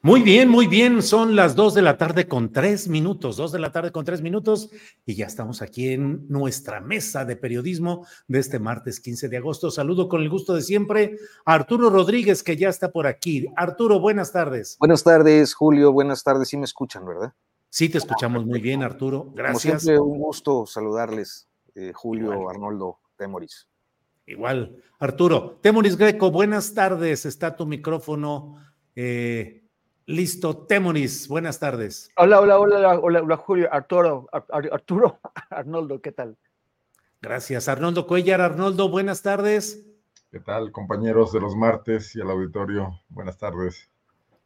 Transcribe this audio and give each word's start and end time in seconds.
Muy 0.00 0.22
bien, 0.22 0.48
muy 0.48 0.68
bien. 0.68 1.02
Son 1.02 1.34
las 1.34 1.56
dos 1.56 1.74
de 1.74 1.82
la 1.82 1.96
tarde 1.96 2.28
con 2.28 2.52
tres 2.52 2.86
minutos, 2.86 3.36
dos 3.36 3.50
de 3.50 3.58
la 3.58 3.72
tarde 3.72 3.90
con 3.90 4.04
tres 4.04 4.22
minutos, 4.22 4.70
y 5.04 5.16
ya 5.16 5.26
estamos 5.26 5.60
aquí 5.60 5.88
en 5.88 6.24
nuestra 6.28 6.80
mesa 6.80 7.24
de 7.24 7.34
periodismo 7.34 8.06
de 8.28 8.38
este 8.38 8.60
martes 8.60 9.00
15 9.00 9.28
de 9.28 9.36
agosto. 9.38 9.72
Saludo 9.72 10.08
con 10.08 10.22
el 10.22 10.28
gusto 10.28 10.54
de 10.54 10.62
siempre 10.62 11.18
a 11.44 11.54
Arturo 11.54 11.90
Rodríguez, 11.90 12.44
que 12.44 12.56
ya 12.56 12.68
está 12.68 12.92
por 12.92 13.08
aquí. 13.08 13.46
Arturo, 13.56 13.98
buenas 13.98 14.32
tardes. 14.32 14.76
Buenas 14.78 15.02
tardes, 15.02 15.52
Julio. 15.52 15.92
Buenas 15.92 16.22
tardes. 16.22 16.48
Sí 16.48 16.56
me 16.56 16.64
escuchan, 16.64 17.04
¿verdad? 17.04 17.32
Sí, 17.68 17.88
te 17.88 17.98
escuchamos 17.98 18.46
muy 18.46 18.60
bien, 18.60 18.84
Arturo. 18.84 19.32
Gracias. 19.34 19.62
Como 19.64 19.80
siempre, 19.80 19.98
un 19.98 20.18
gusto 20.20 20.64
saludarles, 20.64 21.48
eh, 21.74 21.90
Julio, 21.92 22.48
Arnoldo, 22.48 23.00
Temoris. 23.16 23.68
Igual, 24.26 24.76
Arturo. 25.00 25.58
Temoris 25.60 25.96
Greco, 25.96 26.30
buenas 26.30 26.72
tardes. 26.72 27.26
Está 27.26 27.56
tu 27.56 27.66
micrófono. 27.66 28.56
Eh, 28.94 29.67
Listo, 30.08 30.56
Temoris, 30.56 31.28
buenas 31.28 31.60
tardes. 31.60 32.10
Hola, 32.16 32.40
hola, 32.40 32.58
hola, 32.58 32.98
hola, 32.98 33.20
hola, 33.20 33.36
Julio, 33.36 33.68
Arturo, 33.70 34.26
Arturo, 34.32 35.20
Arnoldo, 35.50 36.00
¿qué 36.00 36.12
tal? 36.12 36.38
Gracias, 37.20 37.68
Arnoldo 37.68 38.06
Cuellar. 38.06 38.40
Arnoldo, 38.40 38.88
buenas 38.88 39.20
tardes. 39.20 39.84
¿Qué 40.30 40.40
tal, 40.40 40.72
compañeros 40.72 41.30
de 41.34 41.40
los 41.40 41.54
martes 41.54 42.16
y 42.16 42.22
al 42.22 42.30
auditorio? 42.30 43.02
Buenas 43.10 43.36
tardes. 43.36 43.90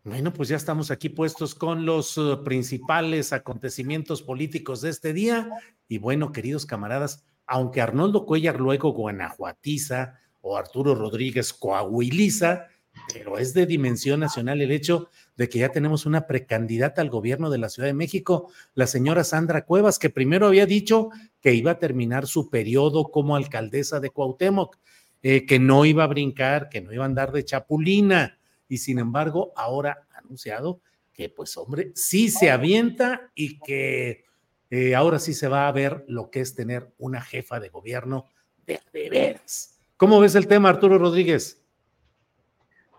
Bueno, 0.03 0.33
pues 0.33 0.49
ya 0.49 0.57
estamos 0.57 0.91
aquí 0.91 1.11
puestos 1.11 1.55
con 1.55 1.87
los 1.87 2.19
uh, 2.19 2.43
principales 2.43 3.33
acontecimientos 3.33 4.21
políticos 4.21 4.81
de 4.81 4.91
este 4.91 5.13
día. 5.13 5.49
Y 5.87 5.99
bueno, 5.99 6.33
queridos 6.33 6.67
camaradas, 6.67 7.25
aunque 7.47 7.81
Arnoldo 7.81 8.27
Cuellar 8.27 8.59
luego 8.59 8.91
guanajuatiza 8.91 10.19
o 10.41 10.57
Arturo 10.57 10.97
Rodríguez 10.97 11.53
coahuiliza, 11.53 12.67
pero 13.13 13.39
es 13.39 13.55
de 13.55 13.67
dimensión 13.67 14.21
nacional 14.21 14.61
el 14.61 14.71
hecho 14.71 15.09
de 15.37 15.49
que 15.49 15.59
ya 15.61 15.71
tenemos 15.71 16.07
una 16.07 16.27
precandidata 16.27 17.01
al 17.01 17.11
gobierno 17.11 17.51
de 17.51 17.59
la 17.59 17.69
Ciudad 17.69 17.89
de 17.89 17.95
México, 17.95 18.51
la 18.75 18.87
señora 18.87 19.25
Sandra 19.25 19.65
Cuevas, 19.65 19.99
que 19.99 20.11
primero 20.11 20.47
había 20.47 20.67
dicho 20.67 21.11
que 21.41 21.55
iba 21.55 21.73
a 21.73 21.79
terminar 21.79 22.27
su 22.27 22.51
periodo 22.51 23.11
como 23.11 23.37
alcaldesa 23.37 24.01
de 24.01 24.11
Cuauhtémoc, 24.11 24.79
eh, 25.23 25.47
que 25.47 25.59
no 25.59 25.85
iba 25.85 26.05
a 26.05 26.09
brincar, 26.09 26.69
que 26.69 26.81
no 26.81 26.93
iba 26.93 27.05
a 27.05 27.07
andar 27.07 27.33
de 27.33 27.45
chapulina, 27.45 28.39
y 28.69 28.79
sin 28.79 28.99
embargo 28.99 29.53
ahora 29.57 30.07
ha 30.13 30.19
anunciado 30.19 30.81
que 31.13 31.29
pues 31.29 31.57
hombre, 31.57 31.93
sí 31.95 32.31
se 32.31 32.51
avienta 32.51 33.31
y 33.35 33.59
que 33.59 34.25
eh, 34.71 34.95
ahora 34.95 35.19
sí 35.19 35.35
se 35.35 35.49
va 35.49 35.69
a 35.69 35.73
ver 35.73 36.05
lo 36.09 36.31
que 36.31 36.41
es 36.41 36.55
tener 36.55 36.93
una 36.99 37.21
jefa 37.21 37.61
de 37.61 37.69
gobierno 37.69 38.27
de, 38.67 38.81
de 38.93 39.11
veras. 39.11 39.79
¿Cómo 39.99 40.21
ves 40.21 40.35
el 40.35 40.47
tema, 40.47 40.71
Arturo 40.71 40.99
Rodríguez? 40.99 41.62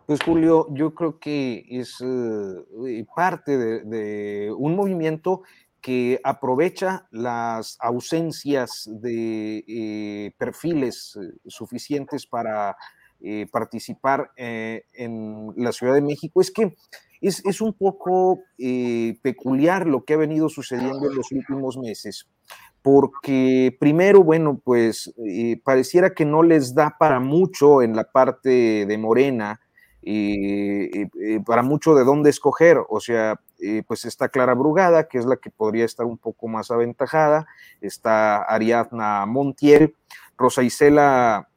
Pues 0.06 0.20
Julio, 0.22 0.68
yo 0.72 0.94
creo 0.94 1.18
que 1.18 1.66
es 1.70 1.96
eh, 2.02 3.06
parte 3.16 3.58
de, 3.58 4.54
un 4.58 4.76
movimiento 4.76 5.44
que 5.80 6.20
aprovecha 6.24 7.08
las 7.12 7.78
ausencias 7.80 8.90
de 8.92 9.64
eh, 9.66 10.34
perfiles 10.38 11.18
eh, 11.18 11.34
suficientes 11.48 12.28
para 12.28 12.76
participar 13.54 14.32
en 14.36 15.54
la 15.56 15.72
Ciudad 15.72 15.94
de 15.94 16.02
México. 16.02 16.42
Es 16.42 16.52
que 16.52 16.76
es, 17.22 17.42
es 17.46 17.62
un 17.62 17.72
poco 17.72 18.42
peculiar 19.22 19.88
lo 19.88 20.04
que 20.04 20.16
ha 20.16 20.18
venido 20.18 20.50
sucediendo 20.50 21.10
en 21.10 21.16
los 21.16 21.32
últimos 21.32 21.78
meses 21.78 22.28
porque 22.82 23.78
primero, 23.80 24.26
bueno, 24.26 24.60
pues 24.62 25.16
pareciera 25.64 26.14
que 26.14 26.26
no 26.26 26.44
les 26.44 26.76
da 26.76 26.98
para 27.00 27.22
mucho 27.22 27.82
en 27.82 27.96
la 27.96 28.12
parte 28.12 28.86
de 28.86 28.98
Morena 28.98 29.62
y, 30.06 31.06
para 31.46 31.64
mucho 31.64 31.96
de 31.96 32.04
dónde 32.04 32.30
escoger, 32.30 32.80
o 32.90 33.00
sea, 33.00 33.40
eh, 33.60 33.84
pues 33.88 34.06
está 34.06 34.30
Clara 34.30 34.54
Brugada, 34.54 35.08
que 35.08 35.18
es 35.18 35.26
la 35.26 35.38
que 35.38 35.50
podría 35.50 35.86
estar 35.86 36.06
un 36.06 36.18
poco 36.18 36.48
más 36.48 36.72
aventajada, 36.72 37.48
está 37.82 38.44
Ariadna 38.44 39.26
Montiel, 39.26 39.96
Rosa 40.38 40.64
Isela 40.64 41.48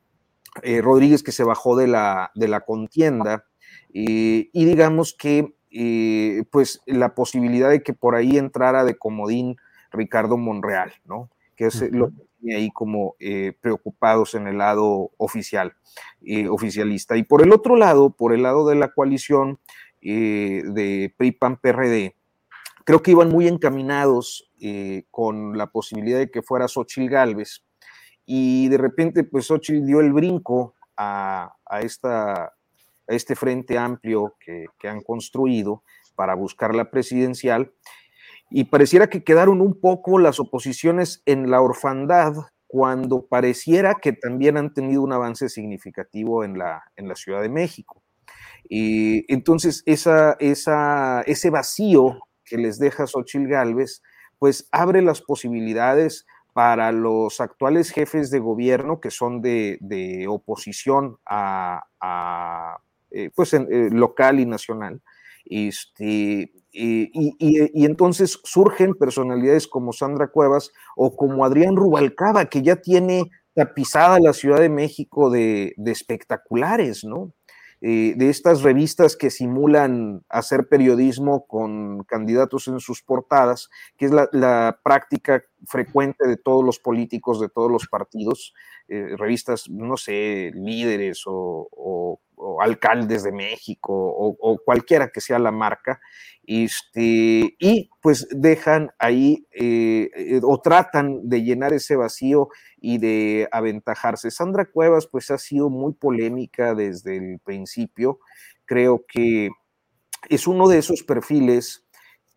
eh, 0.62 0.80
Rodríguez, 0.80 1.22
que 1.22 1.32
se 1.32 1.44
bajó 1.44 1.76
de 1.76 1.88
la, 1.88 2.30
de 2.34 2.48
la 2.48 2.60
contienda, 2.60 3.44
y 3.92 4.50
digamos 4.52 5.16
que 5.18 5.56
eh, 5.78 6.44
pues 6.50 6.80
la 6.86 7.14
posibilidad 7.14 7.68
de 7.68 7.82
que 7.82 7.92
por 7.92 8.14
ahí 8.14 8.38
entrara 8.38 8.82
de 8.84 8.96
comodín 8.96 9.56
Ricardo 9.90 10.38
Monreal, 10.38 10.94
¿no? 11.04 11.28
Que 11.54 11.66
es 11.66 11.82
lo 11.92 12.08
que 12.08 12.25
ahí 12.54 12.70
como 12.70 13.16
preocupados 13.60 14.34
en 14.34 14.46
el 14.46 14.58
lado 14.58 15.10
oficial. 15.16 15.74
Eh, 16.22 16.48
oficialista. 16.48 17.16
Y 17.16 17.22
por 17.22 17.42
el 17.42 17.52
otro 17.52 17.76
lado, 17.76 18.10
por 18.10 18.34
el 18.34 18.42
lado 18.42 18.66
de 18.68 18.74
la 18.74 18.92
coalición 18.92 19.60
eh, 20.02 20.62
de 20.64 21.14
PRI-PAN-PRD, 21.16 22.16
creo 22.84 23.02
que 23.02 23.12
iban 23.12 23.28
muy 23.28 23.46
encaminados 23.46 24.50
eh, 24.60 25.04
con 25.10 25.56
la 25.56 25.68
posibilidad 25.68 26.18
de 26.18 26.30
que 26.30 26.42
fuera 26.42 26.68
Xochitl 26.68 27.08
Galvez. 27.08 27.64
Y 28.24 28.68
de 28.68 28.78
repente, 28.78 29.24
pues 29.24 29.46
Xochitl 29.46 29.86
dio 29.86 30.00
el 30.00 30.12
brinco 30.12 30.74
a, 30.96 31.54
esta, 31.80 32.44
a 32.44 32.52
este 33.06 33.36
frente 33.36 33.78
amplio 33.78 34.34
que, 34.40 34.66
que 34.78 34.88
han 34.88 35.02
construido 35.02 35.82
para 36.16 36.34
buscar 36.34 36.74
la 36.74 36.90
presidencial 36.90 37.72
y 38.50 38.64
pareciera 38.64 39.08
que 39.08 39.24
quedaron 39.24 39.60
un 39.60 39.80
poco 39.80 40.18
las 40.18 40.40
oposiciones 40.40 41.22
en 41.26 41.50
la 41.50 41.60
orfandad 41.60 42.34
cuando 42.66 43.26
pareciera 43.26 43.96
que 44.00 44.12
también 44.12 44.56
han 44.56 44.72
tenido 44.72 45.02
un 45.02 45.12
avance 45.12 45.48
significativo 45.48 46.44
en 46.44 46.58
la, 46.58 46.84
en 46.96 47.08
la 47.08 47.14
Ciudad 47.14 47.42
de 47.42 47.48
México. 47.48 48.02
Y 48.68 49.32
entonces, 49.32 49.82
esa, 49.86 50.36
esa, 50.40 51.22
ese 51.22 51.50
vacío 51.50 52.18
que 52.44 52.58
les 52.58 52.78
deja 52.78 53.06
Xochitl 53.06 53.48
Gálvez, 53.48 54.02
pues 54.38 54.68
abre 54.72 55.02
las 55.02 55.22
posibilidades 55.22 56.26
para 56.52 56.90
los 56.90 57.40
actuales 57.40 57.90
jefes 57.90 58.30
de 58.30 58.38
gobierno 58.38 59.00
que 59.00 59.10
son 59.10 59.42
de, 59.42 59.78
de 59.80 60.26
oposición 60.26 61.18
a, 61.26 61.84
a 62.00 62.78
eh, 63.10 63.30
pues 63.34 63.54
eh, 63.54 63.90
local 63.92 64.40
y 64.40 64.46
nacional, 64.46 65.00
este, 65.44 66.52
y, 66.76 67.84
entonces 67.84 68.38
surgen 68.44 68.94
personalidades 68.94 69.66
como 69.66 69.92
Sandra 69.92 70.28
Cuevas 70.28 70.72
o 70.94 71.16
como 71.16 71.44
Adrián 71.44 71.76
Rubalcaba, 71.76 72.46
que 72.46 72.62
ya 72.62 72.76
tiene 72.76 73.30
tapizada 73.54 74.18
la 74.20 74.34
Ciudad 74.34 74.60
de 74.60 74.68
México 74.68 75.30
de, 75.30 75.74
espectaculares, 75.86 77.04
¿no? 77.04 77.32
Eh, 77.82 78.14
de 78.16 78.30
estas 78.30 78.62
revistas 78.62 79.16
que 79.16 79.30
simulan 79.30 80.24
hacer 80.30 80.66
periodismo 80.66 81.46
con 81.46 82.04
candidatos 82.04 82.68
en 82.68 82.80
sus 82.80 83.02
portadas, 83.02 83.68
que 83.98 84.06
es 84.06 84.12
la, 84.12 84.78
práctica 84.82 85.42
frecuente 85.66 86.26
de 86.26 86.36
todos 86.36 86.64
los 86.64 86.78
políticos, 86.78 87.38
de 87.40 87.50
todos 87.50 87.70
los 87.70 87.86
partidos, 87.86 88.54
eh, 88.88 89.16
revistas, 89.16 89.68
no 89.68 89.96
sé, 89.96 90.52
líderes 90.54 91.22
o, 91.26 92.20
alcaldes 92.60 93.22
de 93.22 93.32
México 93.32 93.92
o, 93.92 94.58
cualquiera 94.64 95.08
que 95.08 95.20
sea 95.20 95.38
la 95.38 95.50
marca, 95.50 96.00
este, 96.46 97.56
y 97.58 97.90
pues 98.00 98.28
dejan 98.30 98.90
ahí 98.98 99.46
eh, 99.52 100.40
o 100.42 100.60
tratan 100.60 101.28
de 101.28 101.42
llenar 101.42 101.72
ese 101.72 101.96
vacío 101.96 102.48
y 102.80 102.98
de 102.98 103.48
aventajarse. 103.50 104.30
Sandra 104.30 104.66
Cuevas 104.66 105.08
pues 105.10 105.30
ha 105.30 105.38
sido 105.38 105.70
muy 105.70 105.94
polémica 105.94 106.74
desde 106.74 107.16
el 107.16 107.40
principio, 107.40 108.20
creo 108.64 109.04
que 109.08 109.50
es 110.28 110.46
uno 110.46 110.68
de 110.68 110.78
esos 110.78 111.02
perfiles 111.02 111.85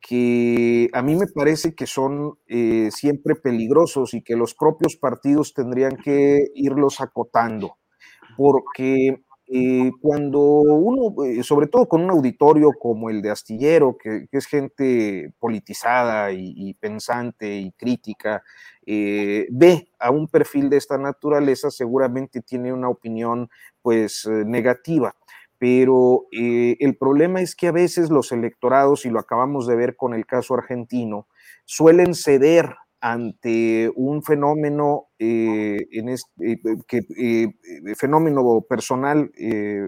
que 0.02 0.90
a 0.94 1.02
mí 1.02 1.16
me 1.16 1.28
parece 1.28 1.76
que 1.76 1.86
son 1.86 2.38
eh, 2.48 2.90
siempre 2.92 3.36
peligrosos 3.36 4.14
y 4.14 4.22
que 4.22 4.36
los 4.36 4.56
propios 4.56 4.96
partidos 4.96 5.54
tendrían 5.54 5.98
que 5.98 6.48
irlos 6.56 7.02
acotando, 7.02 7.78
porque 8.38 9.24
eh, 9.48 9.92
cuando 10.02 10.40
uno, 10.40 11.24
eh, 11.26 11.44
sobre 11.44 11.68
todo 11.68 11.88
con 11.88 12.04
un 12.04 12.12
auditorio 12.12 12.72
como 12.80 13.10
el 13.10 13.22
de 13.22 13.32
Astillero, 13.32 13.98
que, 13.98 14.28
es 14.32 14.46
gente 14.46 15.34
politizada 15.40 16.32
y, 16.32 16.74
pensante 16.76 17.58
y 17.58 17.72
crítica, 17.74 18.44
ve 18.86 19.90
a 20.00 20.12
un 20.12 20.28
perfil 20.28 20.70
de 20.70 20.78
esta 20.78 20.98
naturaleza, 20.98 21.70
seguramente 21.70 22.42
tiene 22.42 22.74
una 22.74 22.90
opinión 22.90 23.50
pues 23.82 24.28
negativa 24.28 25.16
pero 25.60 26.28
eh, 26.32 26.78
el 26.80 26.98
problema 26.98 27.42
es 27.42 27.56
que 27.56 27.68
a 27.68 27.72
veces 27.72 28.10
los 28.10 28.32
electorados, 28.32 29.06
y 29.06 29.10
lo 29.10 29.20
acabamos 29.20 29.68
de 29.68 29.76
ver 29.76 29.96
con 29.96 30.14
el 30.14 30.26
caso 30.26 30.56
argentino, 30.56 31.28
suelen 31.66 32.16
ceder 32.16 32.74
ante 33.02 33.92
un 33.96 34.24
fenómeno 34.24 35.08
eh, 35.20 35.78
este, 35.92 36.62
que, 36.88 37.52
fenómeno 37.96 38.62
personal, 38.68 39.32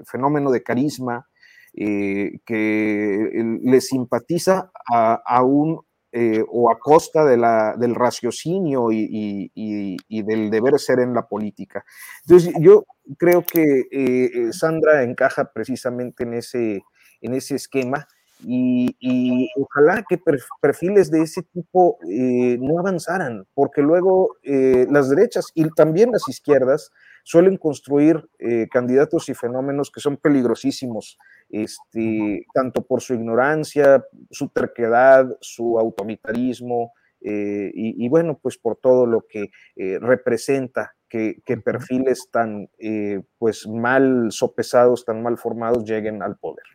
fenómeno 0.05 0.51
de 0.51 0.63
carisma, 0.63 1.27
que 1.73 3.31
le 3.63 3.81
simpatiza 3.81 4.71
a, 4.85 5.43
un 5.43 5.81
eh, 6.13 6.43
o 6.49 6.69
a 6.69 6.77
costa 6.77 7.25
del 7.25 7.95
raciocinio 7.95 8.91
y, 8.91 9.49
del 10.09 10.49
deber 10.49 10.77
ser 10.77 10.99
en 10.99 11.13
la 11.13 11.25
política. 11.25 11.85
Entonces, 12.25 12.53
yo 12.59 12.85
creo 13.17 13.45
que 13.45 13.87
eh, 13.89 14.51
Sandra 14.51 15.03
encaja 15.03 15.51
precisamente 15.53 16.23
en 16.23 16.33
ese, 16.33 16.81
en 17.21 17.33
ese 17.33 17.55
esquema 17.55 18.07
y, 18.43 19.49
ojalá 19.55 20.03
que 20.07 20.19
perfiles 20.61 21.11
de 21.11 21.21
ese 21.21 21.43
tipo 21.43 21.97
eh, 22.09 22.57
no 22.59 22.79
avanzaran, 22.79 23.45
porque 23.53 23.81
luego 23.81 24.35
las 24.43 25.09
derechas 25.09 25.47
y 25.55 25.69
también 25.69 26.11
las 26.11 26.27
izquierdas 26.27 26.91
suelen 27.23 27.57
construir 27.57 28.29
candidatos 28.71 29.29
y 29.29 29.33
fenómenos 29.33 29.91
que 29.91 30.01
son 30.01 30.17
peligrosísimos 30.17 31.17
este, 31.49 32.45
tanto 32.53 32.81
por 32.83 33.01
su 33.01 33.13
ignorancia, 33.13 34.03
su 34.29 34.49
terquedad, 34.49 35.25
su 35.41 35.77
autoritarismo, 35.77 36.93
eh, 37.23 37.71
y, 37.73 38.09
bueno, 38.09 38.39
pues 38.41 38.57
por 38.57 38.77
todo 38.77 39.05
lo 39.05 39.27
que 39.27 39.51
eh, 39.75 39.99
representa 39.99 40.95
que, 41.07 41.43
perfiles 41.63 42.29
tan 42.31 42.67
eh, 42.79 43.21
pues 43.37 43.67
mal 43.67 44.31
sopesados, 44.31 45.05
tan 45.05 45.21
mal 45.21 45.37
formados 45.37 45.83
lleguen 45.83 46.23
al 46.23 46.37
poder. 46.37 46.65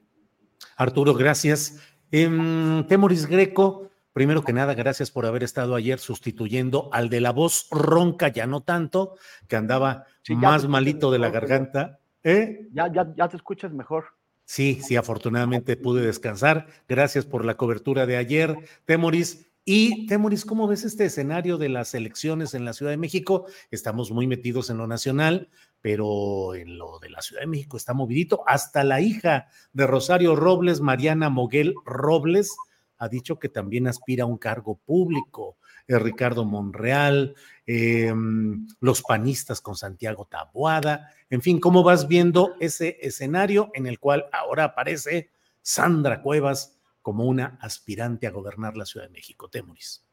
Arturo, 0.76 1.14
gracias. 1.14 1.80
Em, 2.12 2.86
Temoris 2.86 3.26
Greco, 3.26 3.90
primero 4.16 4.42
que 4.42 4.54
nada, 4.54 4.72
gracias 4.72 5.10
por 5.10 5.26
haber 5.26 5.42
estado 5.42 5.74
ayer 5.74 5.98
sustituyendo 5.98 6.88
al 6.90 7.10
de 7.10 7.20
la 7.20 7.32
voz 7.32 7.68
ronca, 7.70 8.28
ya 8.28 8.46
no 8.46 8.62
tanto, 8.62 9.16
que 9.46 9.56
andaba 9.56 10.06
más 10.30 10.66
malito 10.66 11.10
de 11.10 11.18
la 11.18 11.28
garganta. 11.28 12.00
Ya, 12.24 12.90
ya, 12.90 13.12
ya 13.14 13.28
te 13.28 13.36
escuchas 13.36 13.74
mejor. 13.74 14.06
Sí, 14.46 14.80
sí, 14.82 14.96
afortunadamente 14.96 15.76
pude 15.76 16.00
descansar. 16.00 16.66
Gracias 16.88 17.26
por 17.26 17.44
la 17.44 17.58
cobertura 17.58 18.06
de 18.06 18.16
ayer, 18.16 18.56
Temoris. 18.86 19.50
Y 19.66 20.06
Temoris, 20.06 20.46
¿cómo 20.46 20.66
ves 20.66 20.84
este 20.84 21.04
escenario 21.04 21.58
de 21.58 21.68
las 21.68 21.92
elecciones 21.92 22.54
en 22.54 22.64
la 22.64 22.72
Ciudad 22.72 22.92
de 22.92 22.96
México? 22.96 23.44
Estamos 23.70 24.12
muy 24.12 24.26
metidos 24.26 24.70
en 24.70 24.78
lo 24.78 24.86
nacional, 24.86 25.50
pero 25.82 26.54
en 26.54 26.78
lo 26.78 27.00
de 27.00 27.10
la 27.10 27.20
Ciudad 27.20 27.42
de 27.42 27.48
México 27.48 27.76
está 27.76 27.92
movidito. 27.92 28.44
Hasta 28.46 28.82
la 28.82 29.02
hija 29.02 29.48
de 29.74 29.86
Rosario 29.86 30.36
Robles, 30.36 30.80
Mariana 30.80 31.28
Moguel 31.28 31.74
Robles, 31.84 32.56
ha 32.98 33.08
dicho 33.08 33.38
que 33.38 33.48
también 33.48 33.86
aspira 33.86 34.24
a 34.24 34.26
un 34.26 34.38
cargo 34.38 34.76
público. 34.76 35.56
Ricardo 35.88 36.44
Monreal, 36.44 37.34
em, 37.64 38.66
los 38.80 39.02
panistas 39.02 39.60
con 39.60 39.76
Santiago 39.76 40.26
Taboada, 40.26 41.10
en 41.30 41.42
fin, 41.42 41.60
¿cómo 41.60 41.82
vas 41.82 42.08
viendo 42.08 42.56
ese 42.60 42.98
escenario 43.00 43.70
en 43.74 43.86
el 43.86 43.98
cual 43.98 44.26
ahora 44.32 44.64
aparece 44.64 45.30
Sandra 45.62 46.22
Cuevas 46.22 46.78
como 47.02 47.24
una 47.24 47.58
aspirante 47.60 48.26
a 48.26 48.30
gobernar 48.30 48.76
la 48.76 48.84
Ciudad 48.84 49.06
de 49.06 49.12
México? 49.12 49.48
Temoris. 49.48 50.04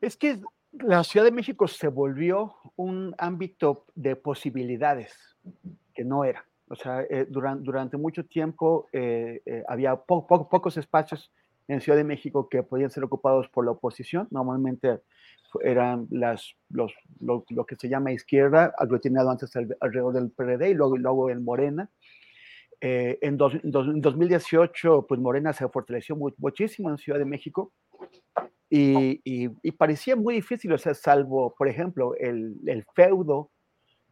Es 0.00 0.16
que 0.16 0.40
la 0.72 1.02
Ciudad 1.04 1.24
de 1.24 1.32
México 1.32 1.66
se 1.66 1.88
volvió 1.88 2.54
un 2.76 3.14
ámbito 3.18 3.86
de 3.94 4.14
posibilidades 4.14 5.12
que 5.94 6.04
no 6.04 6.24
era. 6.24 6.44
O 6.68 6.74
sea, 6.74 7.02
eh, 7.02 7.26
durante, 7.28 7.64
durante, 7.64 7.96
mucho 7.96 8.24
tiempo 8.24 8.88
eh, 8.92 9.40
eh, 9.46 9.62
había 9.68 9.94
pocos 9.96 10.76
espacios 10.76 11.30
en 11.68 11.80
Ciudad 11.80 11.98
de 11.98 12.04
México 12.04 12.48
que 12.48 12.62
podían 12.62 12.90
ser 12.90 13.04
ocupados 13.04 13.48
por 13.48 13.64
la 13.64 13.72
oposición. 13.72 14.28
Normalmente 14.30 15.00
eran 15.62 16.06
las, 16.10 16.54
los, 16.68 16.92
lo, 17.20 17.44
que 17.66 17.76
se 17.76 17.88
llama 17.88 18.12
izquierda, 18.12 18.74
aglutinado 18.78 19.30
antes 19.30 19.54
alrededor 19.80 20.14
del 20.14 20.30
PRD 20.30 20.70
y 20.70 20.74
luego, 20.74 20.96
luego 20.96 21.30
en 21.30 21.44
Morena. 21.44 21.90
Eh, 22.80 23.18
en, 23.22 23.36
2018, 23.36 25.06
pues 25.08 25.20
Morena 25.20 25.52
se 25.52 25.68
fortaleció 25.68 26.16
muchísimo 26.38 26.90
en 26.90 26.98
Ciudad 26.98 27.18
de 27.18 27.24
México 27.24 27.72
y, 28.68 29.20
y, 29.24 29.70
parecía 29.72 30.16
muy 30.16 30.34
difícil, 30.34 30.72
o 30.72 30.78
sea, 30.78 30.92
salvo, 30.92 31.54
por 31.56 31.68
ejemplo, 31.68 32.14
el, 32.16 32.56
el, 32.66 32.84
feudo 32.94 33.50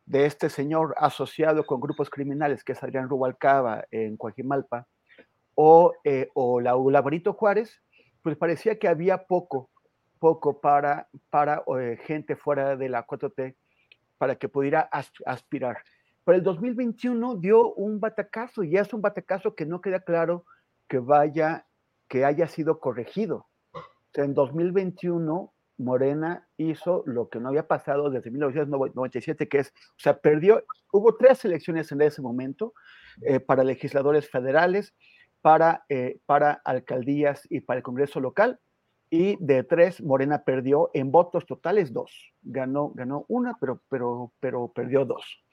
de 0.06 0.26
este 0.26 0.48
señor 0.48 0.94
asociado 0.96 1.66
con 1.66 1.80
grupos 1.80 2.08
criminales, 2.08 2.62
que 2.62 2.72
es 2.72 2.82
Adrián 2.82 3.08
Rubalcaba 3.08 3.84
en 3.90 4.16
Coajimalpa, 4.16 4.86
o, 5.54 5.92
eh, 6.04 6.28
o 6.34 6.60
la, 6.60 6.74
Juárez, 6.74 7.82
pues 8.22 8.36
parecía 8.36 8.78
que 8.78 8.88
había 8.88 9.26
poco, 9.26 9.70
poco 10.18 10.60
para, 10.60 11.08
para 11.30 11.62
eh, 11.78 11.98
gente 12.04 12.36
fuera 12.36 12.76
de 12.76 12.88
la 12.88 13.06
4T 13.06 13.56
para 14.18 14.36
que 14.36 14.48
pudiera 14.48 14.88
aspirar. 15.26 15.78
Pero 16.24 16.38
el 16.38 16.44
2021 16.44 17.36
dio 17.36 17.74
un 17.74 18.00
batacazo 18.00 18.62
y 18.64 18.76
es 18.76 18.92
un 18.94 19.02
batacazo 19.02 19.54
que 19.54 19.66
no 19.66 19.80
queda 19.80 20.00
claro 20.00 20.46
que 20.88 20.98
vaya, 20.98 21.66
que 22.08 22.24
haya 22.24 22.48
sido 22.48 22.80
corregido. 22.80 23.48
en 24.14 24.34
2021 24.34 25.54
Morena 25.76 26.46
hizo 26.56 27.02
lo 27.06 27.28
que 27.28 27.40
no 27.40 27.48
había 27.48 27.66
pasado 27.66 28.10
desde 28.10 28.30
1997, 28.30 29.48
que 29.48 29.58
es, 29.58 29.68
o 29.68 29.98
sea, 29.98 30.18
perdió, 30.18 30.64
hubo 30.92 31.16
tres 31.16 31.44
elecciones 31.44 31.90
en 31.92 32.00
ese 32.00 32.22
momento 32.22 32.74
eh, 33.22 33.40
para 33.40 33.64
legisladores 33.64 34.28
federales, 34.28 34.94
para, 35.44 35.84
eh, 35.90 36.20
para 36.24 36.62
alcaldías 36.64 37.46
y 37.50 37.60
para 37.60 37.76
el 37.76 37.82
Congreso 37.82 38.18
local. 38.18 38.58
Y 39.10 39.36
de 39.44 39.62
tres, 39.62 40.02
Morena 40.02 40.42
perdió 40.42 40.90
en 40.94 41.12
votos 41.12 41.44
totales 41.44 41.92
dos. 41.92 42.32
Ganó, 42.40 42.92
ganó 42.94 43.26
una, 43.28 43.54
pero, 43.60 43.82
pero, 43.90 44.32
pero 44.40 44.72
perdió 44.74 45.04
dos. 45.04 45.44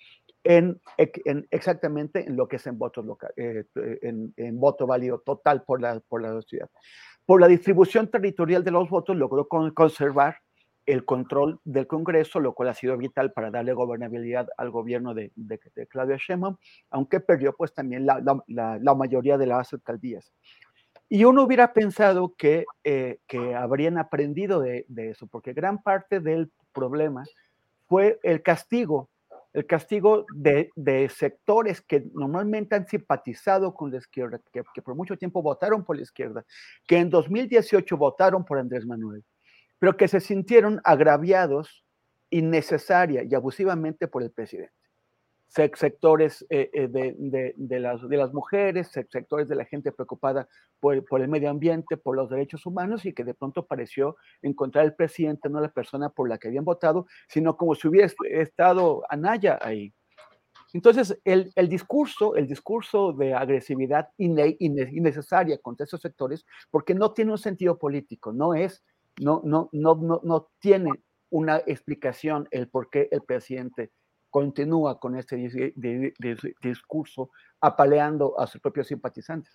En, 0.45 0.79
en 0.97 1.45
exactamente 1.51 2.25
en 2.25 2.37
lo 2.37 2.47
que 2.47 2.55
es 2.55 2.65
en 2.67 2.77
votos 2.77 3.05
local, 3.05 3.33
eh, 3.35 3.65
en, 4.01 4.33
en, 4.37 4.59
voto 4.61 4.87
válido 4.87 5.19
total 5.19 5.63
por 5.63 5.81
la, 5.81 5.99
por 6.07 6.21
la 6.21 6.41
ciudad. 6.43 6.69
Por 7.25 7.41
la 7.41 7.49
distribución 7.49 8.09
territorial 8.09 8.63
de 8.63 8.71
los 8.71 8.89
votos 8.89 9.17
logró 9.17 9.49
conservar 9.49 10.37
el 10.85 11.05
control 11.05 11.59
del 11.63 11.87
Congreso, 11.87 12.39
lo 12.39 12.53
cual 12.53 12.69
ha 12.69 12.73
sido 12.73 12.97
vital 12.97 13.31
para 13.31 13.51
darle 13.51 13.73
gobernabilidad 13.73 14.47
al 14.57 14.71
gobierno 14.71 15.13
de, 15.13 15.31
de, 15.35 15.59
Claudia 15.87 16.17
Sheinbaum, 16.17 16.57
aunque 16.89 17.19
perdió 17.19 17.53
pues 17.55 17.73
también 17.73 18.05
la, 18.05 18.21
la, 18.47 18.95
mayoría 18.95 19.37
de 19.37 19.47
las 19.47 19.73
alcaldías. 19.73 20.31
Y 21.07 21.23
uno 21.25 21.43
hubiera 21.43 21.73
pensado 21.73 22.33
que, 22.37 22.65
eh, 22.83 23.19
habrían 23.55 23.97
aprendido 23.97 24.61
de, 24.61 24.85
eso, 24.95 25.27
porque 25.27 25.53
gran 25.53 25.81
parte 25.81 26.19
del 26.19 26.51
problema 26.73 27.23
fue 27.87 28.19
el 28.23 28.41
castigo, 28.41 29.09
el 29.53 29.65
castigo 29.65 30.25
de, 30.33 30.69
de 30.75 31.09
sectores 31.09 31.81
que 31.81 32.05
normalmente 32.13 32.75
han 32.75 32.87
simpatizado 32.87 33.73
con 33.73 33.91
la 33.91 33.97
izquierda, 33.97 34.39
que 34.51 34.81
por 34.81 34.95
mucho 34.95 35.17
tiempo 35.17 35.41
votaron 35.41 35.83
por 35.83 35.97
la 35.97 36.03
izquierda, 36.03 36.45
que 36.87 36.97
en 36.97 37.09
2018 37.09 37.97
votaron 37.97 38.45
por 38.45 38.57
Andrés 38.57 38.85
Manuel 38.85 39.23
pero 39.81 39.97
que 39.97 40.07
se 40.07 40.19
sintieron 40.19 40.79
agraviados 40.83 41.83
innecesaria 42.29 43.23
y 43.23 43.33
abusivamente 43.33 44.07
por 44.07 44.21
el 44.21 44.29
presidente. 44.29 44.75
sectores 45.47 46.45
eh, 46.51 46.69
eh, 46.71 46.87
de, 46.87 47.79
las, 47.79 48.07
de 48.07 48.15
las 48.15 48.31
mujeres, 48.31 48.89
sectores 48.91 49.47
de 49.47 49.55
la 49.55 49.65
gente 49.65 49.91
preocupada 49.91 50.47
por, 50.79 51.03
el 51.19 51.27
medio 51.27 51.49
ambiente, 51.49 51.97
por 51.97 52.15
los 52.15 52.29
derechos 52.29 52.67
humanos 52.67 53.07
y 53.07 53.13
que 53.13 53.23
de 53.23 53.33
pronto 53.33 53.65
pareció 53.65 54.17
encontrar 54.43 54.85
el 54.85 54.93
presidente 54.93 55.49
no 55.49 55.59
la 55.59 55.69
persona 55.69 56.09
por 56.09 56.29
la 56.29 56.37
que 56.37 56.49
habían 56.49 56.63
votado, 56.63 57.07
sino 57.27 57.57
como 57.57 57.73
si 57.73 57.87
hubiera 57.87 58.07
estado 58.29 59.01
Anaya 59.09 59.57
ahí. 59.63 59.91
Entonces, 60.73 61.19
el, 61.25 61.51
el 61.55 61.67
discurso, 61.67 62.35
el 62.35 62.45
discurso 62.47 63.13
de 63.13 63.33
agresividad 63.33 64.09
innecesaria 64.19 65.57
contra 65.57 65.85
esos 65.85 66.01
sectores, 66.01 66.45
porque 66.69 66.93
no 66.93 67.13
tiene 67.13 67.31
un 67.31 67.39
sentido 67.39 67.79
político, 67.79 68.31
no 68.31 68.53
es, 68.53 68.83
no, 69.19 69.41
no, 69.43 69.69
no, 69.71 69.95
no, 69.95 70.21
no 70.23 70.47
tiene 70.59 70.91
una 71.29 71.57
explicación 71.57 72.47
el 72.51 72.67
por 72.67 72.89
qué 72.89 73.07
el 73.11 73.21
presidente 73.21 73.91
continúa 74.29 74.99
con 74.99 75.15
este 75.15 75.35
discurso 76.61 77.29
apaleando 77.59 78.39
a 78.39 78.47
sus 78.47 78.61
propios 78.61 78.87
simpatizantes. 78.87 79.53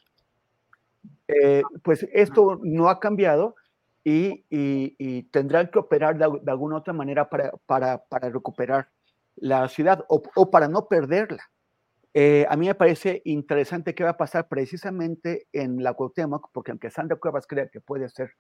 Eh, 1.29 1.63
pues 1.83 2.07
esto 2.13 2.61
no 2.63 2.89
ha 2.89 3.01
cambiado 3.01 3.57
y, 4.05 5.23
tendrán 5.33 5.69
que 5.69 5.81
operar 5.81 6.17
de, 6.17 6.25
alguna 6.51 6.77
otra 6.77 6.93
manera 6.93 7.29
para, 7.29 7.51
para, 7.67 8.05
para 8.05 8.31
recuperar 8.31 8.89
la 9.35 9.69
ciudad 9.69 10.05
o, 10.09 10.51
para 10.51 10.69
no 10.69 10.87
perderla. 10.87 11.43
Eh, 12.15 12.47
a 12.49 12.57
mí 12.57 12.67
me 12.67 12.75
parece 12.75 13.21
interesante 13.25 13.95
qué 13.95 14.05
va 14.05 14.11
a 14.11 14.17
pasar 14.17 14.49
precisamente 14.49 15.49
en 15.53 15.83
la 15.83 15.93
Cuauhtémoc, 15.93 16.51
porque 16.53 16.71
aunque 16.71 16.91
Sandra 16.91 17.19
Cuevas 17.19 17.47
cree 17.47 17.69
que 17.69 17.81
puede 17.81 18.09
ser 18.09 18.31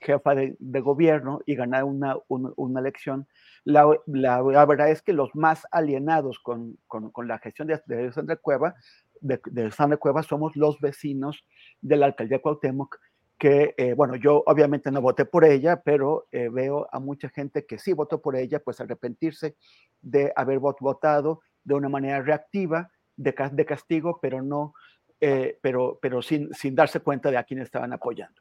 jefa 0.00 0.34
de, 0.34 0.80
gobierno 0.80 1.40
y 1.46 1.54
ganar 1.54 1.84
una, 1.84 2.16
una, 2.28 2.80
elección, 2.80 3.26
la, 3.64 3.98
la, 4.06 4.40
verdad 4.66 4.90
es 4.90 5.02
que 5.02 5.12
los 5.12 5.34
más 5.34 5.66
alienados 5.70 6.38
con, 6.38 6.78
con, 6.86 7.10
con 7.10 7.26
la 7.28 7.38
gestión 7.38 7.68
de, 7.68 7.80
de 7.86 8.12
Sandra 8.12 8.36
Cueva, 8.36 8.74
de, 9.20 9.40
de, 9.46 9.70
Sandra 9.70 9.96
Cueva 9.98 10.22
somos 10.22 10.56
los 10.56 10.80
vecinos 10.80 11.44
de 11.80 11.96
la 11.96 12.06
alcaldía 12.06 12.40
Cuauhtémoc, 12.40 12.98
que, 13.38 13.74
eh, 13.76 13.94
bueno, 13.94 14.16
yo 14.16 14.42
obviamente 14.46 14.90
no 14.90 15.00
voté 15.00 15.24
por 15.24 15.44
ella, 15.44 15.82
pero 15.82 16.26
eh, 16.32 16.48
veo 16.48 16.88
a 16.90 16.98
mucha 16.98 17.28
gente 17.28 17.66
que 17.66 17.78
sí 17.78 17.92
votó 17.92 18.20
por 18.20 18.36
ella, 18.36 18.60
pues 18.60 18.80
arrepentirse 18.80 19.56
de 20.00 20.32
haber 20.34 20.58
votado 20.58 21.40
de 21.62 21.74
una 21.74 21.88
manera 21.88 22.20
reactiva, 22.22 22.90
de, 23.16 23.34
de 23.52 23.66
castigo, 23.66 24.18
pero 24.20 24.42
no, 24.42 24.74
eh, 25.20 25.58
pero, 25.60 25.98
pero 26.00 26.22
sin, 26.22 26.52
sin 26.54 26.74
darse 26.74 27.00
cuenta 27.00 27.30
de 27.30 27.36
a 27.36 27.44
quién 27.44 27.60
estaban 27.60 27.92
apoyando 27.92 28.40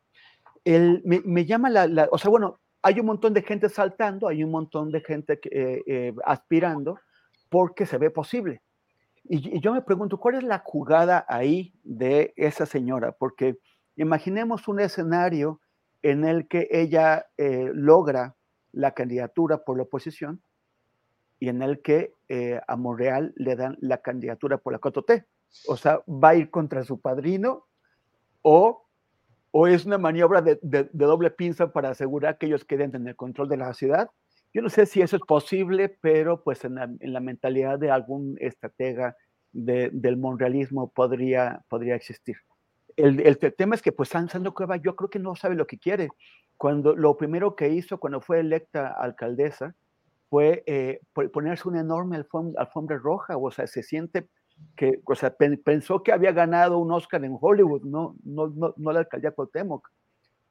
me, 1.04 1.46
llama 1.46 1.70
la, 1.70 2.10
o 2.12 2.18
sea, 2.18 2.30
bueno, 2.30 2.60
hay 2.82 3.00
un 3.00 3.06
montón 3.06 3.34
de 3.34 3.42
gente 3.42 3.70
saltando, 3.70 4.28
hay 4.28 4.44
un 4.44 4.52
montón 4.52 4.92
de 4.92 5.02
gente 5.02 5.40
eh, 5.52 5.84
eh, 5.88 6.14
aspirando 6.26 7.00
porque 7.50 7.86
se 7.86 7.98
ve 7.98 8.10
posible. 8.10 8.62
Y, 9.24 9.60
yo 9.60 9.74
me 9.74 9.82
pregunto, 9.82 10.20
¿cuál 10.20 10.36
es 10.36 10.44
la 10.44 10.60
jugada 10.60 11.26
ahí 11.28 11.74
de 11.84 12.34
esa 12.36 12.66
señora? 12.66 13.14
Porque 13.14 13.58
imaginemos 13.96 14.68
un 14.68 14.80
escenario 14.80 15.62
en 16.02 16.26
el 16.26 16.48
que 16.48 16.68
ella 16.72 17.26
eh, 17.38 17.70
logra 17.74 18.36
la 18.72 18.92
candidatura 18.92 19.64
por 19.64 19.78
la 19.78 19.84
oposición 19.84 20.42
y 21.40 21.50
en 21.50 21.62
el 21.62 21.82
que 21.82 22.14
a 22.68 22.76
Monreal 22.76 23.32
le 23.38 23.56
dan 23.56 23.78
la 23.80 24.00
candidatura 24.00 24.58
por 24.58 24.74
la 24.74 24.80
T. 24.80 25.26
O 25.68 25.78
sea, 25.78 26.02
va 26.08 26.30
a 26.30 26.36
ir 26.36 26.50
contra 26.50 26.84
su 26.84 27.00
padrino 27.00 27.68
o 28.42 28.87
o 29.52 29.68
es 29.68 29.86
una 29.86 29.98
maniobra 29.98 30.42
de, 30.42 30.90
doble 30.94 31.32
pinza 31.32 31.72
para 31.72 31.90
asegurar 31.90 32.38
que 32.38 32.48
ellos 32.48 32.66
queden 32.66 32.96
en 32.96 33.08
el 33.08 33.16
control 33.16 33.50
de 33.50 33.58
la 33.58 33.74
ciudad. 33.74 34.10
Yo 34.54 34.62
no 34.62 34.70
sé 34.70 34.86
si 34.86 35.02
eso 35.02 35.16
es 35.16 35.22
posible, 35.24 35.90
pero 36.02 36.44
pues 36.44 36.66
en 36.66 36.76
la, 36.76 37.20
mentalidad 37.20 37.80
de 37.80 37.92
algún 37.92 38.38
estratega 38.40 39.16
del 39.52 40.18
monrealismo 40.18 40.92
podría, 40.92 41.64
podría 41.70 41.96
existir. 41.96 42.38
El, 42.96 43.38
tema 43.38 43.76
es 43.76 43.82
que 43.82 43.92
pues 43.92 44.10
Sandro 44.10 44.54
Cueva 44.54 44.78
yo 44.78 44.96
creo 44.96 45.10
que 45.10 45.20
no 45.20 45.36
sabe 45.36 45.56
lo 45.56 45.68
que 45.68 45.78
quiere. 45.78 46.10
Cuando 46.58 46.96
lo 46.96 47.16
primero 47.16 47.56
que 47.56 47.70
hizo 47.70 48.00
cuando 48.00 48.22
fue 48.22 48.40
electa 48.40 48.88
alcaldesa 48.88 49.76
fue 50.30 50.64
eh, 50.66 51.00
ponerse 51.32 51.68
una 51.68 51.82
enorme 51.82 52.18
alfombra 52.58 52.98
roja, 52.98 53.38
o 53.38 53.52
sea, 53.52 53.68
se 53.68 53.84
siente 53.84 54.28
que, 54.76 55.02
o 55.06 55.16
sea, 55.16 55.36
pensó 55.64 56.04
que 56.04 56.12
había 56.12 56.32
ganado 56.32 56.78
un 56.78 56.92
Oscar 56.92 57.24
en 57.26 57.38
Hollywood, 57.40 57.84
no, 57.84 58.16
no, 58.24 58.48
no, 58.48 58.74
no 58.78 58.92
la 58.92 59.00
alcaldía 59.00 59.32
Cuauhtémoc. 59.32 59.90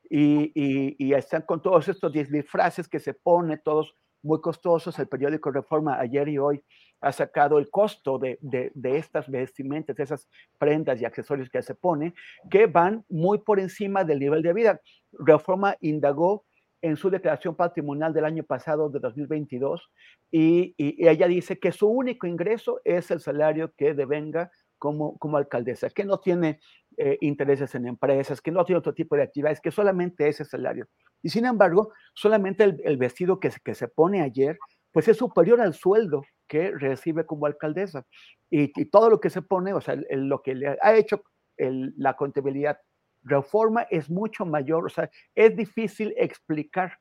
Y, 0.08 0.52
y, 0.54 0.96
y, 0.98 1.14
están 1.14 1.42
con 1.42 1.60
todos 1.60 1.88
estos 1.88 2.12
disfraces 2.12 2.88
que 2.88 3.00
se 3.00 3.12
pone, 3.14 3.58
todos 3.58 3.96
muy 4.22 4.40
costosos. 4.40 4.98
El 4.98 5.08
periódico 5.08 5.50
Reforma 5.50 5.98
ayer 5.98 6.28
y 6.28 6.38
hoy 6.38 6.62
ha 7.00 7.12
sacado 7.12 7.58
el 7.58 7.70
costo 7.70 8.18
de, 8.18 8.38
de, 8.40 8.70
de, 8.74 8.98
estas 8.98 9.28
vestimentas, 9.28 9.96
de 9.96 10.04
esas 10.04 10.28
prendas 10.58 11.00
y 11.00 11.04
accesorios 11.04 11.50
que 11.50 11.62
se 11.62 11.74
pone, 11.74 12.14
que 12.50 12.66
van 12.66 13.04
muy 13.08 13.38
por 13.38 13.58
encima 13.58 14.04
del 14.04 14.20
nivel 14.20 14.42
de 14.42 14.52
vida. 14.52 14.80
Reforma 15.12 15.76
indagó 15.80 16.44
en 16.82 16.96
su 16.96 17.10
declaración 17.10 17.56
patrimonial 17.56 18.12
del 18.12 18.24
año 18.24 18.44
pasado, 18.44 18.88
de 18.90 19.00
2022, 19.00 19.90
y, 20.30 20.74
ella 20.78 21.26
dice 21.28 21.58
que 21.58 21.72
su 21.72 21.88
único 21.88 22.26
ingreso 22.26 22.80
es 22.84 23.10
el 23.10 23.20
salario 23.20 23.72
que 23.76 23.94
devenga 23.94 24.50
como, 24.78 25.16
como 25.18 25.38
alcaldesa, 25.38 25.88
que 25.90 26.04
no 26.04 26.18
tiene 26.18 26.60
eh, 26.98 27.16
intereses 27.20 27.74
en 27.74 27.86
empresas, 27.86 28.40
que 28.40 28.50
no 28.50 28.64
tiene 28.64 28.78
otro 28.78 28.94
tipo 28.94 29.16
de 29.16 29.22
actividades, 29.22 29.60
que 29.60 29.70
solamente 29.70 30.28
ese 30.28 30.44
salario. 30.44 30.86
Y 31.22 31.30
sin 31.30 31.46
embargo, 31.46 31.92
solamente 32.14 32.64
el, 32.64 32.96
vestido 32.98 33.40
que, 33.40 33.50
que 33.64 33.74
se 33.74 33.88
pone 33.88 34.20
ayer, 34.20 34.58
pues 34.92 35.08
es 35.08 35.16
superior 35.16 35.60
al 35.60 35.74
sueldo 35.74 36.22
que 36.46 36.70
recibe 36.70 37.26
como 37.26 37.46
alcaldesa. 37.46 38.06
Y, 38.50 38.68
todo 38.90 39.10
lo 39.10 39.20
que 39.20 39.30
se 39.30 39.42
pone, 39.42 39.72
o 39.74 39.80
sea, 39.80 39.96
lo 40.10 40.42
que 40.42 40.54
le 40.54 40.76
ha 40.80 40.94
hecho 40.94 41.22
la 41.58 42.14
contabilidad 42.14 42.78
reforma 43.26 43.82
es 43.90 44.08
mucho 44.08 44.46
mayor, 44.46 44.86
o 44.86 44.88
sea, 44.88 45.10
es 45.34 45.54
difícil 45.56 46.14
explicar 46.16 46.98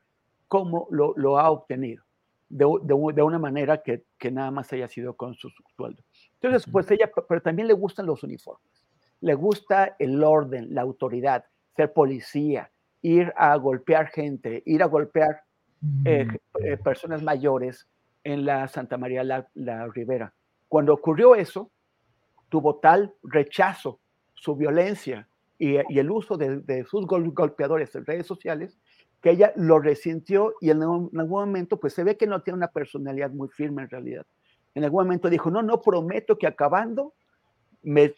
cómo 0.48 0.88
lo, 0.90 1.38
ha 1.38 1.50
obtenido 1.50 2.04
de, 2.48 2.64
una 2.64 3.38
manera 3.38 3.82
que, 3.82 4.04
nada 4.30 4.50
más 4.50 4.72
haya 4.72 4.88
sido 4.88 5.16
con 5.16 5.34
su 5.34 5.50
sueldo. 5.76 6.02
Entonces, 6.34 6.70
pues 6.70 6.90
ella, 6.90 7.10
pero 7.28 7.40
también 7.40 7.68
le 7.68 7.74
gustan 7.74 8.06
los 8.06 8.22
uniformes, 8.22 8.86
le 9.20 9.34
gusta 9.34 9.96
el 9.98 10.22
orden, 10.22 10.74
la 10.74 10.82
autoridad, 10.82 11.44
ser 11.74 11.92
policía, 11.92 12.70
ir 13.02 13.32
a 13.36 13.56
golpear 13.56 14.08
gente, 14.08 14.62
ir 14.66 14.82
a 14.82 14.86
golpear 14.86 15.42
eh, 16.04 16.26
eh, 16.60 16.76
personas 16.78 17.22
mayores 17.22 17.88
en 18.24 18.44
la 18.44 18.66
Santa 18.68 18.96
María 18.96 19.22
la, 19.22 19.48
la 19.54 19.86
Ribera. 19.88 20.32
Cuando 20.68 20.92
ocurrió 20.92 21.34
eso, 21.34 21.70
tuvo 22.48 22.76
tal 22.76 23.14
rechazo, 23.22 24.00
su 24.34 24.56
violencia, 24.56 25.28
y, 25.58 25.76
el 25.76 26.10
uso 26.10 26.36
de, 26.36 26.84
sus 26.84 27.06
golpeadores 27.06 27.94
en 27.94 28.04
redes 28.04 28.26
sociales, 28.26 28.78
que 29.22 29.30
ella 29.30 29.52
lo 29.56 29.78
resintió 29.78 30.54
y 30.60 30.70
en 30.70 30.82
algún, 30.82 31.10
momento 31.12 31.80
pues 31.80 31.94
se 31.94 32.04
ve 32.04 32.16
que 32.16 32.26
no 32.26 32.42
tiene 32.42 32.58
una 32.58 32.68
personalidad 32.68 33.30
muy 33.30 33.48
firme 33.48 33.82
en 33.82 33.90
realidad. 33.90 34.26
En 34.74 34.84
algún 34.84 35.04
momento 35.04 35.30
dijo, 35.30 35.50
no, 35.50 35.62
no 35.62 35.80
prometo 35.80 36.36
que 36.36 36.46
acabando, 36.46 37.14
me, 37.82 38.12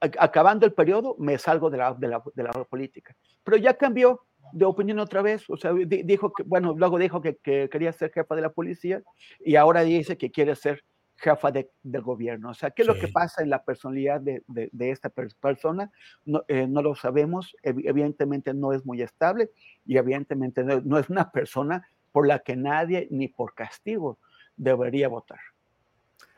acabando 0.00 0.66
el 0.66 0.72
periodo, 0.72 1.16
me 1.18 1.38
salgo 1.38 1.70
de 1.70 1.78
la, 1.78 1.94
de 1.94 2.08
la, 2.08 2.22
de 2.34 2.42
la 2.42 2.52
política. 2.52 3.16
Pero 3.42 3.56
ya 3.56 3.74
cambió 3.74 4.20
de 4.52 4.66
opinión 4.66 4.98
otra 4.98 5.22
vez, 5.22 5.48
o 5.48 5.56
sea, 5.56 5.72
dijo 5.72 6.32
que, 6.32 6.42
bueno, 6.42 6.74
luego 6.76 6.98
dijo 6.98 7.22
que, 7.22 7.36
que, 7.36 7.68
quería 7.70 7.92
ser 7.92 8.12
jefa 8.12 8.36
de 8.36 8.42
la 8.42 8.52
policía 8.52 9.02
y 9.40 9.56
ahora 9.56 9.80
dice 9.80 10.18
que 10.18 10.30
quiere 10.30 10.54
ser 10.54 10.84
jefa 11.16 11.50
de, 11.50 11.70
del 11.82 12.02
gobierno. 12.02 12.50
O 12.50 12.54
sea, 12.54 12.70
¿qué 12.70 12.82
es 12.82 12.88
lo 12.88 12.98
que 12.98 13.08
pasa 13.08 13.42
en 13.42 13.50
la 13.50 13.64
personalidad 13.64 14.20
de, 14.20 14.42
de, 14.46 14.90
esta 14.90 15.08
persona? 15.08 15.90
No, 16.24 16.44
eh, 16.48 16.66
no, 16.66 16.82
lo 16.82 16.94
sabemos, 16.94 17.56
evidentemente 17.62 18.52
no 18.54 18.72
es 18.72 18.84
muy 18.84 19.02
estable 19.02 19.50
y 19.86 19.96
evidentemente 19.96 20.64
no, 20.64 20.98
es 20.98 21.08
una 21.08 21.30
persona 21.30 21.86
por 22.12 22.26
la 22.26 22.40
que 22.40 22.56
nadie, 22.56 23.08
ni 23.10 23.28
por 23.28 23.54
castigo, 23.54 24.18
debería 24.56 25.08
votar. 25.08 25.38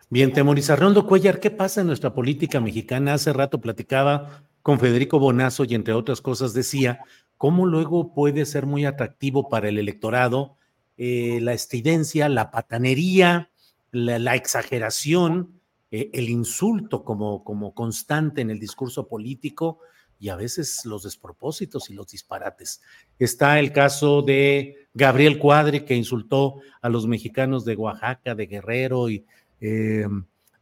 Bien, 0.09 0.33
Temoris 0.33 0.71
Arnoldo 0.71 1.07
Cuellar, 1.07 1.41
¿qué 1.41 1.51
pasa 1.51 1.81
en 1.81 1.89
nuestra 1.89 2.15
política 2.15 2.61
mexicana? 2.61 3.15
Hace 3.15 3.33
rato 3.33 3.61
platicaba 3.61 4.43
con 4.63 4.79
Federico 4.79 5.19
Bonazo 5.19 5.65
y 5.65 5.75
entre 5.75 5.95
otras 5.95 6.21
cosas 6.21 6.55
decía 6.55 7.01
cómo 7.37 7.67
luego 7.67 8.15
puede 8.15 8.47
ser 8.47 8.67
muy 8.67 8.85
atractivo 8.85 9.49
para 9.49 9.69
el 9.69 9.79
electorado 9.79 10.57
eh, 10.99 11.41
la 11.43 11.53
estidencia, 11.53 12.29
la 12.31 12.51
patanería, 12.51 13.51
la, 13.97 14.35
exageración, 14.35 15.61
eh, 15.91 16.11
el 16.13 16.29
insulto 16.29 17.05
como, 17.05 17.45
como 17.45 17.75
constante 17.75 18.41
en 18.41 18.51
el 18.51 18.59
discurso 18.59 19.09
político 19.09 19.81
y 20.19 20.29
a 20.31 20.37
veces 20.37 20.85
los 20.85 21.03
despropósitos 21.03 21.91
y 21.91 21.95
los 21.95 22.09
disparates. 22.09 22.83
Está 23.19 23.59
el 23.59 23.73
caso 23.73 24.23
de 24.23 24.89
Gabriel 24.95 25.39
Cuadre, 25.39 25.85
que 25.85 25.95
insultó 25.95 26.61
a 26.81 26.89
los 26.89 27.07
mexicanos 27.07 27.65
de 27.65 27.77
Oaxaca, 27.77 28.35
de 28.35 28.47
Guerrero 28.47 29.11
y 29.11 29.27
eh, 29.61 30.07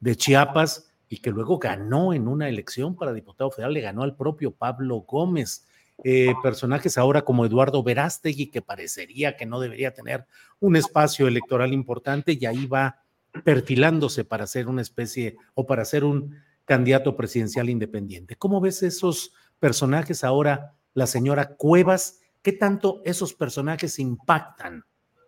de 0.01 0.17
Chiapas, 0.17 0.91
y 1.09 1.19
que 1.19 1.31
luego 1.31 1.59
ganó 1.59 2.13
en 2.13 2.27
una 2.27 2.49
elección 2.49 2.97
para 2.97 3.13
diputado 3.13 3.51
federal, 3.51 3.75
le 3.75 3.81
ganó 3.81 4.03
al 4.03 4.17
propio 4.17 4.51
Pablo 4.51 5.05
Gómez. 5.07 5.67
Eh, 6.03 6.35
personajes 6.43 6.99
ahora 6.99 7.23
como 7.23 7.47
Eduardo 7.47 7.81
Verástegui, 7.85 8.49
que 8.51 8.61
parecería 8.61 9.37
que 9.37 9.47
no 9.47 9.61
debería 9.61 9.95
tener 9.95 10.27
un 10.59 10.75
espacio 10.75 11.29
electoral 11.29 11.73
importante, 11.73 12.37
y 12.39 12.45
ahí 12.47 12.67
va 12.67 13.04
perfilándose 13.43 14.25
para 14.25 14.47
ser 14.47 14.69
una 14.69 14.83
especie 14.83 15.37
o 15.55 15.67
para 15.67 15.85
ser 15.85 16.05
un 16.05 16.37
candidato 16.65 17.17
presidencial 17.17 17.69
independiente. 17.69 18.37
¿Cómo 18.37 18.61
ves 18.61 18.83
esos 18.83 19.35
personajes 19.59 20.25
ahora, 20.25 20.75
la 20.95 21.07
señora 21.07 21.57
Cuevas? 21.57 22.21
¿Qué 22.43 22.53
tanto 22.53 23.03
esos 23.05 23.35
personajes 23.35 23.99
impactan 23.99 24.85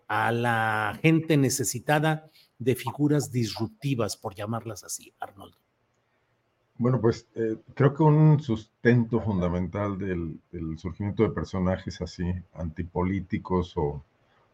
a 0.07 0.31
la 0.31 0.99
gente 1.03 1.37
necesitada 1.37 2.31
de 2.59 2.75
figuras 2.75 3.33
disruptivas, 3.33 4.17
por 4.17 4.35
llamarlas 4.35 4.85
así, 4.85 5.13
Arnoldo? 5.19 5.59
Bueno, 6.79 7.01
pues 7.01 7.27
eh, 7.35 7.57
creo 7.75 7.95
que 7.95 8.03
un 8.03 8.41
sustento 8.41 9.21
fundamental 9.21 9.99
del, 9.99 10.39
surgimiento 10.79 11.23
de 11.23 11.31
personajes 11.31 12.01
así, 12.03 12.25
antipolíticos 12.53 13.77
o, 13.77 14.05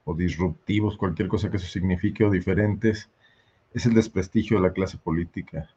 o, 0.05 0.15
disruptivos, 0.15 0.97
cualquier 0.97 1.29
cosa 1.29 1.51
que 1.51 1.57
eso 1.57 1.67
signifique, 1.67 2.25
o 2.25 2.31
diferentes, 2.31 3.11
es 3.75 3.87
el 3.87 3.95
desprestigio 3.95 4.57
de 4.59 4.65
la 4.65 4.73
clase 4.73 4.99
política. 4.99 5.69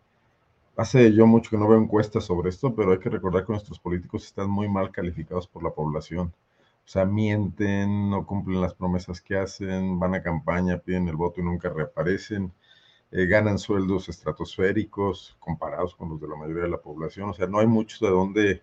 Hace 0.77 1.13
yo 1.13 1.25
mucho 1.25 1.49
que 1.49 1.57
no 1.57 1.67
veo 1.67 1.79
encuestas 1.79 2.25
sobre 2.25 2.49
esto, 2.49 2.75
pero 2.75 2.91
hay 2.91 2.99
que 2.99 3.09
recordar 3.09 3.45
que 3.45 3.53
nuestros 3.53 3.79
políticos 3.79 4.25
están 4.25 4.49
muy 4.49 4.67
mal 4.67 4.91
calificados 4.91 5.47
por 5.47 5.63
la 5.63 5.71
población. 5.71 6.33
O 6.85 6.87
sea, 6.87 7.05
mienten, 7.05 8.09
no 8.09 8.25
cumplen 8.25 8.61
las 8.61 8.73
promesas 8.73 9.21
que 9.21 9.37
hacen, 9.37 9.99
van 9.99 10.15
a 10.15 10.21
campaña, 10.21 10.77
piden 10.77 11.07
el 11.07 11.15
voto 11.15 11.41
y 11.41 11.43
nunca 11.43 11.69
reaparecen, 11.69 12.51
eh, 13.11 13.25
ganan 13.25 13.57
sueldos 13.57 14.09
estratosféricos 14.09 15.37
comparados 15.39 15.95
con 15.95 16.09
los 16.09 16.21
de 16.21 16.27
la 16.27 16.35
mayoría 16.35 16.63
de 16.63 16.69
la 16.69 16.81
población. 16.81 17.29
O 17.29 17.33
sea, 17.33 17.47
no 17.47 17.59
hay 17.59 17.67
mucho 17.67 18.05
de 18.05 18.11
dónde 18.11 18.61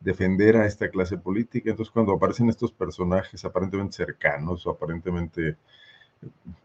defender 0.00 0.56
a 0.56 0.66
esta 0.66 0.90
clase 0.90 1.16
política. 1.18 1.70
Entonces, 1.70 1.92
cuando 1.92 2.12
aparecen 2.12 2.48
estos 2.48 2.72
personajes 2.72 3.44
aparentemente 3.44 3.96
cercanos 3.96 4.66
o 4.66 4.70
aparentemente 4.70 5.56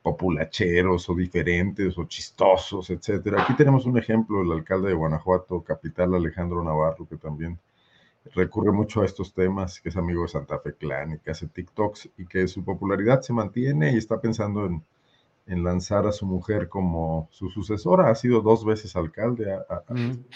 populacheros 0.02 1.10
o 1.10 1.16
diferentes 1.16 1.98
o 1.98 2.06
chistosos, 2.06 2.90
etcétera. 2.90 3.44
Aquí 3.44 3.56
tenemos 3.56 3.86
un 3.86 3.98
ejemplo, 3.98 4.42
el 4.42 4.52
alcalde 4.52 4.90
de 4.90 4.94
Guanajuato, 4.94 5.62
capital 5.62 6.16
Alejandro 6.16 6.64
Navarro, 6.64 7.08
que 7.08 7.18
también 7.18 7.60
recurre 8.34 8.72
mucho 8.72 9.02
a 9.02 9.06
estos 9.06 9.34
temas, 9.34 9.80
que 9.80 9.90
es 9.90 9.98
amigo 9.98 10.24
de 10.24 10.30
Santa 10.30 10.60
Fe 10.60 10.74
Clan 10.74 11.14
y 11.14 11.20
que 11.20 11.32
hace 11.32 11.48
TikToks 11.48 12.10
y 12.18 12.26
que 12.26 12.48
su 12.48 12.64
popularidad 12.64 13.22
se 13.22 13.34
mantiene 13.34 13.94
y 13.94 13.98
está 13.98 14.20
pensando 14.20 14.66
en, 14.66 14.84
lanzar 15.64 16.06
a 16.06 16.12
su 16.12 16.26
mujer 16.26 16.68
como 16.68 17.30
su 17.32 17.50
sucesora. 17.50 18.10
Ha 18.10 18.16
sido 18.16 18.42
dos 18.42 18.66
veces 18.66 18.96
alcalde, 18.98 19.46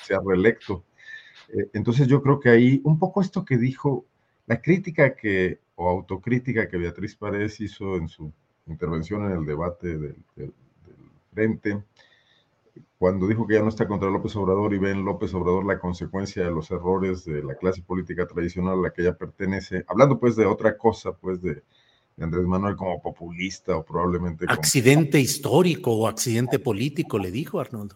se 0.04 0.16
ha 0.16 0.22
reelecto. 0.26 0.86
Eh, 1.50 1.70
entonces 1.74 2.08
yo 2.08 2.22
creo 2.22 2.40
que 2.40 2.50
ahí 2.50 2.82
un 2.86 2.98
poco 2.98 3.20
esto 3.20 3.44
que 3.44 3.58
dijo, 3.58 4.06
la 4.48 4.62
crítica 4.62 5.16
que, 5.16 5.60
o 5.76 5.90
autocrítica 5.90 6.70
que 6.70 6.78
Beatriz 6.78 7.16
Paredes 7.16 7.60
hizo 7.60 7.98
en 7.98 8.08
su 8.08 8.32
intervención 8.68 9.26
en 9.26 9.38
el 9.38 9.46
debate 9.46 9.98
del, 9.98 10.16
frente, 11.34 11.84
cuando 12.98 13.28
dijo 13.28 13.48
que 13.48 13.56
ya 13.56 13.62
no 13.62 13.70
está 13.70 13.88
contra 13.88 14.10
López 14.10 14.36
Obrador 14.36 14.74
y 14.74 14.78
ve 14.78 14.92
en 14.92 15.06
López 15.06 15.34
Obrador 15.34 15.66
la 15.66 15.80
consecuencia 15.80 16.44
de 16.44 16.52
los 16.52 16.70
errores 16.72 17.26
de 17.26 17.44
la 17.44 17.56
clase 17.56 17.82
política 17.82 18.28
tradicional 18.28 18.80
a 18.80 18.82
la 18.82 18.94
que 18.94 19.02
ella 19.02 19.18
pertenece, 19.18 19.86
hablando 19.88 20.20
pues 20.20 20.36
de 20.36 20.46
otra 20.46 20.78
cosa, 20.78 21.14
pues 21.14 21.42
de, 21.42 21.64
Andrés 22.20 22.46
Manuel 22.46 22.76
como 22.76 23.02
populista 23.02 23.76
o 23.78 23.84
probablemente... 23.84 24.46
Accidente 24.48 25.20
histórico 25.20 25.92
o 25.92 26.08
accidente 26.08 26.60
político, 26.60 27.18
le 27.18 27.32
dijo 27.32 27.60
Arnoldo. 27.60 27.96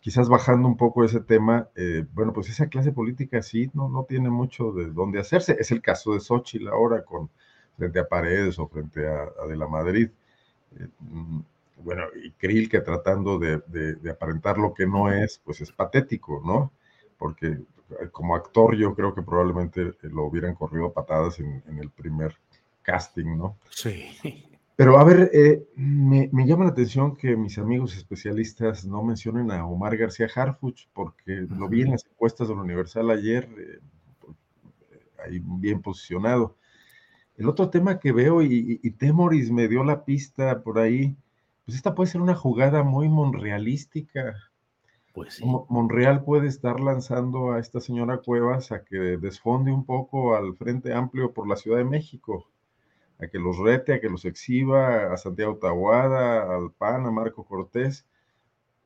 Quizás 0.00 0.28
bajando 0.28 0.68
un 0.68 0.76
poco 0.76 1.04
ese 1.04 1.20
tema, 1.20 1.68
eh, 1.74 2.04
bueno, 2.12 2.32
pues 2.32 2.48
esa 2.48 2.68
clase 2.68 2.92
política 2.92 3.42
sí 3.42 3.70
no, 3.74 3.88
no 3.88 4.04
tiene 4.04 4.30
mucho 4.30 4.72
de 4.72 4.86
dónde 4.86 5.18
hacerse. 5.18 5.56
Es 5.58 5.72
el 5.72 5.82
caso 5.82 6.14
de 6.14 6.20
Xochitl 6.20 6.68
ahora 6.68 7.04
con 7.04 7.28
frente 7.76 7.98
a 7.98 8.08
Paredes 8.08 8.58
o 8.58 8.66
frente 8.68 9.06
a, 9.06 9.46
De 9.48 9.56
la 9.56 9.68
Madrid. 9.68 10.10
Eh, 10.78 10.88
mm, 11.00 11.40
bueno, 11.78 12.04
y 12.22 12.30
Krill 12.32 12.68
que 12.68 12.80
tratando 12.80 13.38
de, 13.38 13.62
aparentar 14.10 14.58
lo 14.58 14.72
que 14.72 14.86
no 14.86 15.12
es, 15.12 15.40
pues 15.44 15.60
es 15.60 15.70
patético, 15.72 16.42
¿no? 16.44 16.72
Porque 17.18 17.46
eh, 17.46 18.08
como 18.10 18.34
actor 18.34 18.74
yo 18.76 18.94
creo 18.94 19.14
que 19.14 19.22
probablemente 19.22 19.92
lo 20.02 20.24
hubieran 20.24 20.54
corrido 20.54 20.92
patadas 20.92 21.38
en, 21.38 21.62
el 21.78 21.90
primer 21.90 22.34
casting, 22.82 23.36
¿no? 23.36 23.58
Sí. 23.70 24.16
Pero 24.74 24.98
a 24.98 25.04
ver, 25.04 25.30
eh, 25.32 25.66
me, 25.76 26.28
llama 26.46 26.64
la 26.64 26.70
atención 26.70 27.16
que 27.16 27.36
mis 27.36 27.58
amigos 27.58 27.96
especialistas 27.96 28.84
no 28.84 29.02
mencionen 29.02 29.50
a 29.50 29.66
Omar 29.66 29.96
García 29.96 30.28
Harfuch, 30.34 30.88
porque 30.92 31.46
lo 31.48 31.68
vi 31.68 31.82
en 31.82 31.92
las 31.92 32.04
encuestas 32.06 32.48
de 32.48 32.54
la 32.54 32.62
Universal 32.62 33.10
ayer, 33.10 33.48
ahí 35.24 35.40
bien 35.42 35.80
posicionado. 35.80 36.56
El 37.36 37.48
otro 37.48 37.68
tema 37.68 37.98
que 37.98 38.12
veo, 38.12 38.42
y, 38.42 38.90
Temoris 38.92 39.50
me 39.50 39.68
dio 39.68 39.84
la 39.84 40.04
pista 40.04 40.62
por 40.62 40.78
ahí, 40.78 41.16
pues 41.64 41.76
esta 41.76 41.94
puede 41.94 42.10
ser 42.10 42.20
una 42.20 42.34
jugada 42.34 42.82
muy 42.82 43.08
monrealística. 43.08 44.36
Pues 45.12 45.34
sí. 45.34 45.44
Monreal 45.68 46.24
puede 46.24 46.48
estar 46.48 46.80
lanzando 46.80 47.52
a 47.52 47.58
esta 47.58 47.80
señora 47.80 48.18
Cuevas 48.18 48.72
a 48.72 48.84
que 48.84 48.96
desfonde 48.96 49.72
un 49.72 49.84
poco 49.84 50.34
al 50.34 50.54
Frente 50.56 50.94
Amplio 50.94 51.32
por 51.32 51.48
la 51.48 51.56
Ciudad 51.56 51.78
de 51.78 51.84
México, 51.84 52.46
a 53.18 53.26
que 53.26 53.38
los 53.38 53.58
rete, 53.58 53.94
a 53.94 54.00
que 54.00 54.08
los 54.08 54.24
exhiba, 54.24 55.12
a 55.12 55.16
Santiago 55.16 55.56
Tahuada, 55.56 56.54
al 56.54 56.70
PAN, 56.72 57.06
a 57.06 57.10
Marco 57.10 57.44
Cortés, 57.44 58.06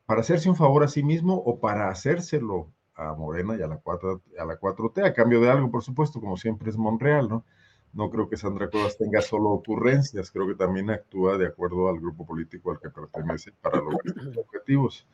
para 0.07 0.22
hacerse 0.22 0.48
un 0.48 0.57
favor 0.57 0.83
a 0.83 0.88
sí 0.88 1.03
mismo 1.03 1.35
o 1.35 1.61
para 1.61 1.88
hacérselo 1.88 2.68
a 2.94 3.14
Morena 3.14 3.57
y 3.57 3.62
a 3.62 3.66
la, 3.68 3.77
4, 3.77 4.22
a 4.38 4.44
la 4.44 4.59
4T, 4.59 5.05
a 5.05 5.14
cambio 5.14 5.40
de 5.40 5.51
algo, 5.51 5.70
por 5.70 5.83
supuesto, 5.83 6.20
como 6.20 6.37
siempre 6.37 6.70
es 6.70 6.77
Monreal, 6.77 7.29
¿no? 7.29 7.44
No 7.92 8.11
creo 8.11 8.29
que 8.29 8.37
Sandra 8.37 8.68
Cuevas 8.68 8.96
tenga 8.96 9.20
solo 9.20 9.50
ocurrencias, 9.50 10.31
creo 10.31 10.46
que 10.46 10.55
también 10.55 10.90
actúa 10.90 11.37
de 11.38 11.46
acuerdo 11.46 11.88
al 11.88 11.98
grupo 11.98 12.24
político 12.24 12.70
al 12.70 12.81
que 12.81 12.90
pertenece 12.90 13.53
para 13.61 13.79
lograr 13.79 14.14
sus 14.22 14.37
objetivos. 14.37 15.07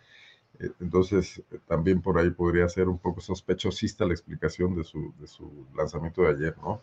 Eh, 0.58 0.70
entonces, 0.80 1.42
también 1.66 2.02
por 2.02 2.18
ahí 2.18 2.30
podría 2.30 2.68
ser 2.68 2.88
un 2.88 2.98
poco 2.98 3.20
sospechosista 3.20 4.04
la 4.04 4.12
explicación 4.12 4.74
de 4.74 4.84
su, 4.84 5.14
de 5.18 5.26
su 5.26 5.66
lanzamiento 5.76 6.22
de 6.22 6.28
ayer, 6.28 6.56
¿no? 6.58 6.80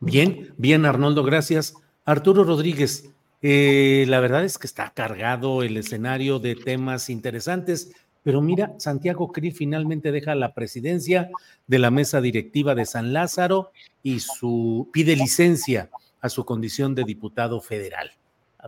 Bien, 0.00 0.54
bien, 0.56 0.86
Arnoldo, 0.86 1.22
gracias. 1.22 1.74
Arturo 2.04 2.42
Rodríguez, 2.42 3.12
eh, 3.42 4.04
la 4.08 4.20
verdad 4.20 4.44
es 4.44 4.58
que 4.58 4.66
está 4.66 4.90
cargado 4.90 5.62
el 5.62 5.76
escenario 5.76 6.38
de 6.38 6.56
temas 6.56 7.10
interesantes. 7.10 7.92
Pero 8.22 8.42
mira, 8.42 8.74
Santiago 8.78 9.32
Cri 9.32 9.50
finalmente 9.50 10.12
deja 10.12 10.34
la 10.34 10.54
presidencia 10.54 11.30
de 11.66 11.78
la 11.78 11.90
mesa 11.90 12.20
directiva 12.20 12.74
de 12.74 12.84
San 12.84 13.12
Lázaro 13.12 13.72
y 14.02 14.20
su 14.20 14.88
pide 14.92 15.16
licencia 15.16 15.90
a 16.20 16.28
su 16.28 16.44
condición 16.44 16.94
de 16.94 17.04
diputado 17.04 17.60
federal. 17.60 18.10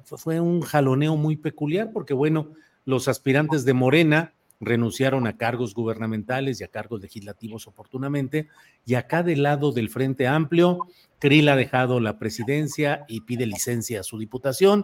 Fue 0.05 0.41
un 0.41 0.63
jaloneo 0.63 1.17
muy 1.17 1.37
peculiar 1.37 1.93
porque, 1.93 2.15
bueno, 2.15 2.53
los 2.87 3.09
aspirantes 3.09 3.65
de 3.65 3.75
Morena 3.75 4.33
renunciaron 4.63 5.27
a 5.27 5.37
cargos 5.37 5.75
gubernamentales 5.75 6.61
y 6.61 6.65
a 6.65 6.69
cargos 6.69 7.03
legislativos 7.03 7.67
oportunamente, 7.67 8.49
y 8.87 8.95
acá 8.95 9.23
del 9.23 9.43
lado 9.43 9.73
del 9.73 9.91
Frente 9.91 10.29
Amplio, 10.29 10.87
Krill 11.19 11.49
ha 11.49 11.57
dejado 11.57 12.01
la 12.01 12.19
presidencia 12.19 13.05
y 13.09 13.23
pide 13.23 13.45
licencia 13.45 14.01
a 14.01 14.05
su 14.05 14.19
diputación. 14.19 14.83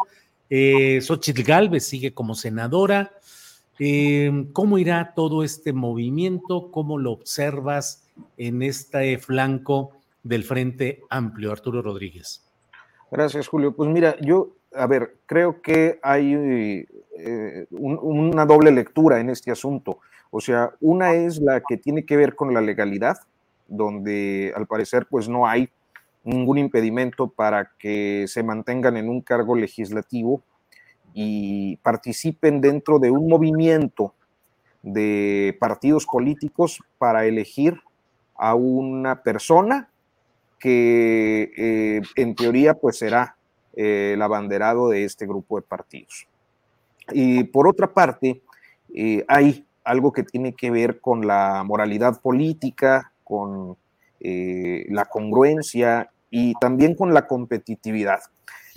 Eh, 0.50 1.00
Xochitl 1.00 1.42
Galvez 1.42 1.85
sigue 1.85 2.12
como 2.12 2.35
senadora. 2.35 3.12
Em, 3.79 4.53
¿Cómo 4.53 4.79
irá 4.79 5.12
todo 5.14 5.45
este 5.45 5.73
movimiento? 5.73 6.71
¿Cómo 6.71 6.99
lo 6.99 7.12
observas 7.12 8.09
en 8.37 8.62
este 8.62 9.19
flanco 9.19 9.93
del 10.23 10.43
Frente 10.43 11.03
Amplio, 11.11 11.53
Arturo 11.53 11.81
Rodríguez? 11.81 12.45
Gracias, 13.11 13.47
Julio. 13.47 13.75
Pues 13.75 13.88
mira, 13.88 14.17
yo, 14.21 14.57
a 14.75 14.87
ver, 14.87 15.19
creo 15.27 15.62
que 15.62 16.01
hay 16.03 16.87
eh, 17.19 17.67
una 17.71 18.45
doble 18.47 18.73
lectura 18.73 19.21
en 19.21 19.31
este 19.31 19.51
asunto. 19.51 20.01
O 20.31 20.41
sea, 20.41 20.75
una 20.81 21.14
es 21.14 21.38
la 21.38 21.62
que 21.67 21.77
tiene 21.77 22.05
que 22.05 22.17
ver 22.17 22.35
con 22.35 22.53
la 22.53 22.61
legalidad, 22.61 23.19
donde 23.69 24.53
al 24.57 24.67
parecer 24.67 25.07
pues 25.09 25.29
no 25.29 25.47
hay 25.47 25.69
ningún 26.25 26.59
impedimento 26.59 27.29
para 27.29 27.73
que 27.79 28.27
se 28.29 28.43
mantengan 28.43 28.97
en 28.97 29.09
un 29.09 29.23
cargo 29.23 29.55
legislativo 29.55 30.43
y 31.14 31.77
participen 31.79 32.61
dentro 32.61 32.99
de 32.99 33.11
un 33.11 33.29
movimiento 33.29 34.14
de 34.83 35.57
partidos 35.61 36.07
políticos 36.07 36.81
para 36.99 37.27
elegir 37.27 37.81
a 38.37 38.55
una 38.55 39.23
persona 39.23 39.88
que 40.59 41.53
eh, 41.57 42.03
en 42.16 42.35
teoría 42.35 42.75
pues 42.75 42.99
será 42.99 43.37
eh, 43.75 44.12
el 44.14 44.23
abanderado 44.23 44.88
de 44.88 45.05
este 45.05 45.27
grupo 45.27 45.57
de 45.57 45.62
partidos. 45.62 46.27
Y 47.12 47.44
por 47.44 47.68
otra 47.68 47.92
parte, 47.92 48.42
eh, 48.94 49.25
hay 49.29 49.64
algo 49.85 50.12
que 50.12 50.23
tiene 50.23 50.53
que 50.53 50.71
ver 50.71 51.01
con 51.01 51.27
la 51.27 51.62
moralidad 51.64 52.21
política, 52.21 53.12
con 53.25 53.77
la 54.21 55.05
congruencia 55.05 56.11
y 56.29 56.55
también 56.55 56.97
con 56.97 57.14
la 57.14 57.29
competitividad. 57.29 58.18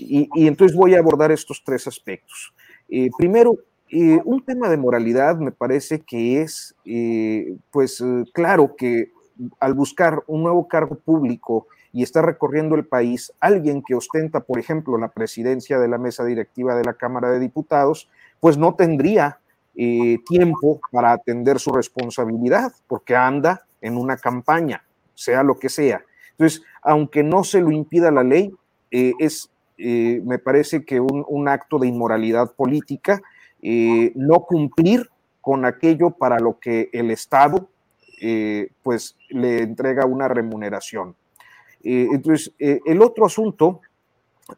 Y, 0.02 0.48
entonces 0.48 0.76
voy 0.76 0.96
a 0.96 1.00
abordar 1.00 1.32
estos 1.32 1.62
tres 1.64 1.88
aspectos. 1.88 2.54
Eh, 2.90 3.10
primero, 3.18 3.58
eh, 3.90 4.20
un 4.24 4.44
tema 4.44 4.70
de 4.70 4.78
moralidad 4.78 5.38
me 5.38 5.52
parece 5.52 6.02
que 6.02 6.42
es, 6.42 6.76
eh, 6.86 7.56
pues, 7.72 8.04
claro 8.34 8.76
que 8.76 9.12
al 9.60 9.74
buscar 9.74 10.24
un 10.28 10.44
nuevo 10.44 10.68
cargo 10.68 10.96
público 10.96 11.68
y 11.94 12.04
está 12.04 12.22
recorriendo 12.22 12.76
el 12.76 12.86
país 12.86 13.34
alguien 13.40 13.84
que 13.86 13.96
ostenta, 13.96 14.42
por 14.42 14.60
ejemplo, 14.60 14.98
la 14.98 15.10
presidencia 15.10 15.80
de 15.80 15.88
la 15.88 15.98
mesa 15.98 16.24
directiva 16.24 16.76
de 16.76 16.84
la 16.84 16.94
Cámara 16.94 17.32
de 17.32 17.40
Diputados, 17.40 18.10
pues 18.40 18.58
no 18.58 18.76
tendría 18.76 19.40
tiempo 19.74 20.82
para 20.92 21.14
atender 21.14 21.58
su 21.58 21.72
responsabilidad 21.72 22.74
porque 22.88 23.16
anda 23.16 23.66
en 23.80 23.98
una 23.98 24.18
campaña, 24.18 24.84
sea 25.16 25.44
lo 25.44 25.58
que 25.58 25.70
sea. 25.70 26.04
Entonces, 26.32 26.62
aunque 26.82 27.24
no 27.24 27.44
se 27.44 27.62
lo 27.62 27.72
impida 27.72 28.12
la 28.12 28.24
ley, 28.24 28.54
es, 28.92 29.50
eh, 29.82 30.22
me 30.24 30.40
parece 30.40 30.86
que 30.86 31.00
un, 31.00 31.48
acto 31.48 31.80
de 31.80 31.88
inmoralidad 31.88 32.54
política 32.54 33.22
no 33.64 34.40
cumplir 34.42 35.10
con 35.40 35.66
aquello 35.66 36.12
para 36.12 36.40
lo 36.40 36.60
que 36.60 36.90
el 36.94 37.12
Estado 37.12 37.68
pues 38.84 39.16
le 39.30 39.62
entrega 39.64 40.06
una 40.06 40.28
remuneración. 40.28 41.16
Eh, 41.84 42.08
entonces, 42.12 42.54
eh, 42.60 42.80
el 42.86 43.02
otro 43.02 43.26
asunto 43.26 43.82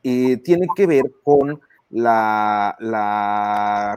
eh, 0.03 0.37
tiene 0.37 0.67
que 0.75 0.87
ver 0.87 1.05
con 1.23 1.61
la, 1.89 2.77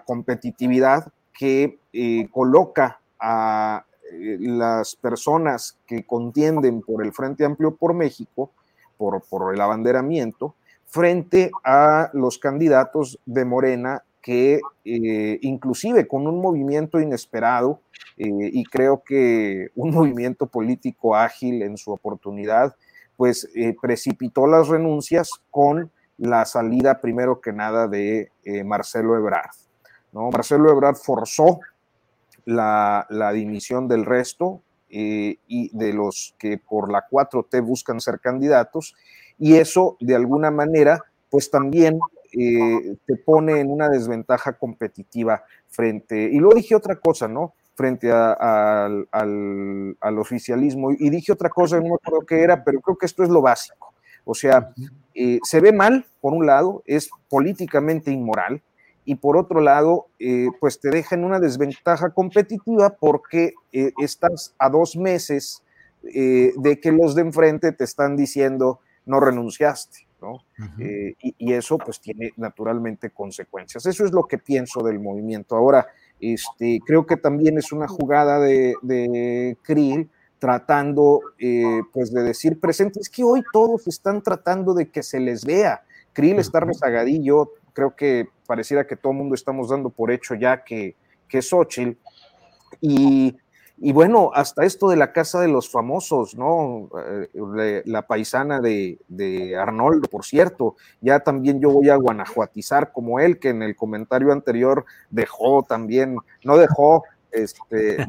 competitividad 0.06 1.12
que 1.36 1.78
coloca 2.30 3.00
a 3.18 3.84
las 4.12 4.96
personas 4.96 5.78
que 5.86 6.04
contienden 6.04 6.82
por 6.82 7.04
el 7.04 7.12
Frente 7.12 7.44
Amplio 7.44 7.74
por 7.74 7.94
México, 7.94 8.50
por 8.96 9.54
el 9.54 9.60
abanderamiento, 9.60 10.54
frente 10.86 11.50
a 11.64 12.10
los 12.12 12.38
candidatos 12.38 13.18
de 13.26 13.44
Morena 13.44 14.02
que 14.22 14.60
inclusive 14.82 16.08
con 16.08 16.26
un 16.26 16.40
movimiento 16.40 16.98
inesperado 16.98 17.80
y 18.16 18.64
creo 18.64 19.02
que 19.04 19.70
un 19.76 19.90
movimiento 19.94 20.46
político 20.46 21.14
ágil 21.14 21.62
en 21.62 21.76
su 21.76 21.92
oportunidad, 21.92 22.74
pues 23.16 23.48
eh, 23.54 23.76
precipitó 23.80 24.46
las 24.46 24.68
renuncias 24.68 25.30
con 25.50 25.90
la 26.18 26.44
salida 26.44 27.00
primero 27.00 27.40
que 27.40 27.52
nada 27.52 27.88
de 27.88 28.30
eh, 28.44 28.64
Marcelo 28.64 29.16
Ebrard. 29.16 29.50
¿no? 30.12 30.30
Marcelo 30.30 30.70
Ebrard 30.70 30.96
forzó 30.96 31.60
la, 32.44 33.06
dimisión 33.34 33.88
del 33.88 34.04
resto 34.04 34.62
eh, 34.88 35.38
y 35.46 35.76
de 35.76 35.92
los 35.92 36.34
que 36.38 36.58
por 36.58 36.90
la 36.90 37.06
4T 37.08 37.64
buscan 37.64 38.00
ser 38.00 38.20
candidatos 38.20 38.94
y 39.38 39.56
eso 39.56 39.96
de 40.00 40.14
alguna 40.14 40.50
manera 40.50 41.04
pues 41.30 41.50
también 41.50 41.98
te 42.32 43.16
pone 43.24 43.60
en 43.60 43.70
una 43.70 43.88
desventaja 43.88 44.52
competitiva 44.52 45.42
frente, 45.68 46.24
y 46.30 46.38
luego 46.38 46.54
dije 46.56 46.74
otra 46.74 46.96
cosa, 46.96 47.28
¿no? 47.28 47.54
frente 47.76 48.10
al, 48.10 49.06
oficialismo. 50.18 50.90
Y 50.92 51.10
dije 51.10 51.32
otra 51.32 51.50
cosa, 51.50 51.76
no 51.76 51.90
me 51.90 51.94
acuerdo 51.94 52.26
qué 52.26 52.42
era, 52.42 52.64
pero 52.64 52.80
creo 52.80 52.96
que 52.96 53.06
esto 53.06 53.22
es 53.22 53.28
lo 53.28 53.42
básico. 53.42 53.94
O 54.24 54.34
sea, 54.34 54.72
eh, 55.14 55.38
se 55.44 55.60
ve 55.60 55.72
mal, 55.72 56.06
por 56.20 56.32
un 56.32 56.46
lado, 56.46 56.82
es 56.86 57.10
políticamente 57.28 58.10
inmoral, 58.10 58.62
y 59.04 59.14
por 59.16 59.36
otro 59.36 59.60
lado, 59.60 60.06
eh, 60.18 60.48
pues 60.58 60.80
te 60.80 60.90
deja 60.90 61.14
en 61.14 61.24
una 61.24 61.38
desventaja 61.38 62.10
competitiva 62.10 62.96
porque 62.98 63.54
eh, 63.72 63.92
estás 64.02 64.54
a 64.58 64.68
dos 64.68 64.96
meses 64.96 65.62
de 66.02 66.78
que 66.80 66.92
los 66.92 67.16
de 67.16 67.22
enfrente 67.22 67.72
te 67.72 67.82
están 67.82 68.16
diciendo 68.16 68.78
no 69.06 69.20
renunciaste, 69.20 70.06
¿no? 70.20 70.44
y, 70.78 71.34
y, 71.38 71.52
eso 71.52 71.78
pues 71.78 72.00
tiene 72.00 72.32
naturalmente 72.36 73.10
consecuencias. 73.10 73.86
Eso 73.86 74.04
es 74.04 74.12
lo 74.12 74.24
que 74.24 74.38
pienso 74.38 74.82
del 74.82 75.00
movimiento. 75.00 75.56
Ahora, 75.56 75.86
este, 76.20 76.80
creo 76.84 77.06
que 77.06 77.16
también 77.16 77.58
es 77.58 77.72
una 77.72 77.88
jugada 77.88 78.38
de, 78.40 78.74
de 78.82 79.56
Krill 79.62 80.10
tratando 80.38 81.20
eh, 81.38 81.80
pues 81.92 82.12
de 82.12 82.22
decir 82.22 82.60
presente, 82.60 83.00
es 83.00 83.08
que 83.08 83.24
hoy 83.24 83.42
todos 83.52 83.86
están 83.86 84.22
tratando 84.22 84.74
de 84.74 84.90
que 84.90 85.02
se 85.02 85.20
les 85.20 85.44
vea. 85.44 85.82
Krill 86.12 86.38
está 86.38 86.60
rezagadillo, 86.60 87.52
creo 87.72 87.94
que 87.94 88.28
pareciera 88.46 88.86
que 88.86 88.96
todo 88.96 89.12
el 89.12 89.18
mundo 89.18 89.34
estamos 89.34 89.70
dando 89.70 89.90
por 89.90 90.10
hecho 90.10 90.34
ya 90.34 90.62
que, 90.62 90.94
que 91.28 91.38
es 91.38 91.48
Xochitl, 91.48 91.98
y 92.80 93.36
y 93.78 93.92
bueno, 93.92 94.30
hasta 94.32 94.64
esto 94.64 94.88
de 94.88 94.96
la 94.96 95.12
casa 95.12 95.40
de 95.40 95.48
los 95.48 95.68
famosos, 95.68 96.34
¿no? 96.34 96.88
Eh, 97.60 97.82
la 97.84 98.06
paisana 98.06 98.60
de, 98.60 98.98
de, 99.08 99.54
Arnoldo, 99.56 100.08
por 100.08 100.24
cierto, 100.24 100.76
ya 101.02 101.20
también 101.20 101.60
yo 101.60 101.70
voy 101.70 101.90
a 101.90 101.96
guanajuatizar 101.96 102.92
como 102.92 103.20
él, 103.20 103.38
que 103.38 103.50
en 103.50 103.62
el 103.62 103.76
comentario 103.76 104.32
anterior 104.32 104.86
dejó 105.10 105.62
también, 105.62 106.16
no 106.42 106.56
dejó 106.56 107.04
este, 107.32 108.06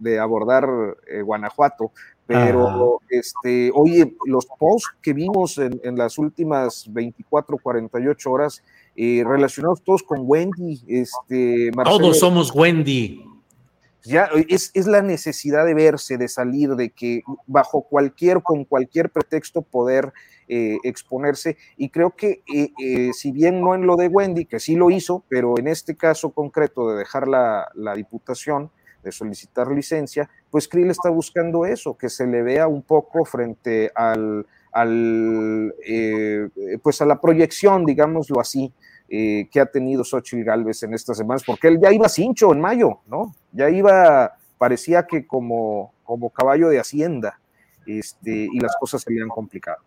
de, 0.00 0.18
abordar 0.18 0.66
eh, 1.08 1.20
Guanajuato, 1.20 1.92
pero 2.26 3.00
este, 3.10 3.70
oye, 3.74 4.16
los 4.24 4.46
posts 4.46 4.96
que 5.02 5.12
vimos 5.12 5.58
en, 5.58 5.78
en 5.84 5.98
las 5.98 6.16
últimas 6.16 6.90
24, 6.90 7.58
48 7.58 8.30
horas, 8.30 8.62
eh, 8.96 9.22
relacionados 9.26 9.82
todos 9.82 10.02
con 10.02 10.20
Wendy, 10.22 10.82
este, 10.88 11.70
Todos 11.84 12.18
somos 12.18 12.54
Wendy 12.54 13.29
ya 14.04 14.28
es, 14.48 14.72
la 14.86 15.02
necesidad 15.02 15.66
de 15.66 15.74
verse, 15.74 16.16
de 16.16 16.28
salir, 16.28 16.70
de 16.70 16.90
que 16.90 17.22
bajo 17.46 17.82
cualquier, 17.82 18.42
con 18.42 18.64
cualquier 18.64 19.10
pretexto 19.10 19.62
poder 19.62 20.12
eh, 20.48 20.78
exponerse. 20.84 21.56
Y 21.76 21.90
creo 21.90 22.16
que 22.16 22.42
eh, 22.52 22.72
eh, 22.78 23.10
si 23.12 23.30
bien 23.32 23.60
no 23.60 23.74
en 23.74 23.86
lo 23.86 23.96
de 23.96 24.08
Wendy, 24.08 24.46
que 24.46 24.60
sí 24.60 24.74
lo 24.74 24.90
hizo, 24.90 25.24
pero 25.28 25.58
en 25.58 25.68
este 25.68 25.96
caso 25.96 26.30
concreto 26.30 26.90
de 26.90 26.98
dejar 26.98 27.28
la, 27.28 27.68
diputación, 27.94 28.70
de 29.02 29.12
solicitar 29.12 29.70
licencia, 29.70 30.28
pues 30.50 30.68
Krill 30.68 30.90
está 30.90 31.10
buscando 31.10 31.64
eso, 31.64 31.96
que 31.96 32.08
se 32.08 32.26
le 32.26 32.42
vea 32.42 32.68
un 32.68 32.82
poco 32.82 33.24
frente 33.24 33.90
al, 33.94 34.46
al 34.72 35.74
pues 36.82 37.00
a 37.00 37.06
la 37.06 37.20
proyección, 37.20 37.86
digámoslo 37.86 38.40
así, 38.40 38.72
eh, 39.12 39.48
que 39.50 39.58
ha 39.58 39.66
tenido 39.66 40.04
Xochitl 40.04 40.44
Galvez 40.44 40.84
en 40.84 40.94
estas 40.94 41.16
semanas, 41.16 41.42
porque 41.44 41.66
él 41.66 41.80
ya 41.82 41.92
iba 41.92 42.08
cincho 42.08 42.52
en 42.52 42.60
mayo, 42.60 43.00
¿no? 43.08 43.34
Ya 43.50 43.68
iba, 43.68 44.36
parecía 44.56 45.04
que 45.04 45.26
como, 45.26 45.92
como 46.04 46.30
caballo 46.30 46.68
de 46.68 46.78
hacienda, 46.78 47.40
este, 47.86 48.48
y 48.52 48.60
las 48.60 48.76
cosas 48.78 49.02
se 49.02 49.12
le 49.12 49.26
complicado. 49.26 49.78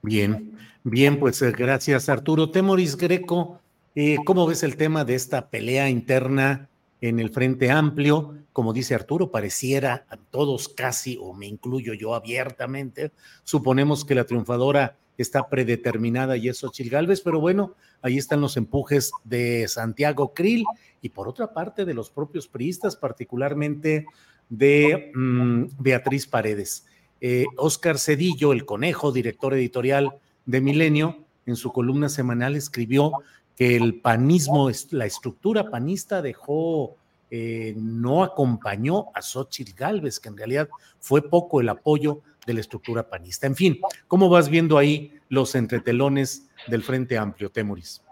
Bien, 0.00 0.56
bien, 0.84 1.18
pues 1.18 1.42
eh, 1.42 1.52
gracias 1.52 2.08
Arturo. 2.08 2.50
Temoris 2.50 2.96
Greco, 2.96 3.60
eh, 3.94 4.16
¿cómo 4.24 4.46
ves 4.46 4.62
el 4.62 4.78
tema 4.78 5.04
de 5.04 5.16
esta 5.16 5.50
pelea 5.50 5.90
interna 5.90 6.70
en 7.02 7.20
el 7.20 7.28
Frente 7.28 7.70
Amplio? 7.70 8.38
Como 8.54 8.72
dice 8.72 8.94
Arturo, 8.94 9.30
pareciera 9.30 10.06
a 10.08 10.16
todos 10.16 10.70
casi, 10.70 11.18
o 11.20 11.34
me 11.34 11.46
incluyo 11.46 11.92
yo 11.92 12.14
abiertamente, 12.14 13.12
suponemos 13.42 14.06
que 14.06 14.14
la 14.14 14.24
triunfadora 14.24 14.96
está 15.16 15.48
predeterminada 15.48 16.36
y 16.36 16.48
es 16.48 16.58
Xochitl 16.58 16.96
pero 17.24 17.40
bueno, 17.40 17.74
ahí 18.02 18.18
están 18.18 18.40
los 18.40 18.56
empujes 18.56 19.12
de 19.24 19.66
Santiago 19.68 20.34
Krill 20.34 20.64
y 21.00 21.10
por 21.10 21.28
otra 21.28 21.52
parte 21.52 21.84
de 21.84 21.94
los 21.94 22.10
propios 22.10 22.48
priistas, 22.48 22.96
particularmente 22.96 24.06
de 24.48 25.12
mm, 25.14 25.64
Beatriz 25.78 26.26
Paredes. 26.26 26.86
Eh, 27.20 27.46
Oscar 27.56 27.98
Cedillo, 27.98 28.52
el 28.52 28.64
conejo, 28.64 29.12
director 29.12 29.54
editorial 29.54 30.18
de 30.46 30.60
Milenio, 30.60 31.24
en 31.46 31.56
su 31.56 31.72
columna 31.72 32.08
semanal 32.08 32.56
escribió 32.56 33.12
que 33.56 33.76
el 33.76 34.00
panismo, 34.00 34.70
la 34.90 35.06
estructura 35.06 35.70
panista 35.70 36.22
dejó, 36.22 36.96
eh, 37.30 37.74
no 37.76 38.24
acompañó 38.24 39.06
a 39.14 39.22
Xochitl 39.22 39.74
Galvez, 39.74 40.20
que 40.20 40.28
en 40.28 40.36
realidad 40.36 40.68
fue 40.98 41.28
poco 41.28 41.60
el 41.60 41.68
apoyo 41.68 42.20
de 42.46 42.54
la 42.54 42.60
estructura 42.60 43.08
panista. 43.08 43.46
En 43.46 43.56
fin, 43.56 43.80
¿cómo 44.08 44.28
vas 44.28 44.48
viendo 44.48 44.78
ahí 44.78 45.18
los 45.28 45.54
entretelones 45.54 46.48
del 46.66 46.82
Frente 46.82 47.18
Amplio, 47.18 47.50
Temuris? 47.50 48.02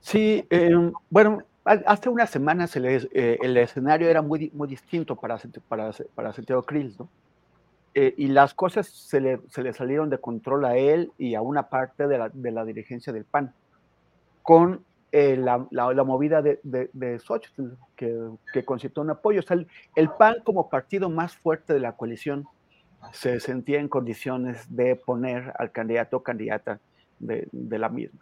Sí, 0.00 0.46
em, 0.50 0.92
bueno, 1.10 1.42
hace 1.64 2.08
unas 2.08 2.30
semanas 2.30 2.76
el, 2.76 2.84
eh, 2.84 3.38
el, 3.40 3.56
escenario 3.56 4.08
era 4.08 4.22
muy, 4.22 4.50
muy 4.54 4.68
distinto 4.68 5.16
para, 5.16 5.40
para, 5.68 5.90
para 6.14 6.32
Santiago 6.32 6.62
Krill, 6.62 6.94
¿no? 6.98 7.08
Eh, 7.96 8.12
y 8.16 8.26
las 8.26 8.54
cosas 8.54 8.88
se 8.88 9.20
le, 9.20 9.40
se 9.48 9.62
le, 9.62 9.72
salieron 9.72 10.10
de 10.10 10.18
control 10.18 10.64
a 10.64 10.76
él 10.76 11.12
y 11.16 11.36
a 11.36 11.42
una 11.42 11.68
parte 11.68 12.08
de 12.08 12.18
la, 12.18 12.28
de 12.28 12.50
la 12.50 12.64
dirigencia 12.64 13.12
del 13.12 13.24
PAN, 13.24 13.54
con 14.42 14.84
eh, 15.12 15.36
la, 15.36 15.64
la, 15.70 16.02
movida 16.02 16.42
de, 16.42 16.58
de, 16.64 16.90
de 16.92 17.20
Xochitl, 17.20 17.76
que, 17.94 18.12
que 18.52 18.64
un 18.96 19.10
apoyo. 19.10 19.38
O 19.38 19.42
sea, 19.44 19.56
el, 19.56 19.68
el, 19.94 20.10
PAN 20.10 20.38
como 20.42 20.68
partido 20.68 21.08
más 21.08 21.36
fuerte 21.36 21.72
de 21.72 21.78
la 21.78 21.92
coalición 21.92 22.48
se 23.12 23.40
sentía 23.40 23.80
en 23.80 23.88
condiciones 23.88 24.74
de 24.74 24.96
poner 24.96 25.52
al 25.58 25.72
candidato 25.72 26.18
o 26.18 26.22
candidata 26.22 26.80
de, 27.18 27.48
la 27.52 27.88
misma. 27.88 28.20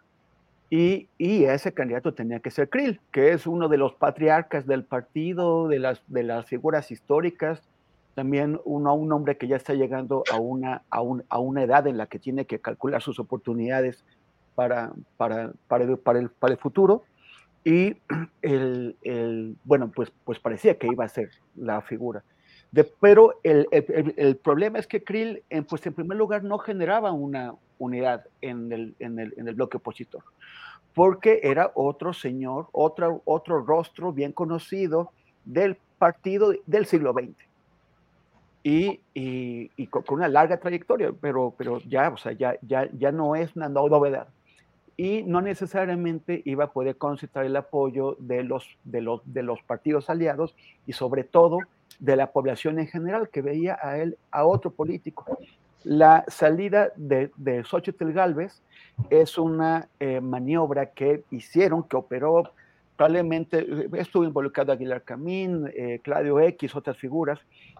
Y, 0.69 1.07
ese 1.19 1.73
candidato 1.73 2.13
tenía 2.13 2.39
que 2.39 2.49
ser 2.49 2.69
Krill, 2.69 2.99
que 3.11 3.31
es 3.31 3.45
uno 3.45 3.69
de 3.69 3.77
los 3.77 3.93
patriarcas 3.93 4.65
del 4.65 4.83
partido, 4.83 5.67
de 5.67 5.79
las, 5.79 6.01
de 6.07 6.23
las 6.23 6.45
figuras 6.45 6.91
históricas, 6.91 7.61
también 8.15 8.59
uno, 8.65 8.93
un 8.93 9.11
hombre 9.11 9.37
que 9.37 9.47
ya 9.47 9.55
está 9.55 9.73
llegando 9.73 10.23
a 10.31 10.37
una, 10.37 10.83
a, 10.89 11.01
una 11.01 11.63
edad 11.63 11.87
en 11.87 11.97
la 11.97 12.07
que 12.07 12.19
tiene 12.19 12.45
que 12.45 12.59
calcular 12.59 13.01
sus 13.01 13.19
oportunidades 13.19 14.03
para, 14.55 14.93
para, 15.17 15.51
para, 15.67 15.83
el, 15.83 15.97
para, 15.97 16.19
el, 16.19 16.57
futuro. 16.59 17.03
Y 17.63 17.97
el, 18.41 19.55
bueno, 19.63 19.91
pues, 19.93 20.11
pues 20.23 20.39
parecía 20.39 20.77
que 20.77 20.87
iba 20.87 21.05
a 21.05 21.09
ser 21.09 21.29
la 21.55 21.81
figura. 21.81 22.23
Pero 22.99 23.39
el, 23.43 23.67
el, 23.71 24.35
problema 24.37 24.79
es 24.79 24.87
que 24.87 25.03
Krill, 25.03 25.43
en, 25.49 25.63
pues 25.63 25.85
en 25.85 25.93
primer 25.93 26.17
lugar, 26.17 26.43
no 26.43 26.57
generaba 26.57 27.11
una 27.11 27.53
unidad 27.77 28.25
en 28.41 28.71
el, 28.71 28.95
en 28.99 29.19
el, 29.19 29.33
en 29.37 29.47
el 29.47 29.53
bloque 29.53 29.77
opositor, 29.77 30.23
porque 30.95 31.41
era 31.43 31.71
otro 31.75 32.13
señor, 32.13 32.67
otro, 32.71 33.21
otro 33.25 33.63
rostro 33.63 34.11
bien 34.11 34.31
conocido 34.31 35.11
del 35.45 35.77
partido 35.99 36.53
del 36.65 36.85
siglo 36.87 37.13
XX. 37.13 37.35
Y, 38.65 39.01
y, 39.13 39.87
con, 39.87 40.03
una 40.09 40.29
larga 40.29 40.57
trayectoria, 40.57 41.11
pero, 41.19 41.53
pero 41.57 41.79
ya, 41.81 42.09
o 42.09 42.17
sea, 42.17 42.31
ya, 42.31 42.55
ya, 42.61 42.89
ya 42.97 43.11
no 43.11 43.35
es 43.35 43.55
una 43.55 43.69
novedad. 43.69 44.29
Y 44.95 45.23
no 45.23 45.41
necesariamente 45.41 46.41
iba 46.45 46.65
a 46.65 46.71
poder 46.71 46.97
concentrar 46.97 47.45
el 47.45 47.55
apoyo 47.55 48.15
de 48.19 48.43
los, 48.43 48.65
de 48.83 49.01
los, 49.01 49.21
de 49.25 49.43
los 49.43 49.61
partidos 49.63 50.09
aliados 50.09 50.55
y 50.87 50.93
sobre 50.93 51.23
todo 51.23 51.59
de 51.99 52.15
la 52.15 52.31
población 52.31 52.79
en 52.79 52.87
general 52.87 53.29
que 53.29 53.41
veía 53.41 53.77
a 53.81 53.97
él, 53.97 54.17
a 54.31 54.45
otro 54.45 54.71
político. 54.71 55.39
La 55.83 56.23
salida 56.27 56.91
de, 56.95 57.31
de 57.35 57.63
Xochitl 57.63 58.11
Galvez 58.11 58.61
es 59.09 59.37
una 59.37 59.89
eh, 59.99 60.21
maniobra 60.21 60.87
que 60.87 61.23
hicieron, 61.31 61.83
que 61.83 61.97
operó 61.97 62.51
probablemente, 62.95 63.59
eh, 63.59 63.89
estuvo 63.93 64.23
involucrado 64.23 64.71
Aguilar 64.71 65.01
Camín, 65.03 65.69
eh, 65.75 65.99
Claudio 66.03 66.39
X, 66.39 66.75
otras 66.75 66.97
figuras, 66.97 67.39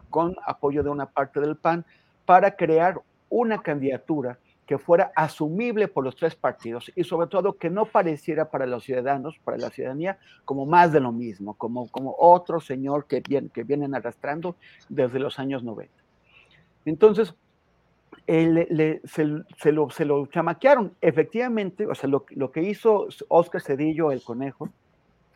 con 0.10 0.36
apoyo 0.46 0.84
de 0.84 0.90
una 0.90 1.06
parte 1.06 1.40
del 1.40 1.56
PAN, 1.56 1.86
para 2.26 2.56
crear 2.56 3.00
una 3.30 3.62
candidatura 3.62 4.38
que 4.66 4.78
fuera 4.78 5.12
asumible 5.16 5.88
por 5.88 6.04
los 6.04 6.16
tres 6.16 6.36
partidos 6.36 6.92
y 6.96 7.04
sobre 7.04 7.28
todo 7.28 7.54
que 7.54 7.70
no 7.70 7.86
pareciera 7.86 8.50
para 8.50 8.66
los 8.66 8.84
ciudadanos, 8.84 9.38
para 9.44 9.58
la 9.58 9.70
ciudadanía, 9.70 10.18
como 10.46 10.66
más 10.66 10.92
de 10.92 11.00
lo 11.00 11.12
mismo, 11.12 11.54
como, 11.56 11.90
como 11.90 12.16
otro 12.18 12.60
señor 12.60 13.06
que, 13.06 13.22
que 13.22 13.64
vienen 13.64 13.94
arrastrando 13.96 14.56
desde 14.90 15.20
los 15.20 15.40
años 15.40 15.64
90. 15.64 15.94
Entonces, 16.86 17.34
se, 18.26 19.72
lo, 19.72 19.90
se, 19.90 20.06
lo, 20.06 20.26
chamaquearon. 20.28 20.94
Efectivamente, 21.02 21.88
o 21.88 21.96
sea, 21.96 22.10
lo, 22.10 22.26
lo, 22.30 22.52
que 22.52 22.62
hizo 22.64 23.08
Oscar 23.28 23.62
Cedillo, 23.62 24.12
el 24.12 24.24
conejo, 24.24 24.70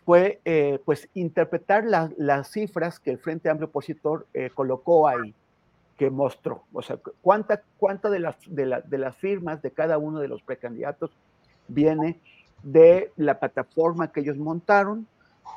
fue 0.06 0.40
eh, 0.46 0.80
pues 0.86 1.10
interpretar 1.16 1.84
las 1.86 2.50
cifras 2.50 3.00
que 3.00 3.12
el 3.12 3.18
Frente 3.18 3.50
Amplio 3.50 3.68
Opositor 3.68 4.26
eh, 4.34 4.50
colocó 4.54 5.08
ahí 5.08 5.36
que 5.98 6.10
mostró. 6.10 6.64
O 6.74 6.82
sea, 6.82 7.00
cuánta, 7.22 7.64
cuánta 7.78 8.10
de, 8.10 8.20
las, 8.20 8.36
de, 8.48 8.82
de 8.86 8.98
las 8.98 9.16
firmas 9.18 9.62
de 9.62 9.72
cada 9.72 9.98
uno 9.98 10.20
de 10.20 10.28
los 10.28 10.42
precandidatos 10.44 11.12
viene 11.68 12.20
de 12.64 13.12
la 13.18 13.40
plataforma 13.40 14.12
que 14.12 14.22
ellos 14.22 14.38
montaron, 14.38 15.08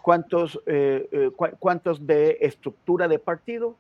cuántos, 0.03 0.61
eh, 0.67 1.09
eh, 1.13 1.31
cuántos 1.59 2.07
de 2.07 2.39
estructura 2.41 3.09
de 3.09 3.19
partido, 3.19 3.77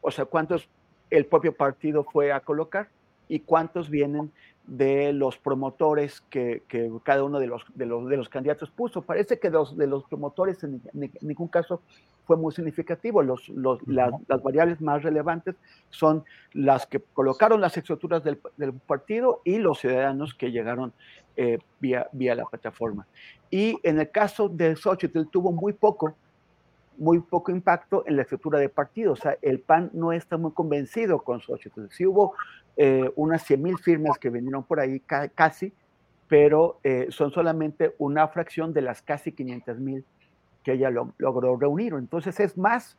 o 0.00 0.10
sea, 0.10 0.24
cuántos 0.24 0.68
el 1.10 1.26
propio 1.26 1.54
partido 1.54 2.04
fue 2.04 2.32
a 2.32 2.40
colocar 2.40 2.88
y 3.28 3.40
cuántos 3.40 3.90
vienen 3.90 4.32
de 4.66 5.12
los 5.12 5.38
promotores 5.38 6.20
que, 6.30 6.62
que 6.68 6.90
cada 7.02 7.24
uno 7.24 7.40
de 7.40 7.46
los, 7.48 7.64
de 7.74 7.86
los, 7.86 8.08
de, 8.08 8.16
los, 8.16 8.28
candidatos 8.28 8.70
puso. 8.70 9.02
Parece 9.02 9.38
que 9.38 9.50
los, 9.50 9.76
de 9.76 9.86
los 9.86 10.04
promotores 10.04 10.62
en, 10.62 10.80
ningún 11.20 11.48
caso 11.48 11.82
fue 12.26 12.36
muy 12.36 12.52
significativo. 12.52 13.22
Los, 13.22 13.48
los, 13.48 13.80
las, 13.86 14.12
las, 14.28 14.42
variables 14.42 14.80
más 14.80 15.02
relevantes 15.02 15.56
son 15.90 16.24
las 16.52 16.86
que 16.86 17.00
colocaron 17.00 17.60
las 17.60 17.76
estructuras 17.76 18.22
del, 18.22 18.38
del 18.56 18.72
partido 18.72 19.40
y 19.44 19.58
los 19.58 19.80
ciudadanos 19.80 20.34
que 20.34 20.52
llegaron 20.52 20.92
eh, 21.36 21.58
vía, 21.80 22.08
vía 22.12 22.34
la 22.34 22.44
plataforma. 22.44 23.06
Y 23.50 23.78
en 23.82 23.98
el 23.98 24.10
caso 24.10 24.48
de 24.48 24.76
Xochitl 24.76 25.28
tuvo 25.30 25.50
muy 25.50 25.72
poco, 25.72 26.14
muy 27.02 27.18
poco 27.18 27.50
impacto 27.50 28.04
en 28.06 28.16
la 28.16 28.22
estructura 28.22 28.60
de 28.60 28.68
partido. 28.68 29.12
O 29.12 29.16
sea, 29.16 29.36
el 29.42 29.58
PAN 29.58 29.90
no 29.92 30.12
está 30.12 30.36
muy 30.36 30.52
convencido 30.52 31.22
con 31.22 31.40
Xochitl. 31.40 31.86
Sí 31.90 32.06
hubo 32.06 32.34
eh, 32.76 33.10
unas 33.16 33.42
100 33.42 33.60
mil 33.60 33.78
firmas 33.78 34.18
que 34.18 34.30
vinieron 34.30 34.62
por 34.62 34.78
ahí, 34.78 35.00
ca 35.00 35.28
casi, 35.28 35.72
pero 36.28 36.78
eh, 36.84 37.08
son 37.10 37.32
solamente 37.32 37.96
una 37.98 38.28
fracción 38.28 38.72
de 38.72 38.82
las 38.82 39.02
casi 39.02 39.32
500 39.32 39.80
mil 39.80 40.04
que 40.62 40.74
ella 40.74 40.90
lo, 40.90 41.12
logró 41.18 41.56
reunir. 41.56 41.94
Entonces 41.94 42.38
es 42.38 42.56
más 42.56 42.96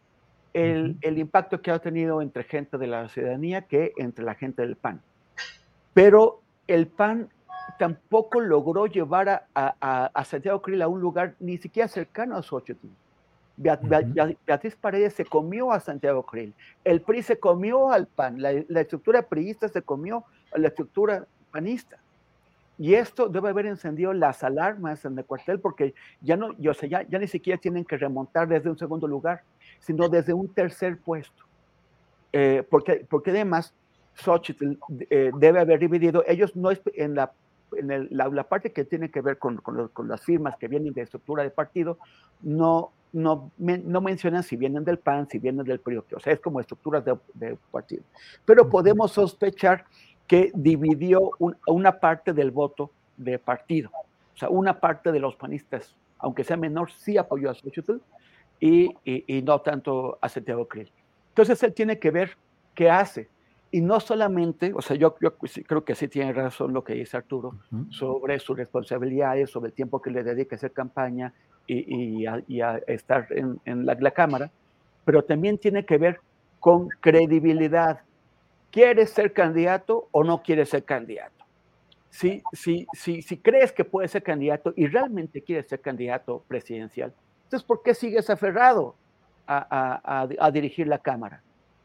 el, 0.53 0.97
el, 0.99 1.17
impacto 1.17 1.61
que 1.61 1.71
ha 1.71 1.79
tenido 1.79 2.21
entre 2.21 2.43
gente 2.43 2.77
de 2.77 2.87
la 2.87 3.07
ciudadanía 3.07 3.61
que 3.63 3.93
entre 3.95 4.25
la 4.25 4.35
gente 4.35 4.63
del 4.63 4.75
PAN. 4.75 5.01
Pero 5.93 6.41
el 6.67 6.87
PAN 6.87 7.29
tampoco 7.79 8.41
logró 8.41 8.85
llevar 8.85 9.29
a, 9.29 9.47
a, 9.55 10.11
a 10.13 10.25
Santiago 10.25 10.61
Krill 10.61 10.81
a 10.81 10.89
un 10.89 10.99
lugar 10.99 11.35
ni 11.39 11.57
siquiera 11.57 11.87
cercano 11.87 12.35
a 12.35 12.43
Xochitl. 12.43 12.87
Beatriz 13.55 14.75
Paredes 14.75 15.13
se 15.13 15.25
comió 15.25 15.71
a 15.71 15.79
Santiago 15.79 16.23
Krill, 16.23 16.53
el 16.83 17.01
PRI 17.01 17.21
se 17.21 17.39
comió 17.39 17.91
al 17.91 18.07
PAN, 18.07 18.41
la, 18.41 18.51
estructura 18.81 19.21
priista 19.21 19.67
se 19.67 19.81
comió 19.81 20.23
a 20.51 20.57
la 20.57 20.69
estructura 20.69 21.25
panista. 21.51 21.97
Y 22.79 22.95
esto 22.95 23.29
debe 23.29 23.49
haber 23.49 23.67
encendido 23.67 24.13
las 24.13 24.43
alarmas 24.43 25.05
en 25.05 25.17
el 25.17 25.25
cuartel 25.25 25.59
porque 25.59 25.93
ya, 26.21 26.35
no, 26.35 26.57
yo 26.57 26.73
sé, 26.73 26.89
ya, 26.89 27.03
ya 27.03 27.19
ni 27.19 27.27
siquiera 27.27 27.61
tienen 27.61 27.85
que 27.85 27.97
remontar 27.97 28.47
desde 28.47 28.69
un 28.69 28.77
segundo 28.77 29.07
lugar, 29.07 29.43
sino 29.79 30.09
desde 30.09 30.33
un 30.33 30.47
tercer 30.47 30.97
puesto. 30.97 31.43
Eh, 32.31 32.65
porque, 32.67 33.05
porque 33.07 33.29
además 33.29 33.75
Xochitl 34.15 34.77
eh, 35.09 35.31
debe 35.37 35.59
haber 35.59 35.79
dividido, 35.79 36.23
ellos 36.27 36.55
no 36.55 36.71
en 36.71 37.13
la 37.13 37.31
en 37.77 38.07
la, 38.11 38.27
la, 38.29 38.43
parte 38.43 38.71
que 38.71 38.85
tiene 38.85 39.09
que 39.09 39.21
ver 39.21 39.37
con, 39.37 39.57
con, 39.57 39.87
con, 39.89 40.07
las 40.07 40.21
firmas 40.21 40.57
que 40.57 40.67
vienen 40.67 40.93
de 40.93 41.01
estructura 41.01 41.43
de 41.43 41.49
partido, 41.49 41.97
no, 42.41 42.91
no, 43.13 43.51
no 43.57 44.01
mencionan 44.01 44.43
si 44.43 44.55
vienen 44.57 44.83
del 44.83 44.97
PAN, 44.97 45.27
si 45.29 45.39
vienen 45.39 45.65
del 45.65 45.79
PRI, 45.79 45.97
o 45.97 46.19
sea, 46.19 46.33
es 46.33 46.39
como 46.39 46.59
estructuras 46.59 47.03
de, 47.05 47.57
partido. 47.71 48.03
Pero 48.43 48.69
podemos 48.69 49.11
sospechar 49.11 49.85
que 50.27 50.51
dividió 50.55 51.31
una 51.67 51.99
parte 51.99 52.33
del 52.33 52.51
voto 52.51 52.91
de 53.17 53.37
partido. 53.37 53.91
O 54.33 54.37
sea, 54.37 54.49
una 54.49 54.79
parte 54.79 55.11
de 55.11 55.19
los 55.19 55.35
panistas, 55.35 55.95
aunque 56.17 56.43
sea 56.43 56.57
menor, 56.57 56.91
sí 56.91 57.17
apoyó 57.17 57.51
a 57.51 57.53
Xochitl 57.53 57.97
y, 58.59 58.95
y, 59.05 59.41
no 59.43 59.61
tanto 59.61 60.17
a 60.19 60.27
Santiago 60.27 60.67
Krill. 60.67 60.91
Entonces 61.29 61.61
él 61.61 61.73
tiene 61.73 61.99
que 61.99 62.09
ver 62.09 62.37
qué 62.73 62.89
hace. 62.89 63.29
Y 63.73 63.81
no 63.81 63.99
solamente, 63.99 64.71
o 64.75 64.83
sea, 64.83 64.95
yo, 64.95 65.15
yo 65.19 65.35
creo 65.35 65.83
que 65.83 65.95
sí 65.95 66.07
tiene 66.07 66.31
razón 66.31 66.73
lo 66.73 66.83
que 66.83 66.93
dice 66.93 67.17
Arturo 67.17 67.55
sobre 67.89 68.37
sus 68.37 68.55
responsabilidades, 68.55 69.49
sobre 69.49 69.69
el 69.69 69.73
tiempo 69.73 69.99
que 69.99 70.11
le 70.11 70.23
dedica 70.23 70.55
a 70.55 70.57
hacer 70.57 70.73
campaña, 70.73 71.33
y, 71.65 72.25
a, 72.25 72.77
estar 72.85 73.27
en, 73.31 73.85
la, 73.85 74.11
Cámara, 74.11 74.51
pero 75.05 75.23
también 75.23 75.57
tiene 75.57 75.85
que 75.85 75.97
ver 75.97 76.19
con 76.59 76.87
credibilidad. 76.99 78.01
¿Quieres 78.71 79.09
ser 79.09 79.33
candidato 79.33 80.07
o 80.11 80.23
no 80.23 80.43
quieres 80.43 80.69
ser 80.69 80.83
candidato? 80.83 81.43
Si, 82.11 82.43
si, 82.51 82.85
si, 82.93 83.23
si 83.23 83.37
crees 83.37 83.71
que 83.71 83.85
puedes 83.85 84.11
ser 84.11 84.21
candidato 84.21 84.71
y 84.75 84.85
realmente 84.85 85.41
quieres 85.41 85.67
ser 85.67 85.81
candidato 85.81 86.43
presidencial, 86.47 87.11
entonces 87.45 87.65
¿por 87.65 87.81
qué 87.81 87.95
sigues 87.95 88.29
aferrado 88.29 88.93
a, 89.47 90.27
a, 90.39 90.51
dirigir 90.51 90.87
la 90.87 90.99
Cámara? 90.99 91.41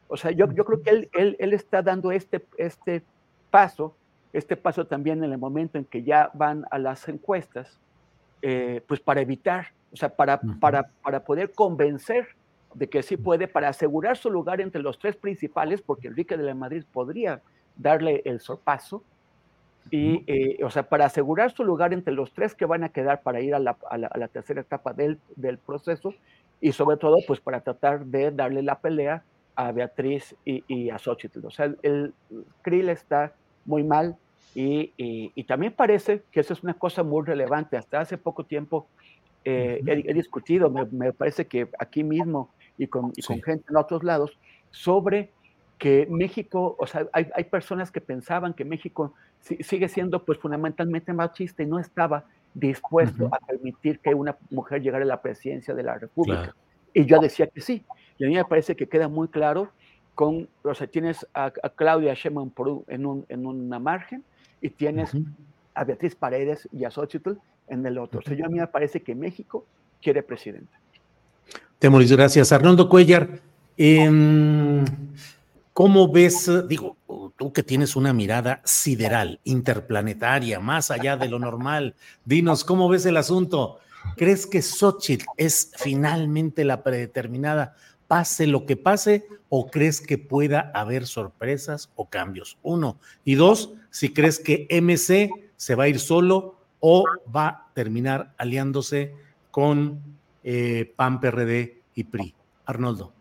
O 0.08 0.16
sea, 0.16 0.30
yo, 0.30 0.50
yo 0.52 0.64
creo 0.64 0.82
que 0.82 0.90
él, 0.90 1.10
él, 1.12 1.36
él, 1.38 1.52
está 1.52 1.82
dando 1.82 2.10
este, 2.10 2.44
este 2.56 3.02
paso, 3.50 3.94
este 4.32 4.56
paso 4.56 4.86
también 4.86 5.22
en 5.22 5.32
el 5.32 5.38
momento 5.38 5.78
en 5.78 5.84
que 5.84 6.02
ya 6.02 6.30
van 6.34 6.64
a 6.70 6.78
las 6.78 7.08
encuestas, 7.08 7.78
eh, 8.42 8.82
pues 8.86 9.00
para 9.00 9.20
evitar, 9.20 9.68
o 9.92 9.96
sea, 9.96 10.08
para, 10.08 10.40
para, 10.60 10.88
para 11.02 11.24
poder 11.24 11.52
convencer 11.52 12.28
de 12.74 12.88
que 12.88 13.02
sí 13.02 13.16
puede, 13.16 13.48
para 13.48 13.68
asegurar 13.68 14.16
su 14.16 14.30
lugar 14.30 14.60
entre 14.60 14.82
los 14.82 14.98
tres 14.98 15.16
principales, 15.16 15.82
porque 15.82 16.08
Enrique 16.08 16.36
de 16.36 16.44
la 16.44 16.54
Madrid 16.54 16.84
podría 16.90 17.42
darle 17.76 18.22
el 18.24 18.40
sorpaso, 18.40 19.02
y, 19.90 20.22
eh, 20.26 20.62
o 20.62 20.70
sea, 20.70 20.82
para 20.82 21.06
asegurar 21.06 21.50
su 21.50 21.64
lugar 21.64 21.94
entre 21.94 22.12
los 22.12 22.32
tres 22.34 22.54
que 22.54 22.66
van 22.66 22.84
a 22.84 22.90
quedar 22.90 23.22
para 23.22 23.40
ir 23.40 23.54
a 23.54 23.58
la, 23.58 23.76
a 23.90 23.96
la, 23.96 24.28
tercera 24.28 24.60
etapa 24.60 24.92
del, 24.92 25.18
del, 25.36 25.56
proceso, 25.56 26.12
y 26.60 26.72
sobre 26.72 26.98
todo, 26.98 27.16
pues 27.26 27.40
para 27.40 27.62
tratar 27.62 28.04
de 28.04 28.30
darle 28.30 28.62
la 28.62 28.80
pelea 28.80 29.24
a 29.58 29.72
Beatriz 29.72 30.34
y, 30.44 30.62
y 30.68 30.90
a 30.90 30.98
Xochitl. 30.98 31.44
O 31.44 31.50
sea, 31.50 31.66
el, 31.66 31.78
el 31.82 32.14
Krill 32.62 32.88
está 32.88 33.32
muy 33.64 33.82
mal, 33.82 34.16
y, 34.54 35.44
también 35.44 35.72
parece 35.72 36.22
que 36.32 36.40
eso 36.40 36.52
es 36.52 36.62
una 36.62 36.74
cosa 36.74 37.02
muy 37.02 37.24
relevante. 37.24 37.76
Hasta 37.76 38.00
hace 38.00 38.18
poco 38.18 38.44
tiempo 38.44 38.88
eh, 39.44 39.80
he, 39.86 40.14
discutido, 40.14 40.68
me, 40.70 41.12
parece 41.12 41.46
que 41.46 41.68
aquí 41.78 42.02
mismo 42.02 42.50
y 42.76 42.86
con, 42.86 43.12
con, 43.26 43.42
gente 43.42 43.66
en 43.68 43.76
otros 43.76 44.02
lados, 44.02 44.38
sobre 44.70 45.30
que 45.78 46.08
México, 46.10 46.76
o 46.78 46.86
sea, 46.86 47.06
hay, 47.12 47.28
hay 47.34 47.44
personas 47.44 47.92
que 47.92 48.00
pensaban 48.00 48.52
que 48.52 48.64
México 48.64 49.14
sigue 49.40 49.88
siendo 49.88 50.24
pues 50.24 50.38
fundamentalmente 50.38 51.12
machista 51.12 51.62
y 51.62 51.66
no 51.66 51.78
estaba 51.78 52.24
dispuesto 52.52 53.28
a 53.32 53.38
permitir 53.38 54.00
que 54.00 54.12
una 54.12 54.36
mujer 54.50 54.82
llegara 54.82 55.04
a 55.04 55.06
la 55.06 55.22
presidencia 55.22 55.72
de 55.72 55.82
la 55.84 55.98
República. 55.98 56.54
Y 56.92 57.04
yo 57.04 57.20
decía 57.20 57.46
que 57.46 57.60
sí. 57.60 57.84
Y 58.18 58.24
a 58.24 58.28
mí 58.28 58.34
me 58.34 58.44
parece 58.44 58.76
que 58.76 58.88
queda 58.88 59.08
muy 59.08 59.28
claro 59.28 59.70
con, 60.14 60.48
o 60.62 60.74
sea, 60.74 60.86
tienes 60.86 61.26
a, 61.32 61.50
Claudia 61.50 62.14
Sheinbaum 62.14 62.50
en, 62.88 63.06
un, 63.06 63.24
en 63.28 63.46
una 63.46 63.78
margen, 63.78 64.24
y 64.60 64.70
tienes 64.70 65.12
a 65.74 65.84
Beatriz 65.84 66.16
Paredes 66.16 66.68
y 66.72 66.84
a 66.84 66.90
Xochitl 66.90 67.34
en 67.68 67.86
el 67.86 67.98
otro. 67.98 68.18
O 68.18 68.22
sea, 68.22 68.34
yo 68.34 68.46
a 68.46 68.48
mí 68.48 68.58
me 68.58 68.66
parece 68.66 69.00
que 69.02 69.14
México 69.14 69.64
quiere 70.02 70.24
presidente. 70.24 70.72
Temoris, 71.78 72.10
gracias. 72.10 72.50
Arnoldo 72.50 72.88
Cuellar, 72.88 73.40
Em, 73.78 74.84
¿Cómo 75.72 76.10
ves, 76.10 76.50
digo, 76.66 76.96
tú 77.36 77.52
que 77.52 77.62
tienes 77.62 77.94
una 77.94 78.12
mirada 78.12 78.60
sideral, 78.64 79.38
interplanetaria, 79.44 80.58
más 80.58 80.90
allá 80.90 81.16
de 81.16 81.28
lo 81.28 81.38
normal, 81.38 81.94
dinos, 82.24 82.64
¿cómo 82.64 82.88
ves 82.88 83.06
el 83.06 83.16
asunto? 83.16 83.78
¿Crees 84.16 84.48
que 84.48 84.60
Xochitl 84.60 85.26
es 85.36 85.70
finalmente 85.76 86.64
la 86.64 86.82
predeterminada, 86.82 87.76
pase 88.08 88.46
lo 88.46 88.66
que 88.66 88.76
pase, 88.76 89.26
o 89.48 89.70
crees 89.70 90.00
que 90.00 90.18
pueda 90.18 90.72
haber 90.74 91.06
sorpresas 91.06 91.90
o 91.94 92.08
cambios? 92.08 92.58
Uno. 92.62 92.98
Y 93.24 93.36
dos, 93.36 93.70
si 93.90 94.12
crees 94.12 94.40
que 94.40 94.66
MC 94.70 95.30
se 95.56 95.74
va 95.74 95.84
a 95.84 95.88
ir 95.88 96.00
solo 96.00 96.56
o 96.80 97.04
va 97.34 97.48
a 97.48 97.70
terminar 97.74 98.34
aliándose 98.38 99.14
con 99.50 100.00
eh, 100.42 100.92
PAN, 100.96 101.20
PRD 101.20 101.82
y 101.94 102.04
PRI. 102.04 102.34
Arnoldo. 102.66 103.12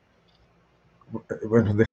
Bueno, 1.47 1.73
de 1.73 1.85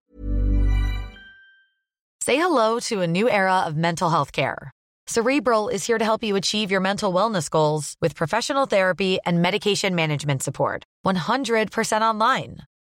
Say 2.21 2.37
hello 2.37 2.81
to 2.89 3.03
a 3.03 3.07
new 3.07 3.29
era 3.29 3.65
of 3.67 3.77
mental 3.77 4.09
health 4.09 4.33
care. 4.33 4.71
Cerebral 5.07 5.69
is 5.69 5.87
here 5.87 5.99
to 5.99 6.05
help 6.05 6.25
you 6.25 6.37
achieve 6.37 6.71
your 6.71 6.81
mental 6.81 7.13
wellness 7.13 7.51
goals 7.51 7.97
with 8.01 8.15
professional 8.15 8.65
therapy 8.65 9.19
and 9.27 9.43
medication 9.43 9.95
management 9.95 10.43
support. 10.43 10.85
100% 11.05 12.01
online. 12.01 12.63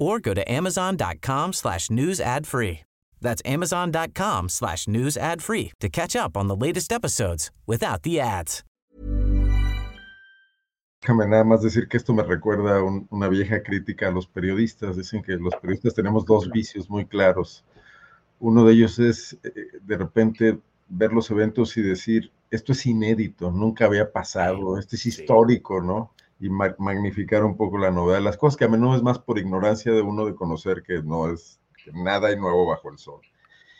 or 0.00 0.18
go 0.18 0.34
to 0.34 0.42
amazon.com 0.50 1.52
slash 1.52 1.90
news 1.90 2.20
ad 2.20 2.46
free. 2.46 2.80
That's 3.20 3.42
amazon.com 3.44 4.48
slash 4.48 4.88
news 4.88 5.16
ad 5.16 5.42
free 5.42 5.72
to 5.78 5.88
catch 5.88 6.16
up 6.16 6.36
on 6.36 6.48
the 6.48 6.56
latest 6.56 6.92
episodes 6.92 7.50
without 7.66 8.02
the 8.02 8.18
ads. 8.18 8.64
Déjame 11.02 11.26
nada 11.26 11.44
más 11.44 11.62
decir 11.62 11.88
que 11.88 11.96
esto 11.96 12.12
me 12.12 12.22
recuerda 12.22 12.76
a 12.76 12.82
un, 12.82 13.06
una 13.10 13.28
vieja 13.28 13.62
crítica 13.62 14.08
a 14.08 14.10
los 14.10 14.26
periodistas. 14.26 14.96
Dicen 14.96 15.22
que 15.22 15.32
los 15.36 15.54
periodistas 15.56 15.94
tenemos 15.94 16.26
dos 16.26 16.50
vicios 16.50 16.90
muy 16.90 17.06
claros. 17.06 17.64
Uno 18.38 18.64
de 18.64 18.74
ellos 18.74 18.98
es 18.98 19.38
eh, 19.42 19.78
de 19.82 19.96
repente 19.96 20.58
ver 20.88 21.12
los 21.12 21.30
eventos 21.30 21.76
y 21.78 21.82
decir, 21.82 22.30
esto 22.50 22.72
es 22.72 22.84
inédito, 22.84 23.50
nunca 23.50 23.86
había 23.86 24.12
pasado, 24.12 24.78
esto 24.78 24.96
es 24.96 25.06
histórico, 25.06 25.80
¿no? 25.80 26.12
Y 26.40 26.48
magnificar 26.48 27.44
un 27.44 27.56
poco 27.56 27.76
la 27.78 27.90
novedad 27.90 28.18
de 28.18 28.24
las 28.24 28.38
cosas, 28.38 28.56
que 28.56 28.64
a 28.64 28.68
menudo 28.68 28.96
es 28.96 29.02
más 29.02 29.18
por 29.18 29.38
ignorancia 29.38 29.92
de 29.92 30.00
uno 30.00 30.24
de 30.24 30.34
conocer 30.34 30.82
que 30.82 31.02
no 31.02 31.30
es 31.30 31.60
que 31.84 31.92
nada 31.92 32.28
hay 32.28 32.36
nuevo 32.36 32.66
bajo 32.66 32.90
el 32.90 32.98
sol. 32.98 33.20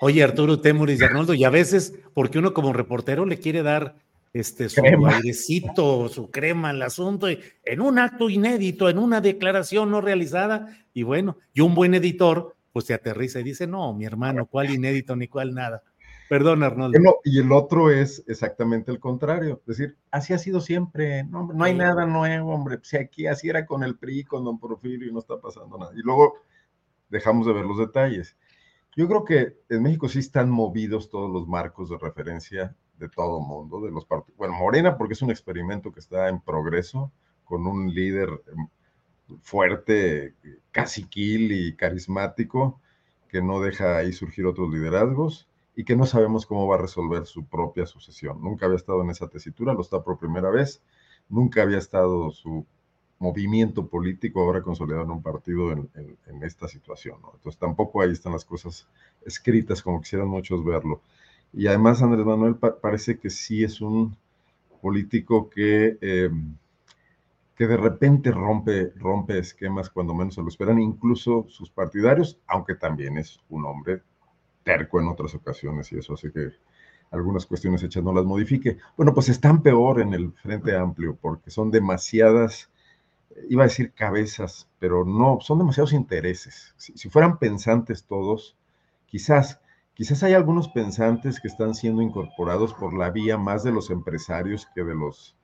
Oye, 0.00 0.22
Arturo 0.22 0.60
Temuris 0.60 1.00
y 1.00 1.04
Arnoldo, 1.04 1.34
y 1.34 1.44
a 1.44 1.50
veces, 1.50 1.94
porque 2.14 2.38
uno 2.38 2.54
como 2.54 2.72
reportero 2.72 3.26
le 3.26 3.38
quiere 3.38 3.62
dar 3.62 3.96
este, 4.32 4.68
su 4.68 4.82
airecito, 4.82 6.08
su 6.08 6.30
crema 6.30 6.70
al 6.70 6.82
asunto, 6.82 7.30
y 7.30 7.40
en 7.64 7.80
un 7.80 7.98
acto 7.98 8.30
inédito, 8.30 8.88
en 8.88 8.98
una 8.98 9.20
declaración 9.20 9.90
no 9.90 10.00
realizada, 10.00 10.68
y 10.94 11.02
bueno, 11.02 11.38
y 11.52 11.60
un 11.60 11.74
buen 11.74 11.94
editor, 11.94 12.56
pues 12.72 12.86
se 12.86 12.94
aterriza 12.94 13.40
y 13.40 13.44
dice, 13.44 13.66
no, 13.66 13.92
mi 13.92 14.04
hermano, 14.04 14.46
¿cuál 14.46 14.70
inédito 14.70 15.16
ni 15.16 15.28
cuál 15.28 15.54
nada? 15.54 15.82
Perdón, 16.30 16.62
Arnoldo. 16.62 16.96
y 17.24 17.40
el 17.40 17.50
otro 17.50 17.90
es 17.90 18.22
exactamente 18.28 18.92
el 18.92 19.00
contrario. 19.00 19.60
Es 19.66 19.78
decir, 19.78 19.96
así 20.12 20.32
ha 20.32 20.38
sido 20.38 20.60
siempre. 20.60 21.24
No, 21.24 21.48
no 21.52 21.64
hay 21.64 21.74
nada 21.74 22.06
nuevo, 22.06 22.54
hombre. 22.54 22.78
Si 22.84 22.96
aquí 22.96 23.26
así 23.26 23.48
era 23.48 23.66
con 23.66 23.82
el 23.82 23.98
PRI, 23.98 24.22
con 24.22 24.44
don 24.44 24.60
Porfirio 24.60 25.08
y 25.08 25.12
no 25.12 25.18
está 25.18 25.40
pasando 25.40 25.76
nada. 25.76 25.90
Y 25.92 26.02
luego 26.02 26.34
dejamos 27.08 27.48
de 27.48 27.52
ver 27.52 27.64
los 27.64 27.78
detalles. 27.78 28.36
Yo 28.94 29.08
creo 29.08 29.24
que 29.24 29.56
en 29.70 29.82
México 29.82 30.08
sí 30.08 30.20
están 30.20 30.48
movidos 30.50 31.10
todos 31.10 31.28
los 31.28 31.48
marcos 31.48 31.90
de 31.90 31.98
referencia 31.98 32.76
de 32.96 33.08
todo 33.08 33.40
mundo, 33.40 33.80
de 33.80 33.90
los 33.90 34.04
partidos. 34.04 34.38
Bueno, 34.38 34.54
Morena, 34.54 34.96
porque 34.96 35.14
es 35.14 35.22
un 35.22 35.32
experimento 35.32 35.90
que 35.90 35.98
está 35.98 36.28
en 36.28 36.40
progreso, 36.40 37.10
con 37.42 37.66
un 37.66 37.92
líder 37.92 38.28
em, 38.46 38.68
fuerte, 39.42 40.36
caciquil 40.70 41.50
y 41.50 41.74
carismático, 41.74 42.80
que 43.26 43.42
no 43.42 43.60
deja 43.60 43.96
ahí 43.96 44.12
surgir 44.12 44.46
otros 44.46 44.72
liderazgos 44.72 45.49
y 45.76 45.84
que 45.84 45.96
no 45.96 46.06
sabemos 46.06 46.46
cómo 46.46 46.66
va 46.66 46.76
a 46.76 46.82
resolver 46.82 47.26
su 47.26 47.44
propia 47.44 47.86
sucesión. 47.86 48.42
Nunca 48.42 48.66
había 48.66 48.76
estado 48.76 49.02
en 49.02 49.10
esa 49.10 49.28
tesitura, 49.28 49.72
lo 49.72 49.80
está 49.80 50.02
por 50.02 50.18
primera 50.18 50.50
vez, 50.50 50.82
nunca 51.28 51.62
había 51.62 51.78
estado 51.78 52.30
su 52.30 52.66
movimiento 53.18 53.86
político 53.86 54.40
ahora 54.40 54.62
consolidado 54.62 55.04
en 55.04 55.10
un 55.10 55.22
partido 55.22 55.72
en, 55.72 55.88
esta 56.42 56.68
situación. 56.68 57.18
Entonces 57.34 57.58
tampoco 57.58 58.00
ahí 58.00 58.12
están 58.12 58.32
las 58.32 58.44
cosas 58.44 58.88
escritas 59.24 59.82
como 59.82 60.00
quisieran 60.00 60.28
muchos 60.28 60.64
verlo. 60.64 61.02
Y 61.52 61.66
además 61.66 62.02
Andrés 62.02 62.24
Manuel 62.24 62.56
parece 62.56 63.18
que 63.18 63.28
sí 63.28 63.62
es 63.62 63.80
un 63.80 64.16
político 64.80 65.50
que, 65.50 65.98
em, 66.00 66.56
que 67.54 67.66
de 67.66 67.76
repente 67.76 68.30
rompe, 68.30 68.90
rompe 68.96 69.38
esquemas 69.38 69.90
cuando 69.90 70.14
menos 70.14 70.34
se 70.34 70.42
lo 70.42 70.48
esperan, 70.48 70.80
incluso 70.80 71.44
sus 71.48 71.70
partidarios, 71.70 72.38
aunque 72.46 72.74
también 72.74 73.18
es 73.18 73.38
un 73.50 73.66
hombre 73.66 74.02
terco 74.62 75.00
en 75.00 75.08
otras 75.08 75.34
ocasiones 75.34 75.90
y 75.92 75.98
eso 75.98 76.14
hace 76.14 76.32
que 76.32 76.50
algunas 77.10 77.46
cuestiones 77.46 77.82
hechas 77.82 78.02
no 78.02 78.12
las 78.12 78.24
modifique. 78.24 78.78
Bueno, 78.96 79.12
pues 79.14 79.28
están 79.28 79.62
peor 79.62 80.00
en 80.00 80.14
el 80.14 80.32
Frente 80.32 80.76
Amplio 80.76 81.16
porque 81.20 81.50
son 81.50 81.70
demasiadas, 81.70 82.70
iba 83.48 83.64
a 83.64 83.66
decir 83.66 83.92
cabezas, 83.92 84.68
pero 84.78 85.04
no, 85.04 85.38
son 85.40 85.58
demasiados 85.58 85.92
intereses. 85.92 86.74
Si, 86.76 87.08
fueran 87.08 87.38
pensantes 87.38 88.04
todos, 88.04 88.56
quizás, 89.06 89.60
quizás 89.94 90.22
hay 90.22 90.34
algunos 90.34 90.68
pensantes 90.68 91.40
que 91.40 91.48
están 91.48 91.74
siendo 91.74 92.02
incorporados 92.02 92.74
por 92.74 92.94
la 92.96 93.10
vía 93.10 93.36
más 93.38 93.64
de 93.64 93.72
los 93.72 93.90
empresarios 93.90 94.68
que 94.74 94.84
de 94.84 94.94
los 94.94 95.36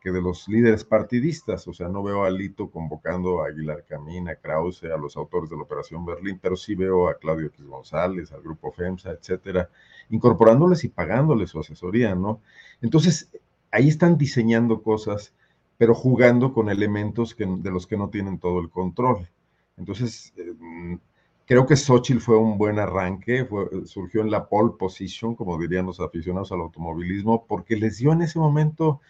que 0.00 0.10
de 0.10 0.22
los 0.22 0.48
líderes 0.48 0.84
partidistas, 0.84 1.68
o 1.68 1.74
sea, 1.74 1.88
no 1.88 2.02
veo 2.02 2.24
a 2.24 2.30
Lito 2.30 2.70
convocando 2.70 3.42
a 3.42 3.48
Aguilar 3.48 3.84
Camín, 3.86 4.30
a 4.30 4.36
Krause, 4.36 4.84
a 4.84 4.96
los 4.96 5.14
autores 5.16 5.50
de 5.50 5.56
la 5.56 5.64
Operación 5.64 6.06
Berlín, 6.06 6.38
pero 6.40 6.56
sí 6.56 6.74
veo 6.74 7.08
a 7.08 7.18
Claudio 7.18 7.48
X 7.48 7.66
González, 7.66 8.32
al 8.32 8.40
grupo 8.40 8.72
FEMSA, 8.72 9.10
etcétera, 9.10 9.68
incorporándoles 10.08 10.84
y 10.84 10.88
pagándoles 10.88 11.50
su 11.50 11.60
asesoría, 11.60 12.14
¿no? 12.14 12.40
Entonces, 12.80 13.30
ahí 13.70 13.88
están 13.88 14.16
diseñando 14.16 14.82
cosas, 14.82 15.34
pero 15.76 15.94
jugando 15.94 16.54
con 16.54 16.70
elementos 16.70 17.34
que, 17.34 17.44
de 17.46 17.70
los 17.70 17.86
que 17.86 17.98
no 17.98 18.08
tienen 18.08 18.38
todo 18.38 18.60
el 18.60 18.70
control. 18.70 19.28
Entonces, 19.76 20.32
eh, 20.38 20.98
creo 21.44 21.66
que 21.66 21.76
Xochitl 21.76 22.20
fue 22.20 22.38
un 22.38 22.56
buen 22.56 22.78
arranque, 22.78 23.46
surgió 23.84 24.22
en 24.22 24.30
la 24.30 24.48
pole 24.48 24.72
position, 24.78 25.34
como 25.34 25.58
dirían 25.58 25.84
los 25.84 26.00
aficionados 26.00 26.52
al 26.52 26.60
automovilismo, 26.60 27.44
porque 27.46 27.76
les 27.76 27.98
dio 27.98 28.12
en 28.12 28.22
ese 28.22 28.38
momento 28.38 29.02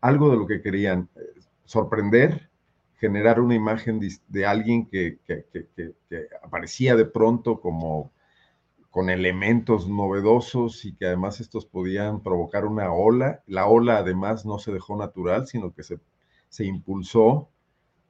algo 0.00 0.30
de 0.30 0.36
lo 0.36 0.46
que 0.46 0.62
querían, 0.62 1.08
eh, 1.16 1.40
sorprender, 1.64 2.50
generar 2.98 3.40
una 3.40 3.54
imagen 3.54 4.00
de, 4.28 4.46
alguien 4.46 4.86
que, 4.86 5.18
aparecía 6.42 6.96
de 6.96 7.06
pronto 7.06 7.60
como 7.60 8.12
con 8.90 9.08
elementos 9.08 9.88
novedosos 9.88 10.84
y 10.84 10.94
que 10.94 11.06
además 11.06 11.40
estos 11.40 11.64
podían 11.64 12.22
provocar 12.22 12.66
una 12.66 12.92
ola. 12.92 13.42
La 13.46 13.66
ola 13.66 13.98
además 13.98 14.44
no 14.44 14.58
se 14.58 14.72
dejó 14.72 14.96
natural, 14.96 15.46
sino 15.46 15.72
que 15.72 15.82
se, 15.82 15.98
se 16.48 16.64
impulsó 16.64 17.48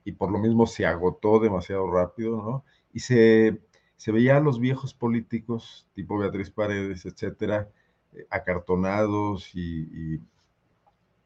y 0.04 0.12
por 0.12 0.32
lo 0.32 0.38
mismo 0.38 0.66
se 0.66 0.86
agotó 0.86 1.38
demasiado 1.38 1.88
rápido, 1.90 2.42
¿no? 2.42 2.64
Y 2.92 3.00
se, 3.00 3.60
se 3.96 4.10
veía 4.10 4.38
a 4.38 4.40
los 4.40 4.58
viejos 4.58 4.94
políticos, 4.94 5.86
tipo 5.94 6.18
Beatriz 6.18 6.50
Paredes, 6.50 7.04
etcétera, 7.06 7.68
eh, 8.14 8.26
acartonados 8.30 9.54
y 9.54 10.18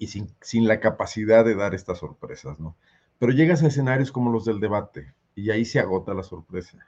sin, 0.01 0.69
la 0.69 0.81
capacidad 0.81 1.45
de 1.45 1.55
dar 1.55 1.75
estas 1.75 1.99
sorpresas, 1.99 2.59
¿no? 2.59 2.77
Pero 3.19 3.33
llegas 3.33 3.63
a 3.63 3.69
escenarios 3.69 4.13
como 4.13 4.31
los 4.31 4.45
del 4.45 4.61
debate 4.61 5.15
y 5.35 5.51
ahí 5.51 5.65
se 5.65 5.81
agota 5.81 6.15
la 6.15 6.23
sorpresa. 6.23 6.87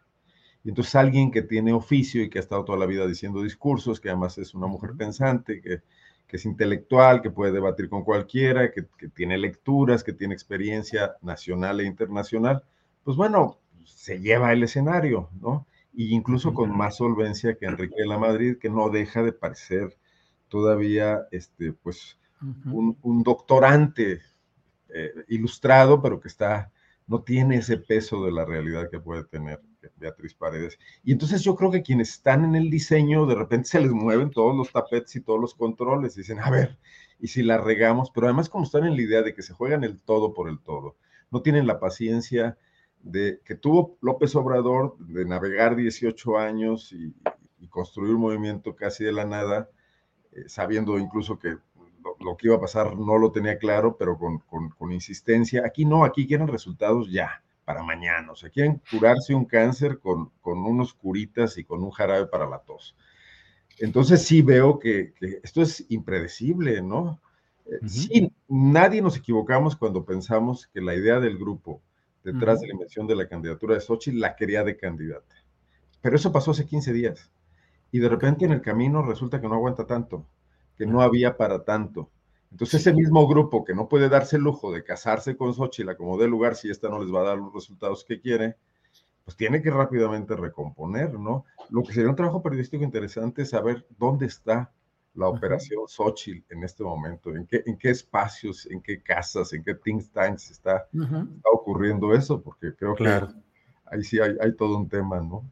Y 0.64 0.70
entonces 0.70 0.94
alguien 0.96 1.30
que 1.30 1.42
tiene 1.42 1.72
oficio 1.72 2.22
y 2.22 2.28
que 2.28 2.38
ha 2.38 2.42
estado 2.42 2.64
toda 2.64 2.78
la 2.78 2.86
vida 2.86 3.06
diciendo 3.06 3.42
discursos, 3.42 4.00
que 4.00 4.08
además 4.08 4.36
es 4.38 4.54
una 4.54 4.66
mujer 4.66 4.92
pensante, 4.96 5.60
que, 5.60 5.82
que 6.26 6.36
es 6.36 6.44
intelectual, 6.44 7.22
que 7.22 7.30
puede 7.30 7.52
debatir 7.52 7.88
con 7.88 8.02
cualquiera, 8.02 8.72
que, 8.72 8.86
que, 8.98 9.08
tiene 9.08 9.38
lecturas, 9.38 10.02
que 10.02 10.12
tiene 10.12 10.34
experiencia 10.34 11.16
nacional 11.22 11.80
e 11.80 11.84
internacional, 11.84 12.64
pues 13.04 13.16
bueno, 13.16 13.58
se 13.84 14.18
lleva 14.20 14.52
el 14.52 14.64
escenario, 14.64 15.30
¿no? 15.40 15.66
Y 15.94 16.14
incluso 16.14 16.52
con 16.52 16.76
más 16.76 16.96
solvencia 16.96 17.56
que 17.56 17.66
Enrique 17.66 17.94
de 17.98 18.06
la 18.06 18.18
Madrid, 18.18 18.58
que 18.58 18.68
no 18.68 18.90
deja 18.90 19.22
de 19.22 19.32
parecer 19.32 19.96
todavía, 20.48 21.26
este, 21.30 21.72
pues, 21.72 22.18
un, 22.42 23.22
doctorante 23.22 24.20
eh, 24.88 25.12
ilustrado, 25.28 26.00
pero 26.02 26.20
que 26.20 26.28
está, 26.28 26.72
no 27.06 27.22
tiene 27.22 27.56
ese 27.56 27.78
peso 27.78 28.24
de 28.24 28.32
la 28.32 28.44
realidad 28.44 28.90
que 28.90 29.00
puede 29.00 29.24
tener 29.24 29.60
Beatriz 29.96 30.34
Paredes. 30.34 30.78
Y 31.04 31.12
entonces 31.12 31.42
yo 31.42 31.54
creo 31.54 31.70
que 31.70 31.82
quienes 31.82 32.10
están 32.10 32.44
en 32.44 32.54
el 32.54 32.70
diseño, 32.70 33.26
de 33.26 33.34
repente 33.34 33.68
se 33.68 33.80
les 33.80 33.92
mueven 33.92 34.30
todos 34.30 34.56
los 34.56 34.72
tapetes 34.72 35.16
y 35.16 35.20
todos 35.20 35.40
los 35.40 35.54
controles, 35.54 36.16
y 36.16 36.20
dicen, 36.20 36.40
a 36.40 36.50
ver, 36.50 36.78
y 37.20 37.28
si 37.28 37.42
la 37.42 37.58
regamos, 37.58 38.10
pero 38.10 38.26
además 38.26 38.48
como 38.48 38.64
están 38.64 38.84
en 38.84 38.96
la 38.96 39.02
idea 39.02 39.22
de 39.22 39.34
que 39.34 39.42
se 39.42 39.54
juegan 39.54 39.84
el 39.84 39.98
todo 40.00 40.34
por 40.34 40.48
el 40.48 40.58
todo, 40.58 40.96
no 41.30 41.42
tienen 41.42 41.66
la 41.66 41.80
paciencia 41.80 42.58
de 43.02 43.40
que 43.44 43.54
tuvo 43.54 43.96
López 44.00 44.34
Obrador 44.34 44.96
de 44.98 45.24
navegar 45.24 45.76
18 45.76 46.38
años 46.38 46.92
y, 46.92 47.14
y 47.58 47.68
construir 47.68 48.14
un 48.14 48.20
movimiento 48.20 48.74
casi 48.74 49.04
de 49.04 49.12
la 49.12 49.24
nada, 49.24 49.70
eh, 50.32 50.44
sabiendo 50.48 50.98
incluso 50.98 51.38
que 51.38 51.56
lo, 52.06 52.24
lo, 52.24 52.36
que 52.36 52.46
iba 52.46 52.56
a 52.56 52.60
pasar 52.60 52.96
no 52.96 53.18
lo 53.18 53.32
tenía 53.32 53.58
claro, 53.58 53.96
pero 53.96 54.16
con, 54.16 54.38
con, 54.38 54.70
con 54.70 54.92
insistencia. 54.92 55.62
Aquí 55.66 55.84
no, 55.84 56.04
aquí 56.04 56.26
quieren 56.26 56.48
resultados 56.48 57.10
ya 57.10 57.42
para 57.64 57.82
mañana. 57.82 58.32
O 58.32 58.36
sea, 58.36 58.48
quieren 58.48 58.80
curarse 58.90 59.34
un 59.34 59.44
cáncer 59.44 59.98
con, 59.98 60.30
con 60.40 60.58
unos 60.64 60.94
curitas 60.94 61.58
y 61.58 61.64
con 61.64 61.82
un 61.82 61.90
jarabe 61.90 62.26
para 62.26 62.46
la 62.46 62.60
tos. 62.60 62.96
Entonces 63.78 64.22
sí 64.22 64.40
veo 64.40 64.78
que, 64.78 65.12
que 65.14 65.40
esto 65.42 65.60
es 65.60 65.84
impredecible, 65.90 66.80
¿no? 66.80 67.20
Uh 67.66 67.70
-huh. 67.70 67.88
Sí, 67.88 68.32
nadie 68.48 69.02
nos 69.02 69.16
equivocamos 69.16 69.76
cuando 69.76 70.04
pensamos 70.04 70.68
que 70.68 70.80
la 70.80 70.94
idea 70.94 71.18
del 71.18 71.36
grupo 71.36 71.82
detrás 72.22 72.56
uh 72.56 72.58
-huh. 72.58 72.60
de 72.62 72.66
la 72.68 72.72
invención 72.74 73.06
de 73.06 73.16
la 73.16 73.28
candidatura 73.28 73.74
de 73.74 73.80
Xochitl 73.80 74.20
la 74.20 74.36
quería 74.36 74.62
de 74.62 74.76
candidata. 74.76 75.34
Pero 76.00 76.16
eso 76.16 76.30
pasó 76.32 76.52
hace 76.52 76.64
15 76.64 76.92
días. 76.92 77.30
Y 77.90 77.98
de 77.98 78.08
repente 78.08 78.44
en 78.44 78.52
el 78.52 78.62
camino 78.62 79.02
resulta 79.02 79.40
que 79.40 79.48
no 79.48 79.54
aguanta 79.54 79.86
tanto, 79.86 80.24
que 80.76 80.86
no 80.86 81.00
había 81.00 81.36
para 81.36 81.64
tanto. 81.64 82.10
Entonces 82.50 82.80
ese 82.80 82.92
mismo 82.92 83.26
grupo 83.26 83.64
que 83.64 83.74
no 83.74 83.88
puede 83.88 84.08
darse 84.08 84.36
el 84.36 84.42
lujo 84.42 84.72
de 84.72 84.84
casarse 84.84 85.36
con 85.36 85.52
Xochitl 85.52 85.94
como 85.96 86.16
de 86.16 86.28
lugar 86.28 86.54
si 86.54 86.70
esta 86.70 86.88
no 86.88 87.02
les 87.02 87.12
va 87.12 87.20
a 87.20 87.28
dar 87.28 87.38
los 87.38 87.52
resultados 87.52 88.04
que 88.04 88.20
quiere, 88.20 88.56
pues 89.24 89.36
tiene 89.36 89.60
que 89.60 89.70
rápidamente 89.70 90.36
recomponer, 90.36 91.14
¿no? 91.14 91.44
Lo 91.70 91.82
que 91.82 91.92
sería 91.92 92.08
un 92.08 92.16
trabajo 92.16 92.42
periodístico 92.42 92.84
interesante 92.84 93.42
es 93.42 93.50
saber 93.50 93.86
dónde 93.98 94.26
está 94.26 94.70
la 95.14 95.28
operación. 95.28 95.88
Xochitl 95.88 96.52
en 96.54 96.62
este 96.62 96.84
momento, 96.84 97.34
en 97.34 97.46
qué, 97.46 97.62
en 97.66 97.76
qué 97.76 97.90
espacios, 97.90 98.66
en 98.70 98.80
qué 98.80 99.02
casas, 99.02 99.52
en 99.52 99.64
qué 99.64 99.74
think 99.74 100.12
tanks 100.12 100.50
está, 100.50 100.86
está 100.94 101.50
ocurriendo 101.52 102.14
eso, 102.14 102.40
porque 102.40 102.74
creo 102.74 102.94
claro. 102.94 103.28
que 103.28 103.34
ahí 103.86 104.04
sí 104.04 104.20
hay, 104.20 104.36
hay 104.40 104.54
todo 104.54 104.76
un 104.76 104.88
tema, 104.88 105.20
¿no? 105.20 105.42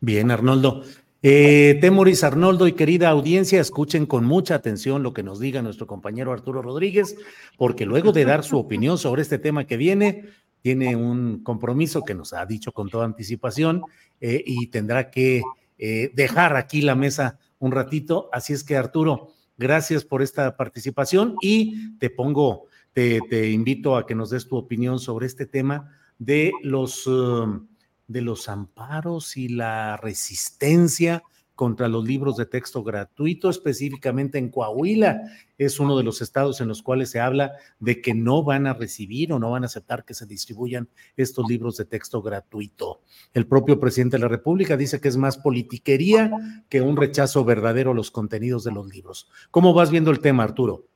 Bien, 0.00 0.32
Arnoldo. 0.32 0.82
Eh, 1.24 1.78
Temoris 1.80 2.24
Arnoldo 2.24 2.66
y 2.66 2.72
querida 2.72 3.08
audiencia, 3.08 3.60
escuchen 3.60 4.06
con 4.06 4.24
mucha 4.24 4.56
atención 4.56 5.04
lo 5.04 5.12
que 5.14 5.22
nos 5.22 5.38
diga 5.38 5.62
nuestro 5.62 5.86
compañero 5.86 6.32
Arturo 6.32 6.62
Rodríguez, 6.62 7.16
porque 7.56 7.86
luego 7.86 8.10
de 8.10 8.24
dar 8.24 8.42
su 8.42 8.58
opinión 8.58 8.98
sobre 8.98 9.22
este 9.22 9.38
tema 9.38 9.64
que 9.64 9.76
viene, 9.76 10.24
tiene 10.62 10.96
un 10.96 11.44
compromiso 11.44 12.02
que 12.02 12.14
nos 12.14 12.32
ha 12.32 12.44
dicho 12.44 12.72
con 12.72 12.88
toda 12.88 13.04
anticipación 13.04 13.82
eh, 14.20 14.42
y 14.44 14.66
tendrá 14.66 15.10
que 15.10 15.42
eh, 15.78 16.10
dejar 16.12 16.56
aquí 16.56 16.82
la 16.82 16.96
mesa 16.96 17.38
un 17.60 17.70
ratito. 17.70 18.28
Así 18.32 18.52
es 18.52 18.64
que 18.64 18.76
Arturo, 18.76 19.28
gracias 19.56 20.04
por 20.04 20.22
esta 20.22 20.56
participación 20.56 21.36
y 21.40 21.96
te 21.98 22.10
pongo, 22.10 22.66
te, 22.92 23.50
invito 23.50 23.96
a 23.96 24.06
que 24.06 24.16
nos 24.16 24.30
des 24.30 24.48
tu 24.48 24.56
opinión 24.56 24.98
sobre 24.98 25.26
este 25.26 25.46
tema 25.46 25.88
de 26.18 26.50
los... 26.64 27.06
Uh, 27.06 27.64
de 28.12 28.22
los 28.22 28.48
amparos 28.48 29.36
y 29.36 29.48
la 29.48 29.96
resistencia 29.96 31.22
contra 31.54 31.86
los 31.88 32.04
libros 32.04 32.36
de 32.36 32.46
texto 32.46 32.82
gratuito, 32.82 33.50
específicamente 33.50 34.38
en 34.38 34.50
Coahuila. 34.50 35.22
Es 35.58 35.78
uno 35.78 35.96
de 35.96 36.02
los 36.02 36.22
estados 36.22 36.60
en 36.60 36.68
los 36.68 36.82
cuales 36.82 37.10
se 37.10 37.20
habla 37.20 37.52
de 37.78 38.00
que 38.00 38.14
no 38.14 38.42
van 38.42 38.66
a 38.66 38.74
recibir 38.74 39.32
o 39.32 39.38
no 39.38 39.50
van 39.50 39.62
a 39.62 39.66
aceptar 39.66 40.04
que 40.04 40.14
se 40.14 40.26
distribuyan 40.26 40.88
estos 41.16 41.48
libros 41.48 41.76
de 41.76 41.84
texto 41.84 42.22
gratuito. 42.22 43.02
El 43.32 43.46
propio 43.46 43.78
presidente 43.78 44.16
de 44.16 44.22
la 44.22 44.28
República 44.28 44.76
dice 44.76 45.00
que 45.00 45.08
es 45.08 45.16
más 45.16 45.38
politiquería 45.38 46.64
que 46.68 46.80
un 46.80 46.96
rechazo 46.96 47.44
verdadero 47.44 47.92
a 47.92 47.94
los 47.94 48.10
contenidos 48.10 48.64
de 48.64 48.72
los 48.72 48.88
libros. 48.88 49.30
¿Cómo 49.50 49.72
vas 49.74 49.90
viendo 49.90 50.10
el 50.10 50.20
tema, 50.20 50.42
Arturo? 50.42 50.86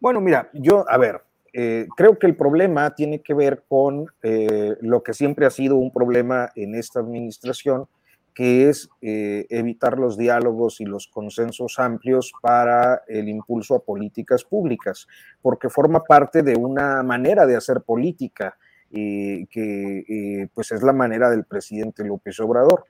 Bueno, 0.00 0.20
mira, 0.20 0.50
yo, 0.52 0.84
a 0.88 0.98
ver, 0.98 1.22
eh, 1.52 1.86
creo 1.96 2.18
que 2.18 2.26
el 2.26 2.36
problema 2.36 2.94
tiene 2.94 3.20
que 3.20 3.34
ver 3.34 3.64
con 3.68 4.06
eh, 4.22 4.76
lo 4.80 5.02
que 5.02 5.12
siempre 5.12 5.44
ha 5.44 5.50
sido 5.50 5.76
un 5.76 5.92
problema 5.92 6.50
en 6.56 6.74
esta 6.74 7.00
administración, 7.00 7.86
que 8.34 8.70
es 8.70 8.88
eh, 9.02 9.46
evitar 9.50 9.98
los 9.98 10.16
diálogos 10.16 10.80
y 10.80 10.86
los 10.86 11.06
consensos 11.06 11.78
amplios 11.78 12.32
para 12.40 13.02
el 13.06 13.28
impulso 13.28 13.74
a 13.74 13.84
políticas 13.84 14.44
públicas, 14.44 15.06
porque 15.42 15.68
forma 15.68 16.02
parte 16.04 16.42
de 16.42 16.56
una 16.56 17.02
manera 17.02 17.44
de 17.44 17.56
hacer 17.56 17.82
política, 17.82 18.56
que 18.90 20.48
pues 20.52 20.70
es 20.70 20.82
la 20.82 20.92
manera 20.92 21.30
del 21.30 21.44
presidente 21.44 22.04
López 22.04 22.38
Obrador. 22.40 22.84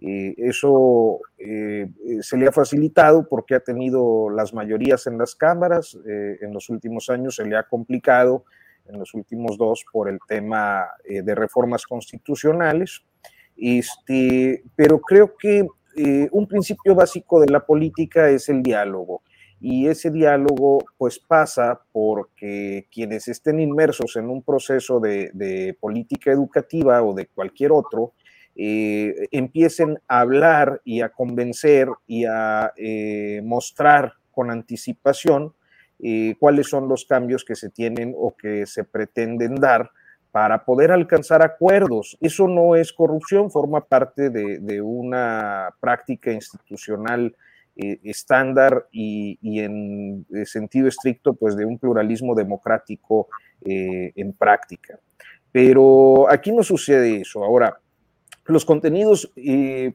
Eh, 0.00 0.34
eso 0.36 1.20
eh, 1.38 1.88
se 2.20 2.36
le 2.36 2.48
ha 2.48 2.52
facilitado 2.52 3.26
porque 3.28 3.54
ha 3.54 3.60
tenido 3.60 4.28
las 4.30 4.52
mayorías 4.52 5.06
en 5.06 5.18
las 5.18 5.34
cámaras. 5.34 5.96
Eh, 6.06 6.38
en 6.42 6.52
los 6.52 6.68
últimos 6.68 7.08
años 7.10 7.36
se 7.36 7.44
le 7.44 7.56
ha 7.56 7.62
complicado, 7.62 8.44
en 8.86 8.98
los 8.98 9.14
últimos 9.14 9.56
dos, 9.56 9.84
por 9.92 10.08
el 10.08 10.18
tema 10.28 10.86
eh, 11.04 11.22
de 11.22 11.34
reformas 11.34 11.86
constitucionales. 11.86 13.02
Este, 13.56 14.64
pero 14.76 15.00
creo 15.00 15.34
que 15.36 15.66
eh, 15.96 16.28
un 16.32 16.46
principio 16.46 16.94
básico 16.94 17.40
de 17.40 17.50
la 17.50 17.64
política 17.64 18.28
es 18.28 18.48
el 18.48 18.62
diálogo. 18.62 19.22
Y 19.60 19.86
ese 19.86 20.10
diálogo 20.10 20.84
pues 20.98 21.18
pasa 21.18 21.80
porque 21.92 22.86
quienes 22.92 23.28
estén 23.28 23.60
inmersos 23.60 24.16
en 24.16 24.28
un 24.28 24.42
proceso 24.42 25.00
de, 25.00 25.30
de 25.32 25.74
política 25.80 26.32
educativa 26.32 27.02
o 27.02 27.14
de 27.14 27.26
cualquier 27.26 27.72
otro, 27.72 28.12
eh, 28.56 29.26
empiecen 29.32 29.98
a 30.06 30.20
hablar 30.20 30.80
y 30.84 31.00
a 31.00 31.08
convencer 31.08 31.88
y 32.06 32.24
a 32.24 32.72
eh, 32.76 33.40
mostrar 33.44 34.14
con 34.30 34.50
anticipación 34.50 35.54
eh, 35.98 36.36
cuáles 36.38 36.68
son 36.68 36.88
los 36.88 37.04
cambios 37.04 37.44
que 37.44 37.56
se 37.56 37.70
tienen 37.70 38.14
o 38.16 38.36
que 38.36 38.66
se 38.66 38.84
pretenden 38.84 39.56
dar 39.56 39.90
para 40.30 40.64
poder 40.64 40.92
alcanzar 40.92 41.42
acuerdos. 41.42 42.16
Eso 42.20 42.46
no 42.46 42.76
es 42.76 42.92
corrupción, 42.92 43.50
forma 43.50 43.84
parte 43.84 44.30
de, 44.30 44.82
una 44.82 45.70
práctica 45.80 46.32
institucional 46.32 47.36
estándar 47.76 48.86
y, 48.92 49.38
y, 49.42 49.60
en 49.60 50.26
sentido 50.44 50.88
estricto, 50.88 51.34
pues 51.34 51.56
de 51.56 51.64
un 51.64 51.78
pluralismo 51.78 52.34
democrático 52.34 53.28
en 53.64 54.32
práctica. 54.32 54.98
Pero 55.52 56.28
aquí 56.28 56.50
no 56.50 56.64
sucede 56.64 57.20
eso. 57.20 57.44
Ahora, 57.44 57.78
los 58.52 58.64
contenidos 58.64 59.32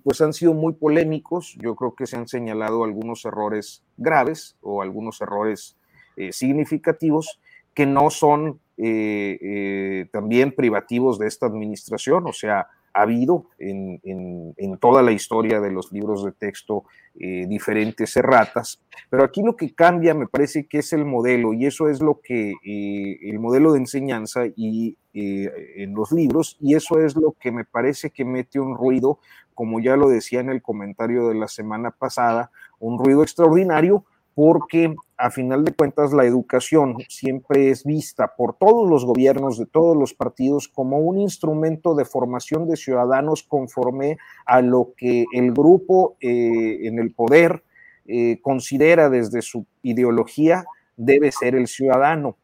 pues 0.04 0.22
han 0.22 0.34
sido 0.34 0.54
muy 0.54 0.74
polémicos, 0.74 1.56
yo 1.62 1.76
creo 1.76 1.94
que 1.96 2.08
se 2.08 2.18
han 2.18 2.28
señalado 2.28 2.84
algunos 2.84 3.24
errores 3.26 3.84
graves 3.98 4.58
o 4.62 4.82
algunos 4.82 5.22
errores 5.22 5.78
eh, 6.20 6.34
significativos 6.34 7.40
que 7.74 7.86
no 7.86 8.10
son 8.10 8.60
eh, 8.76 9.38
eh 9.42 10.10
también 10.12 10.54
privativos 10.54 11.18
de 11.18 11.28
esta 11.28 11.46
administración, 11.46 12.28
o 12.28 12.34
sea, 12.34 12.68
ha 13.00 13.04
habido 13.04 13.46
en, 13.58 14.00
en, 14.04 14.54
en, 14.58 14.78
toda 14.78 15.02
la 15.02 15.14
historia 15.14 15.62
de 15.62 15.72
los 15.72 15.92
libros 15.92 16.26
de 16.26 16.34
texto 16.34 16.84
eh, 17.18 17.46
diferentes 17.48 18.16
erratas, 18.18 18.82
pero 19.10 19.24
aquí 19.24 19.42
lo 19.42 19.56
que 19.56 19.74
cambia 19.74 20.14
me 20.14 20.28
parece 20.28 20.68
que 20.68 20.80
es 20.80 20.92
el 20.92 21.06
modelo 21.06 21.54
y 21.54 21.66
eso 21.66 21.90
es 21.90 22.02
lo 22.02 22.20
que 22.22 22.54
eh, 22.64 23.20
el 23.24 23.40
modelo 23.40 23.72
de 23.72 23.80
enseñanza 23.80 24.42
y 24.54 24.98
eh, 25.14 25.50
en 25.78 25.94
los 25.94 26.12
libros 26.12 26.58
y 26.60 26.76
eso 26.76 27.00
es 27.00 27.16
lo 27.16 27.36
que 27.40 27.52
me 27.52 27.64
parece 27.64 28.10
que 28.10 28.26
mete 28.26 28.60
un 28.60 28.76
ruido, 28.76 29.20
como 29.54 29.80
ya 29.80 29.96
lo 29.96 30.10
decía 30.10 30.42
en 30.42 30.50
el 30.50 30.62
comentario 30.62 31.30
de 31.30 31.36
la 31.36 31.48
semana 31.48 31.92
pasada, 31.92 32.52
un 32.80 33.00
ruido 33.00 33.24
extraordinario 33.24 34.06
porque 34.36 34.94
a 35.20 35.30
final 35.32 35.66
de 35.66 35.74
cuentas 35.74 36.14
la 36.14 36.24
educación 36.24 36.96
siempre 37.10 37.72
es 37.72 37.84
vista 37.84 38.36
por 38.38 38.56
todos 38.56 38.90
los 38.90 39.04
gobiernos 39.04 39.58
de 39.58 39.66
todos 39.66 39.96
los 39.98 40.14
partidos 40.14 40.70
como 40.70 41.00
un 41.00 41.20
instrumento 41.20 41.94
de 41.94 42.06
formación 42.06 42.70
de 42.70 42.78
ciudadanos 42.78 43.44
conforme 43.44 44.18
a 44.46 44.62
lo 44.62 44.94
que 44.96 45.26
el 45.34 45.52
grupo 45.52 46.16
eh, 46.22 46.88
en 46.88 47.00
el 47.00 47.12
poder 47.12 47.64
eh, 48.08 48.40
considera 48.42 49.10
desde 49.10 49.42
su 49.42 49.66
ideología 49.84 50.64
debe 50.96 51.34
ser 51.34 51.54
el 51.54 51.68
ciudadano. 51.68 52.38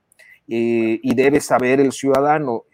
Eh, 0.47 0.99
y 1.01 1.15
debe 1.15 1.39
saber 1.39 1.79
el 1.79 1.91
ciudadano. 1.91 2.65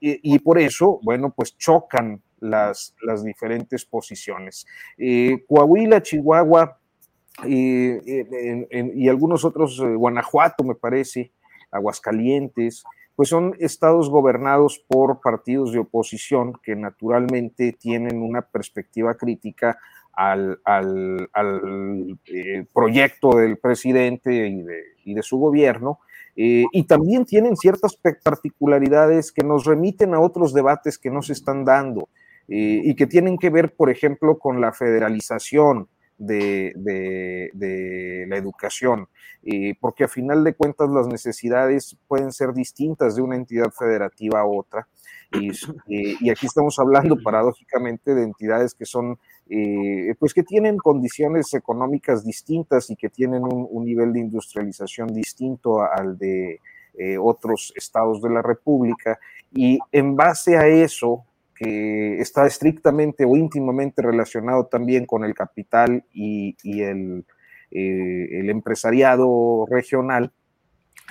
Y, 0.00 0.38
por 0.38 0.60
eso, 0.60 1.00
bueno, 1.02 1.32
pues 1.34 1.58
chocan 1.58 2.22
las, 2.38 2.94
diferentes 3.24 3.84
posiciones. 3.84 4.64
Coahuila, 5.48 6.02
Chihuahua 6.02 6.78
y 7.46 9.08
algunos 9.08 9.44
otros, 9.44 9.80
Guanajuato 9.80 10.64
me 10.64 10.74
parece, 10.74 11.32
Aguascalientes, 11.70 12.84
pues 13.20 13.28
son 13.28 13.54
estados 13.58 14.08
gobernados 14.08 14.82
por 14.88 15.20
partidos 15.20 15.72
de 15.72 15.78
oposición 15.78 16.54
que 16.62 16.74
naturalmente 16.74 17.72
tienen 17.72 18.22
una 18.22 18.42
perspectiva 18.42 19.14
crítica 19.14 19.78
al, 20.14 20.58
eh, 22.24 22.64
proyecto 22.72 23.36
del 23.36 23.58
presidente 23.58 24.48
y 25.04 25.12
de, 25.14 25.22
su 25.22 25.38
gobierno, 25.38 25.98
eh, 26.36 26.64
y 26.72 26.84
también 26.84 27.24
tienen 27.24 27.56
ciertas 27.56 27.94
particularidades 27.96 29.32
que 29.32 29.44
nos 29.44 29.66
remiten 29.66 30.14
a 30.14 30.20
otros 30.20 30.54
debates 30.54 30.96
que 30.96 31.10
no 31.10 31.20
se 31.22 31.34
están 31.34 31.64
dando 31.64 32.08
eh, 32.48 32.80
y 32.82 32.94
que 32.94 33.06
tienen 33.06 33.36
que 33.36 33.50
ver, 33.50 33.74
por 33.74 33.90
ejemplo, 33.90 34.38
con 34.38 34.60
la 34.60 34.72
federalización, 34.72 35.88
de, 36.20 37.50
la 38.28 38.36
educación, 38.36 39.08
porque 39.80 40.04
a 40.04 40.08
final 40.08 40.44
de 40.44 40.54
cuentas 40.54 40.88
las 40.90 41.06
necesidades 41.06 41.96
pueden 42.06 42.32
ser 42.32 42.52
distintas 42.52 43.16
de 43.16 43.22
una 43.22 43.36
entidad 43.36 43.70
federativa 43.70 44.40
a 44.40 44.46
otra. 44.46 44.86
Y, 45.86 46.28
aquí 46.30 46.46
estamos 46.46 46.78
hablando 46.78 47.16
paradójicamente 47.22 48.14
de 48.14 48.24
entidades 48.24 48.74
que 48.74 48.84
son, 48.84 49.18
eh, 49.48 50.14
pues 50.18 50.34
que 50.34 50.42
tienen 50.42 50.76
condiciones 50.76 51.54
económicas 51.54 52.24
distintas 52.24 52.90
y 52.90 52.96
que 52.96 53.08
tienen 53.08 53.42
un, 53.44 53.84
nivel 53.84 54.12
de 54.12 54.20
industrialización 54.20 55.08
distinto 55.08 55.82
al 55.82 56.18
de 56.18 56.60
eh, 56.98 57.16
otros 57.18 57.72
estados 57.76 58.20
de 58.22 58.30
la 58.30 58.42
República. 58.42 59.18
Y 59.52 59.78
en 59.92 60.16
base 60.16 60.56
a 60.56 60.66
eso, 60.66 61.24
que 61.60 62.18
está 62.22 62.46
estrictamente 62.46 63.26
o 63.26 63.36
íntimamente 63.36 64.00
relacionado 64.00 64.64
también 64.64 65.04
con 65.04 65.24
el 65.24 65.34
capital 65.34 66.06
y, 66.10 66.56
el, 66.64 67.26
eh, 67.70 68.28
el, 68.40 68.48
empresariado 68.48 69.66
regional. 69.68 70.32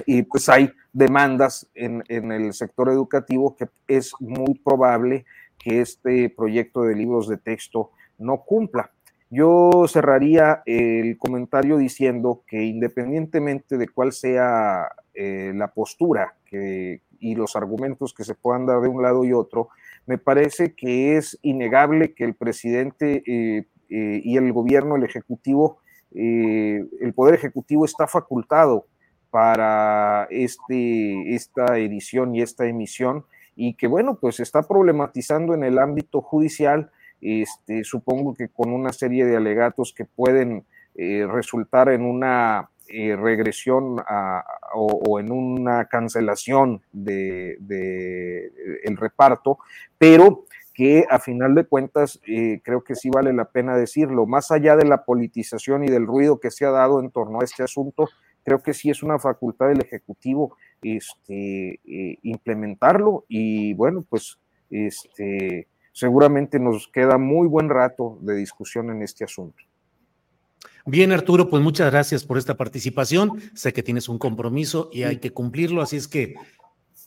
Y 0.07 0.23
pues 0.23 0.49
hay 0.49 0.71
demandas 0.91 1.69
en, 1.75 2.03
el 2.09 2.51
sector 2.53 2.89
educativo 2.89 3.55
que 3.55 3.67
es 3.87 4.11
muy 4.19 4.55
probable 4.65 5.25
que 5.59 5.81
este 5.81 6.31
proyecto 6.31 6.81
de 6.81 6.95
libros 6.95 7.27
de 7.27 7.37
texto 7.37 7.91
no 8.17 8.41
cumpla. 8.41 8.89
Yo 9.29 9.85
cerraría 9.87 10.63
el 10.65 11.15
comentario 11.19 11.77
diciendo 11.77 12.41
que 12.47 12.63
independientemente 12.63 13.77
de 13.77 13.87
cuál 13.87 14.13
sea 14.13 14.89
eh, 15.13 15.51
la 15.53 15.67
postura 15.67 16.33
y 17.19 17.35
los 17.35 17.55
argumentos 17.55 18.15
que 18.15 18.23
se 18.23 18.33
puedan 18.33 18.65
dar 18.65 18.81
de 18.81 18.87
un 18.87 19.03
lado 19.03 19.23
y 19.23 19.33
otro, 19.33 19.69
me 20.05 20.17
parece 20.17 20.73
que 20.73 21.17
es 21.17 21.37
innegable 21.41 22.13
que 22.13 22.23
el 22.23 22.33
presidente 22.33 23.23
eh, 23.25 23.65
eh, 23.89 24.21
y 24.23 24.37
el 24.37 24.51
gobierno, 24.51 24.95
el 24.95 25.03
ejecutivo, 25.03 25.79
eh, 26.15 26.83
el 27.01 27.13
poder 27.13 27.35
ejecutivo 27.35 27.85
está 27.85 28.07
facultado 28.07 28.87
para 29.29 30.27
este, 30.31 31.35
esta 31.35 31.77
edición 31.77 32.35
y 32.35 32.41
esta 32.41 32.65
emisión 32.65 33.25
y 33.55 33.75
que 33.75 33.87
bueno, 33.87 34.17
pues 34.19 34.39
está 34.39 34.63
problematizando 34.63 35.53
en 35.53 35.63
el 35.63 35.77
ámbito 35.77 36.21
judicial, 36.21 36.91
este, 37.21 37.83
supongo 37.83 38.33
que 38.33 38.47
con 38.47 38.71
una 38.71 38.93
serie 38.93 39.25
de 39.25 39.35
alegatos 39.35 39.93
que 39.93 40.05
pueden 40.05 40.65
resultar 40.95 41.87
en 41.89 42.01
una 42.01 42.69
eh, 42.91 43.15
regresión 43.15 43.97
o, 44.73 45.19
en 45.19 45.31
una 45.31 45.85
cancelación 45.85 46.81
de, 46.91 47.57
el 48.83 48.97
reparto, 48.97 49.59
pero 49.97 50.45
que 50.73 51.05
a 51.09 51.19
final 51.19 51.55
de 51.55 51.65
cuentas 51.65 52.21
eh, 52.25 52.61
creo 52.63 52.85
que 52.85 52.95
sí 52.95 53.09
vale 53.09 53.33
la 53.33 53.45
pena 53.45 53.75
decirlo, 53.75 54.25
más 54.25 54.49
allá 54.49 54.77
de 54.77 54.85
la 54.85 55.03
politización 55.03 55.83
y 55.83 55.87
del 55.87 56.07
ruido 56.07 56.39
que 56.39 56.51
se 56.51 56.65
ha 56.65 56.71
dado 56.71 57.01
en 57.01 57.11
torno 57.11 57.41
a 57.41 57.43
este 57.43 57.63
asunto, 57.63 58.07
creo 58.45 58.63
que 58.63 58.73
sí 58.73 58.89
es 58.89 59.03
una 59.03 59.19
facultad 59.19 59.67
del 59.67 59.81
Ejecutivo 59.81 60.55
este, 60.81 61.81
eh, 61.85 62.17
implementarlo 62.23 63.25
y 63.27 63.73
bueno, 63.73 64.05
pues 64.09 64.39
este, 64.69 65.67
seguramente 65.91 66.59
nos 66.59 66.87
queda 66.87 67.17
muy 67.17 67.47
buen 67.47 67.69
rato 67.69 68.17
de 68.21 68.35
discusión 68.35 68.89
en 68.89 69.01
este 69.01 69.25
asunto. 69.25 69.68
Bien, 70.85 71.11
Arturo, 71.11 71.49
pues 71.49 71.61
muchas 71.61 71.91
gracias 71.91 72.23
por 72.23 72.37
esta 72.37 72.57
participación. 72.57 73.41
Sé 73.53 73.73
que 73.73 73.83
tienes 73.83 74.09
un 74.09 74.17
compromiso 74.17 74.89
y 74.91 75.03
hay 75.03 75.17
que 75.17 75.31
cumplirlo, 75.31 75.81
así 75.81 75.97
es 75.97 76.07
que 76.07 76.35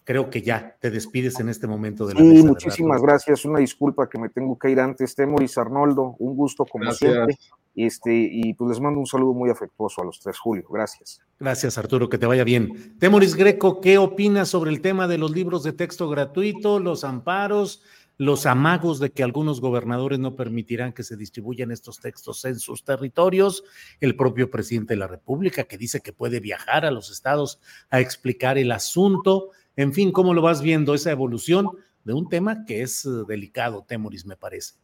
creo 0.04 0.30
que 0.30 0.42
ya 0.42 0.76
te 0.80 0.90
despides 0.90 1.38
en 1.40 1.48
este 1.48 1.66
momento 1.66 2.06
de 2.06 2.14
la 2.14 2.20
Sí, 2.20 2.42
muchísimas 2.42 3.02
gracias. 3.02 3.44
Una 3.44 3.60
disculpa 3.60 4.08
que 4.08 4.18
me 4.18 4.28
tengo 4.28 4.58
que 4.58 4.70
ir 4.70 4.80
antes. 4.80 5.14
Temoris 5.14 5.58
Arnoldo, 5.58 6.16
un 6.18 6.36
gusto 6.36 6.64
como 6.64 6.92
siempre. 6.92 7.38
Este, 7.74 8.12
y 8.12 8.52
pues 8.54 8.70
les 8.70 8.80
mando 8.80 9.00
un 9.00 9.06
saludo 9.06 9.32
muy 9.32 9.48
afectuoso 9.48 10.02
a 10.02 10.04
los 10.04 10.20
tres, 10.20 10.38
Julio. 10.38 10.64
Gracias. 10.70 11.22
Gracias, 11.40 11.78
Arturo, 11.78 12.08
que 12.08 12.18
te 12.18 12.26
vaya 12.26 12.44
bien. 12.44 12.96
Temoris 12.98 13.34
Greco, 13.34 13.80
¿qué 13.80 13.98
opinas 13.98 14.48
sobre 14.48 14.70
el 14.70 14.80
tema 14.80 15.08
de 15.08 15.18
los 15.18 15.30
libros 15.30 15.62
de 15.62 15.72
texto 15.72 16.08
gratuito, 16.08 16.80
los 16.80 17.04
amparos? 17.04 17.82
Los 18.18 18.46
amagos 18.46 19.00
de 19.00 19.10
que 19.10 19.22
algunos 19.22 19.60
gobernadores 19.60 20.18
no 20.18 20.36
permitirán 20.36 20.92
que 20.92 21.02
se 21.02 21.16
distribuyan 21.16 21.70
estos 21.70 22.00
textos 22.00 22.44
en 22.44 22.58
sus 22.58 22.84
territorios, 22.84 23.64
el 24.00 24.16
propio 24.16 24.50
presidente 24.50 24.94
de 24.94 25.00
la 25.00 25.06
República 25.06 25.64
que 25.64 25.78
dice 25.78 26.00
que 26.00 26.12
puede 26.12 26.40
viajar 26.40 26.84
a 26.84 26.90
los 26.90 27.10
estados 27.10 27.60
a 27.90 28.00
explicar 28.00 28.58
el 28.58 28.72
asunto, 28.72 29.50
en 29.76 29.92
fin, 29.92 30.12
¿cómo 30.12 30.34
lo 30.34 30.42
vas 30.42 30.60
viendo 30.62 30.94
esa 30.94 31.10
evolución 31.10 31.70
de 32.04 32.12
un 32.12 32.28
tema 32.28 32.64
que 32.64 32.82
es 32.82 33.04
eh, 33.04 33.10
delicado, 33.26 33.84
Temoris, 33.86 34.26
me 34.26 34.36
parece? 34.36 34.81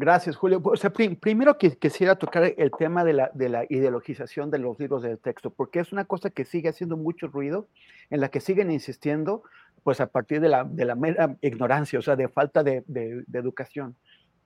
Gracias, 0.00 0.34
Julio. 0.34 0.62
O 0.64 0.76
sea, 0.76 0.90
primero 0.90 1.58
que 1.58 1.76
quisiera 1.76 2.16
tocar 2.16 2.54
el 2.56 2.70
tema 2.70 3.04
de 3.04 3.12
la, 3.12 3.30
de 3.34 3.50
la 3.50 3.66
ideologización 3.68 4.50
de 4.50 4.58
los 4.58 4.80
libros 4.80 5.02
de 5.02 5.18
texto, 5.18 5.50
porque 5.50 5.78
es 5.78 5.92
una 5.92 6.06
cosa 6.06 6.30
que 6.30 6.46
sigue 6.46 6.70
haciendo 6.70 6.96
mucho 6.96 7.26
ruido, 7.26 7.68
en 8.08 8.22
la 8.22 8.30
que 8.30 8.40
siguen 8.40 8.70
insistiendo, 8.70 9.42
pues 9.82 10.00
a 10.00 10.06
partir 10.06 10.40
de 10.40 10.48
la, 10.48 10.64
de 10.64 10.86
la 10.86 10.94
mera 10.94 11.36
ignorancia, 11.42 11.98
o 11.98 12.02
sea, 12.02 12.16
de 12.16 12.28
falta 12.28 12.62
de, 12.62 12.82
de, 12.86 13.22
educación. 13.34 13.94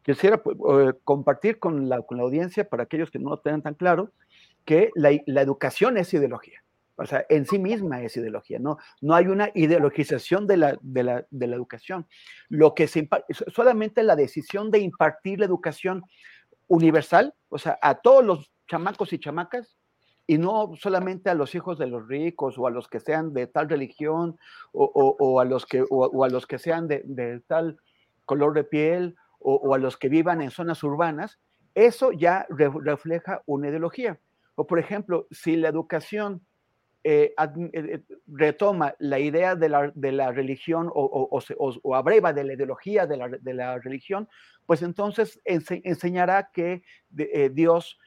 Quisiera 0.02 0.42
pues, 0.42 0.56
compartir 1.04 1.60
con 1.60 1.88
la, 1.88 2.02
con 2.02 2.16
la 2.16 2.24
audiencia, 2.24 2.68
para 2.68 2.82
aquellos 2.82 3.12
que 3.12 3.20
no 3.20 3.30
lo 3.30 3.38
tengan 3.38 3.62
tan 3.62 3.74
claro, 3.74 4.10
que 4.64 4.90
la, 4.96 5.12
la 5.26 5.40
educación 5.40 5.98
es 5.98 6.12
ideología. 6.12 6.63
O 6.96 7.06
sea, 7.06 7.26
en 7.28 7.44
sí 7.44 7.58
misma 7.58 8.02
es 8.02 8.16
ideología, 8.16 8.58
¿no? 8.58 8.78
No 9.00 9.14
hay 9.14 9.26
una 9.26 9.50
ideologización 9.54 10.46
de 10.46 10.56
la, 10.56 10.78
de 10.80 11.02
la, 11.02 11.26
de 11.30 11.46
la 11.46 11.56
educación. 11.56 12.06
Lo 12.48 12.74
que 12.74 12.86
se 12.86 13.08
solamente 13.48 14.02
la 14.02 14.16
decisión 14.16 14.70
de 14.70 14.78
impartir 14.78 15.40
la 15.40 15.46
educación 15.46 16.04
universal, 16.68 17.34
o 17.48 17.58
sea, 17.58 17.78
a 17.82 17.96
todos 17.96 18.24
los 18.24 18.52
chamacos 18.68 19.12
y 19.12 19.18
chamacas, 19.18 19.76
y 20.26 20.38
no 20.38 20.72
solamente 20.76 21.30
a 21.30 21.34
los 21.34 21.54
hijos 21.54 21.78
de 21.78 21.86
los 21.86 22.06
ricos 22.08 22.56
o 22.58 22.66
a 22.66 22.70
los 22.70 22.88
que 22.88 23.00
sean 23.00 23.34
de 23.34 23.46
tal 23.46 23.68
religión 23.68 24.38
o, 24.72 24.84
o, 25.18 25.40
a, 25.40 25.44
los 25.44 25.66
que, 25.66 25.84
o, 25.90 26.24
a 26.24 26.28
los 26.28 26.46
que 26.46 26.58
sean 26.58 26.88
de, 26.88 27.02
de 27.04 27.40
tal 27.40 27.78
color 28.24 28.54
de 28.54 28.64
piel 28.64 29.16
o, 29.38 29.74
a 29.74 29.78
los 29.78 29.98
que 29.98 30.08
vivan 30.08 30.40
en 30.40 30.50
zonas 30.50 30.82
urbanas, 30.82 31.38
eso 31.74 32.12
ya 32.12 32.46
refleja 32.48 33.42
una 33.44 33.68
ideología. 33.68 34.18
O 34.54 34.66
por 34.66 34.78
ejemplo, 34.78 35.26
si 35.30 35.56
la 35.56 35.68
educación 35.68 36.40
eh, 37.06 37.34
eh, 37.38 37.70
eh, 37.74 38.00
retoma 38.26 38.94
la 38.98 39.18
idea 39.18 39.56
de 39.56 39.68
la, 39.68 39.92
de 39.94 40.10
la 40.10 40.32
religión 40.32 40.90
o, 40.94 41.28
o, 41.30 41.78
o, 41.82 41.94
abreva 41.94 42.32
de 42.32 42.44
la 42.44 42.54
ideología 42.54 43.06
de 43.06 43.18
la, 43.18 43.28
de 43.28 43.52
la 43.52 43.78
religión, 43.78 44.26
pues 44.64 44.80
entonces 44.80 45.38
enseñará 45.44 46.48
que 46.50 46.82
Dios 47.52 47.98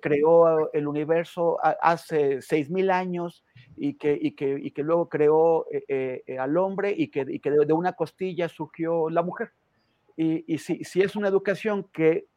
creó 0.00 0.72
el 0.72 0.88
universo 0.88 1.58
hace 1.82 2.40
seis 2.40 2.70
mil 2.70 2.90
años 2.90 3.44
y 3.76 3.98
que, 3.98 4.18
y 4.18 4.32
que, 4.32 4.58
y 4.58 4.70
que 4.70 4.82
luego 4.82 5.10
creó 5.10 5.66
al 6.38 6.56
hombre 6.56 6.94
y 6.96 7.08
que, 7.08 7.26
y 7.28 7.40
que 7.40 7.50
de, 7.50 7.72
una 7.74 7.92
costilla 7.92 8.48
surgió 8.48 9.10
la 9.10 9.22
mujer. 9.22 9.52
Y, 10.16 10.56
si, 10.56 10.82
si, 10.82 11.02
es 11.02 11.14
una 11.14 11.28
educación 11.28 11.90
que, 11.92 12.28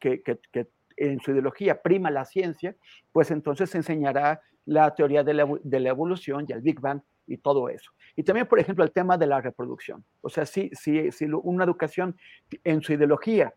en 0.98 1.20
su 1.20 1.30
ideología 1.30 1.80
prima 1.80 2.10
la 2.10 2.26
ciencia, 2.26 2.76
pues 3.10 3.30
entonces 3.30 3.70
se 3.70 3.78
enseñará 3.78 4.42
la 4.70 4.94
teoría 4.94 5.24
de 5.24 5.34
la, 5.34 5.88
evolución 5.88 6.46
y 6.48 6.52
el 6.52 6.60
Big 6.60 6.78
Bang 6.78 7.00
y 7.26 7.38
todo 7.38 7.68
eso. 7.68 7.90
Y 8.14 8.22
también, 8.22 8.46
por 8.46 8.60
ejemplo, 8.60 8.84
el 8.84 8.92
tema 8.92 9.18
de 9.18 9.26
la 9.26 9.40
reproducción. 9.40 10.04
O 10.20 10.28
sea, 10.28 10.46
si, 10.46 10.70
si, 10.74 11.10
si 11.10 11.24
una 11.24 11.64
educación 11.64 12.16
en 12.62 12.80
su 12.80 12.92
ideología 12.92 13.52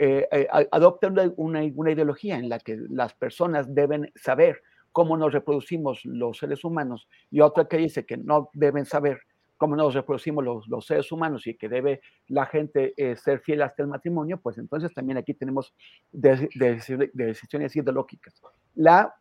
eh, 0.00 0.26
eh, 0.32 0.48
adopta 0.72 1.06
una, 1.06 1.32
una, 1.36 1.92
ideología 1.92 2.38
en 2.38 2.48
la 2.48 2.58
que 2.58 2.76
las 2.90 3.14
personas 3.14 3.72
deben 3.72 4.10
saber 4.16 4.60
cómo 4.90 5.16
nos 5.16 5.32
reproducimos 5.32 6.04
los 6.04 6.38
seres 6.38 6.64
humanos 6.64 7.08
y 7.30 7.40
otra 7.40 7.68
que 7.68 7.76
dice 7.76 8.04
que 8.04 8.16
no 8.16 8.50
deben 8.52 8.84
saber 8.84 9.20
cómo 9.58 9.76
nos 9.76 9.94
reproducimos 9.94 10.44
los, 10.44 10.66
los 10.66 10.86
seres 10.86 11.12
humanos 11.12 11.46
y 11.46 11.54
que 11.54 11.68
debe 11.68 12.00
la 12.26 12.46
gente 12.46 12.94
eh, 12.96 13.14
ser 13.14 13.38
fiel 13.40 13.62
hasta 13.62 13.84
el 13.84 13.88
matrimonio, 13.88 14.40
pues 14.40 14.58
entonces 14.58 14.92
también 14.92 15.18
aquí 15.18 15.34
tenemos 15.34 15.72
decisiones 16.10 17.76
ideológicas. 17.76 18.42
La 18.74 19.14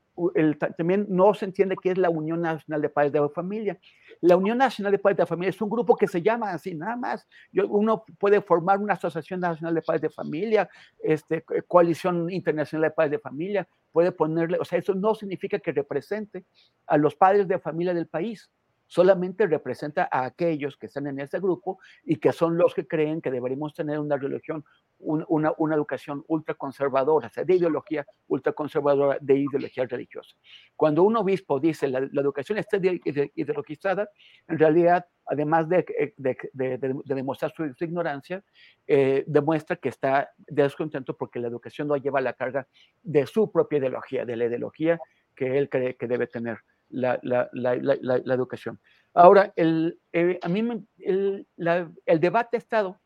también 0.77 1.05
no 1.09 1.33
se 1.33 1.45
entiende 1.45 1.75
qué 1.81 1.91
es 1.91 1.97
la 1.97 2.09
Unión 2.09 2.41
Nacional 2.41 2.81
de 2.81 2.89
Padres 2.89 3.13
de 3.13 3.29
Familia. 3.29 3.79
La 4.21 4.35
Unión 4.35 4.57
Nacional 4.57 4.91
de 4.91 4.99
Padres 4.99 5.17
de 5.17 5.25
Familia 5.25 5.49
es 5.49 5.61
un 5.61 5.69
grupo 5.69 5.95
que 5.95 6.07
se 6.07 6.21
llama 6.21 6.51
así, 6.51 6.73
nada 6.73 6.95
más. 6.95 7.27
uno 7.53 8.03
puede 8.19 8.41
formar 8.41 8.79
una 8.79 8.93
Asociación 8.93 9.39
Nacional 9.39 9.75
de 9.75 9.81
Padres 9.81 10.01
de 10.01 10.09
Familia, 10.09 10.69
este, 10.99 11.43
Coalición 11.67 12.29
Internacional 12.31 12.89
de 12.89 12.95
Padres 12.95 13.11
de 13.11 13.19
Familia, 13.19 13.67
puede 13.91 14.11
ponerle, 14.11 14.57
o 14.59 14.65
sea, 14.65 14.79
eso 14.79 14.93
no 14.93 15.15
significa 15.15 15.59
que 15.59 15.71
represente 15.71 16.45
a 16.85 16.97
los 16.97 17.15
padres 17.15 17.47
de 17.47 17.59
familia 17.59 17.93
del 17.93 18.07
país 18.07 18.49
solamente 18.87 19.45
representa 19.45 20.07
a 20.11 20.25
aquellos 20.25 20.77
que 20.77 20.87
están 20.87 21.07
en 21.07 21.19
ese 21.19 21.39
grupo 21.39 21.79
y 22.03 22.15
que 22.15 22.31
son 22.31 22.57
los 22.57 22.73
que 22.73 22.87
creen 22.87 23.21
que 23.21 23.29
deberíamos 23.29 23.73
tener 23.73 23.99
una 23.99 24.17
religión, 24.17 24.63
una, 24.99 25.53
educación 25.75 26.23
ultraconservadora, 26.27 27.27
o 27.27 27.29
sea, 27.29 27.43
de 27.43 27.55
ideología 27.55 28.05
ultraconservadora, 28.27 29.17
de 29.21 29.35
ideología 29.35 29.85
religiosa. 29.85 30.35
Cuando 30.75 31.03
un 31.03 31.17
obispo 31.17 31.59
dice 31.59 31.87
la, 31.87 31.99
la 32.11 32.21
educación 32.21 32.57
está 32.57 32.77
ideologizada, 32.77 34.09
en 34.47 34.57
realidad, 34.57 35.05
además 35.25 35.67
de, 35.67 36.13
de, 36.15 37.03
demostrar 37.05 37.53
su, 37.53 37.65
ignorancia, 37.83 38.43
eh, 38.87 39.23
demuestra 39.27 39.75
que 39.75 39.89
está 39.89 40.31
descontento 40.37 41.15
porque 41.15 41.39
la 41.39 41.49
educación 41.49 41.89
no 41.89 41.97
lleva 41.97 42.21
la 42.21 42.33
carga 42.33 42.67
de 43.03 43.27
su 43.27 43.51
propia 43.51 43.79
ideología, 43.79 44.25
de 44.25 44.35
la 44.37 44.45
ideología 44.45 44.99
que 45.35 45.57
él 45.57 45.69
cree 45.69 45.95
que 45.95 46.07
debe 46.07 46.27
tener 46.27 46.59
la, 46.89 47.19
la, 47.23 47.49
la, 47.53 48.33
educación. 48.33 48.79
Ahora, 49.13 49.53
el, 49.55 49.99
eh, 50.13 50.39
a 50.41 50.47
mí 50.47 50.59
el, 50.99 51.47
el, 51.57 52.19
debate 52.19 52.57
ha 52.57 52.59
estado 52.59 53.01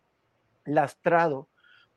lastrado 0.66 1.50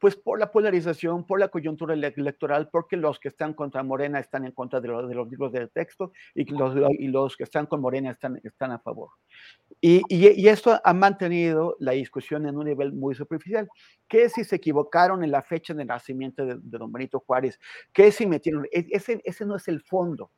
pues 0.05 0.17
por 0.17 0.39
la 0.39 0.53
polarización, 0.53 1.25
por 1.25 1.41
la 1.41 1.49
coyuntura 1.49 1.95
electoral, 1.95 2.69
porque 2.71 2.95
los 2.95 3.19
que 3.19 3.29
están 3.29 3.55
contra 3.55 3.83
Morena 3.83 4.19
están 4.19 4.45
en 4.45 4.53
contra 4.53 4.79
de, 4.79 4.89
de 4.89 5.15
los 5.15 5.31
libros 5.31 5.51
del 5.51 5.71
texto 5.71 6.13
y 6.35 6.45
los, 6.45 6.77
y 6.99 7.09
los 7.09 7.37
que 7.39 7.45
están 7.45 7.65
con 7.65 7.81
Morena 7.81 8.11
están, 8.11 8.39
están 8.45 8.73
a 8.73 8.79
favor. 8.81 9.11
Y, 9.81 10.03
y, 10.11 10.47
esto 10.49 10.79
ha 10.85 10.93
mantenido 10.93 11.77
la 11.79 11.93
discusión 11.93 12.47
en 12.47 12.59
un 12.59 12.67
nivel 12.67 12.93
muy 12.93 13.15
superficial. 13.15 13.67
¿Qué 14.07 14.29
si 14.29 14.45
se 14.45 14.57
equivocaron 14.57 15.25
en 15.25 15.31
la 15.31 15.41
fecha 15.41 15.73
de 15.73 15.87
nacimiento 15.87 16.45
de, 16.45 16.57
de 16.57 16.79
don 16.79 16.93
Benito 16.93 17.21
Juárez? 17.21 17.59
¿Qué 17.93 18.13
si 18.13 18.27
metieron? 18.27 18.67
E, 18.73 18.87
ese, 18.91 19.23
ese 19.25 19.47
no 19.47 19.57
es 19.57 19.69
el 19.69 19.81
fondo. 19.81 20.31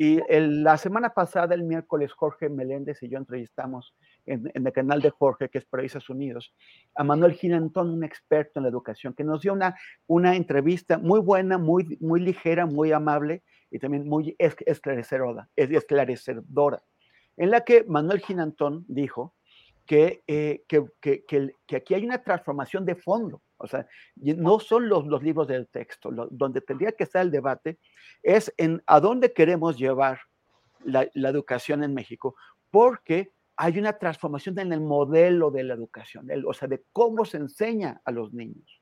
Y 0.00 0.20
la 0.28 0.78
semana 0.78 1.10
pasada, 1.10 1.54
el 1.56 1.64
miércoles, 1.64 2.12
Jorge 2.12 2.48
Meléndez 2.48 3.02
y 3.02 3.08
yo 3.08 3.18
entrevistamos 3.18 3.94
en, 4.26 4.50
el 4.54 4.72
canal 4.72 5.02
de 5.02 5.10
Jorge, 5.10 5.48
que 5.48 5.58
es 5.58 5.64
Países 5.64 6.08
Unidos, 6.08 6.54
a 6.94 7.02
Manuel 7.02 7.32
Ginantón, 7.32 7.90
un 7.90 8.04
experto 8.04 8.60
en 8.60 8.62
la 8.62 8.68
educación, 8.68 9.12
que 9.12 9.24
nos 9.24 9.42
dio 9.42 9.52
una, 9.52 9.74
una 10.06 10.36
entrevista 10.36 10.98
muy 10.98 11.18
buena, 11.18 11.58
muy, 11.58 11.98
muy 12.00 12.20
ligera, 12.20 12.64
muy 12.64 12.92
amable 12.92 13.42
y 13.72 13.80
también 13.80 14.08
muy 14.08 14.36
esclarecedora, 14.38 15.48
esclarecedora 15.56 16.80
en 17.38 17.50
la 17.50 17.64
que 17.64 17.84
Manuel 17.84 18.20
Ginantón 18.20 18.84
dijo 18.88 19.34
que, 19.86 20.22
eh, 20.26 20.64
que, 20.68 20.84
que, 21.00 21.24
que, 21.24 21.76
aquí 21.76 21.94
hay 21.94 22.04
una 22.04 22.22
transformación 22.22 22.84
de 22.84 22.96
fondo. 22.96 23.40
O 23.58 23.66
sea, 23.66 23.86
no 24.16 24.60
son 24.60 24.88
los, 24.88 25.06
los 25.06 25.22
libros 25.22 25.48
del 25.48 25.66
texto, 25.68 26.10
donde 26.30 26.60
tendría 26.60 26.92
que 26.92 27.04
estar 27.04 27.22
el 27.22 27.30
debate 27.30 27.78
es 28.22 28.52
en 28.56 28.82
a 28.86 29.00
dónde 29.00 29.32
queremos 29.32 29.76
llevar 29.76 30.20
la, 30.84 31.08
la, 31.14 31.28
educación 31.28 31.82
en 31.82 31.92
México, 31.92 32.36
porque 32.70 33.30
hay 33.56 33.78
una 33.78 33.98
transformación 33.98 34.58
en 34.60 34.72
el 34.72 34.80
modelo 34.80 35.50
de 35.50 35.64
la 35.64 35.74
educación, 35.74 36.30
el, 36.30 36.46
o 36.46 36.52
sea, 36.52 36.68
de 36.68 36.84
cómo 36.92 37.24
se 37.24 37.38
enseña 37.38 38.00
a 38.04 38.12
los 38.12 38.32
niños, 38.32 38.80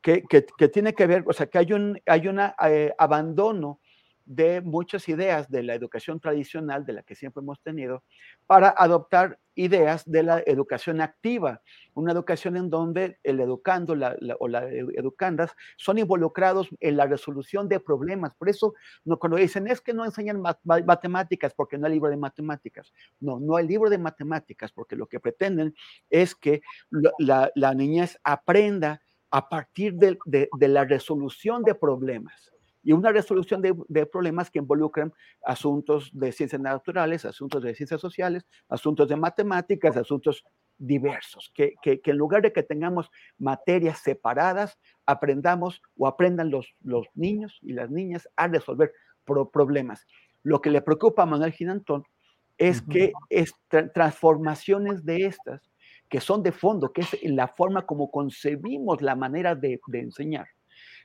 que, 0.00 0.22
que, 0.22 0.46
que 0.46 0.68
tiene 0.68 0.94
que 0.94 1.06
ver, 1.06 1.24
o 1.26 1.32
sea, 1.32 1.46
que 1.46 1.58
hay 1.58 1.72
un 1.72 2.00
hay 2.06 2.28
una, 2.28 2.54
eh, 2.66 2.94
abandono 2.98 3.80
de 4.24 4.60
muchas 4.60 5.08
ideas 5.08 5.50
de 5.50 5.62
la 5.62 5.74
educación 5.74 6.20
tradicional, 6.20 6.84
de 6.84 6.92
la 6.92 7.02
que 7.02 7.14
siempre 7.14 7.42
hemos 7.42 7.60
tenido, 7.62 8.02
para 8.46 8.68
adoptar 8.68 9.38
ideas 9.58 10.08
de 10.08 10.22
la 10.22 10.42
educación 10.46 11.00
activa, 11.00 11.60
una 11.94 12.12
educación 12.12 12.56
en 12.56 12.70
donde 12.70 13.18
el 13.24 13.40
educando 13.40 13.94
o 14.38 14.48
las 14.48 14.64
educandas 14.70 15.54
son 15.76 15.98
involucrados 15.98 16.68
en 16.78 16.96
la 16.96 17.06
resolución 17.06 17.68
de 17.68 17.80
problemas. 17.80 18.34
Por 18.36 18.48
eso, 18.48 18.74
no, 19.04 19.18
cuando 19.18 19.36
dicen 19.36 19.66
es 19.66 19.80
que 19.80 19.92
no 19.92 20.04
enseñan 20.04 20.40
matemáticas 20.64 21.52
porque 21.54 21.76
no 21.76 21.86
hay 21.86 21.94
libro 21.94 22.08
de 22.08 22.16
matemáticas. 22.16 22.92
No, 23.18 23.40
no 23.40 23.56
hay 23.56 23.66
libro 23.66 23.90
de 23.90 23.98
matemáticas 23.98 24.70
porque 24.70 24.94
lo 24.94 25.08
que 25.08 25.18
pretenden 25.18 25.74
es 26.08 26.36
que 26.36 26.62
la, 27.18 27.74
niñez 27.74 28.18
aprenda 28.22 29.02
a 29.30 29.48
partir 29.48 29.94
de 29.96 30.18
la 30.68 30.84
resolución 30.84 31.64
de 31.64 31.74
problemas 31.74 32.52
y 32.82 32.92
una 32.92 33.10
resolución 33.10 33.60
de, 33.60 34.06
problemas 34.06 34.50
que 34.50 34.58
involucran 34.58 35.12
asuntos 35.44 36.10
de 36.12 36.32
ciencias 36.32 36.60
naturales, 36.60 37.24
asuntos 37.24 37.62
de 37.62 37.74
ciencias 37.74 38.00
sociales, 38.00 38.46
asuntos 38.68 39.08
de 39.08 39.16
matemáticas, 39.16 39.96
asuntos 39.96 40.44
diversos, 40.78 41.50
que, 41.54 41.74
que, 41.82 42.00
en 42.04 42.16
lugar 42.16 42.42
de 42.42 42.52
que 42.52 42.62
tengamos 42.62 43.10
materias 43.36 43.98
separadas, 43.98 44.78
aprendamos 45.06 45.82
o 45.96 46.06
aprendan 46.06 46.50
los, 46.50 46.74
los 46.82 47.06
niños 47.14 47.58
y 47.62 47.72
las 47.72 47.90
niñas 47.90 48.28
a 48.36 48.46
resolver 48.46 48.92
problemas. 49.52 50.06
Lo 50.42 50.60
que 50.60 50.70
le 50.70 50.80
preocupa 50.80 51.24
a 51.24 51.26
Manuel 51.26 51.52
Ginantón 51.52 52.04
es 52.56 52.82
que 52.82 53.12
es 53.28 53.52
transformaciones 53.94 55.04
de 55.04 55.26
estas, 55.26 55.70
que 56.08 56.20
son 56.20 56.42
de 56.42 56.52
fondo, 56.52 56.92
que 56.92 57.02
es 57.02 57.22
la 57.22 57.48
forma 57.48 57.86
como 57.86 58.10
concebimos 58.10 59.02
la 59.02 59.14
manera 59.14 59.54
de, 59.54 59.80
de 59.86 60.00
enseñar, 60.00 60.48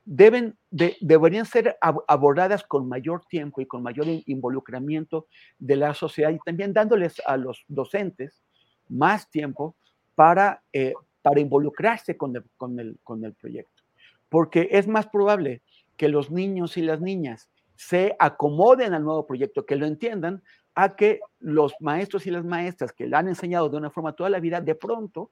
deben 0.05 0.57
deberían 0.69 1.45
ser 1.45 1.77
abordadas 2.07 2.63
con 2.63 2.89
mayor 2.89 3.25
tiempo 3.25 3.61
y 3.61 3.65
con 3.65 3.83
mayor 3.83 4.07
involucramiento 4.25 5.27
de 5.59 5.75
la 5.77 5.93
sociedad 5.93 6.31
y 6.31 6.39
también 6.39 6.73
dándoles 6.73 7.21
a 7.25 7.37
los 7.37 7.63
docentes 7.67 8.43
más 8.89 9.29
tiempo 9.29 9.75
para, 10.15 10.61
eh, 10.73 10.93
para 11.21 11.39
involucrarse 11.39 12.17
con 12.17 12.35
el, 12.35 12.43
con, 12.57 12.79
el, 12.79 12.99
con 13.03 13.23
el 13.23 13.33
proyecto. 13.33 13.83
Porque 14.29 14.67
es 14.71 14.87
más 14.87 15.07
probable 15.07 15.61
que 15.95 16.09
los 16.09 16.31
niños 16.31 16.75
y 16.77 16.81
las 16.81 17.01
niñas 17.01 17.49
se 17.75 18.15
acomoden 18.19 18.93
al 18.93 19.03
nuevo 19.03 19.25
proyecto, 19.25 19.65
que 19.65 19.75
lo 19.75 19.85
entiendan, 19.85 20.43
a 20.75 20.95
que 20.95 21.19
los 21.39 21.73
maestros 21.79 22.25
y 22.25 22.31
las 22.31 22.43
maestras 22.43 22.93
que 22.93 23.07
le 23.07 23.15
han 23.15 23.27
enseñado 23.27 23.69
de 23.69 23.77
una 23.77 23.91
forma 23.91 24.13
toda 24.13 24.29
la 24.29 24.39
vida, 24.39 24.59
de 24.59 24.75
pronto 24.75 25.31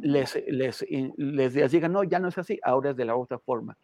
les, 0.00 0.42
les, 0.46 0.84
les, 1.16 1.72
digan, 1.72 1.92
no, 1.92 2.04
ya 2.04 2.18
no 2.18 2.28
es 2.28 2.36
así, 2.36 2.60
ahora 2.62 2.90
es 2.90 2.96
de 2.96 3.04
la 3.04 3.16
otra 3.16 3.38
forma. 3.38 3.76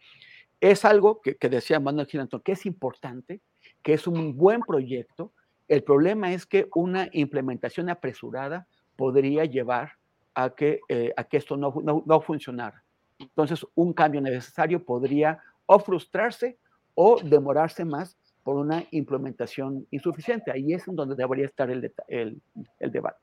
Es 0.59 0.85
algo 0.85 1.21
que, 1.21 1.37
que 1.37 1.49
decía 1.49 1.79
Manuel 1.79 2.05
Girantón, 2.05 2.41
que 2.41 2.51
es 2.51 2.65
importante, 2.65 3.41
que 3.81 3.93
es 3.93 4.05
un 4.05 4.37
buen 4.37 4.61
proyecto. 4.61 5.33
El 5.67 5.83
problema 5.83 6.33
es 6.33 6.45
que 6.45 6.69
una 6.75 7.09
implementación 7.13 7.89
apresurada 7.89 8.67
podría 8.95 9.45
llevar 9.45 9.93
a 10.35 10.51
que, 10.51 10.81
eh, 10.87 11.13
a 11.17 11.23
que 11.23 11.37
esto 11.37 11.57
no, 11.57 11.73
no, 11.83 12.03
no 12.05 12.21
funcionara. 12.21 12.83
Entonces, 13.17 13.65
un 13.75 13.93
cambio 13.93 14.21
necesario 14.21 14.83
podría 14.83 15.39
o 15.65 15.79
frustrarse 15.79 16.57
o 16.93 17.19
demorarse 17.23 17.85
más 17.85 18.17
por 18.43 18.55
una 18.55 18.85
implementación 18.91 19.87
insuficiente. 19.91 20.51
Ahí 20.51 20.73
es 20.73 20.87
en 20.87 20.95
donde 20.95 21.15
debería 21.15 21.45
estar 21.45 21.69
el, 21.69 21.93
el, 22.07 22.41
el 22.79 22.91
debate. 22.91 23.19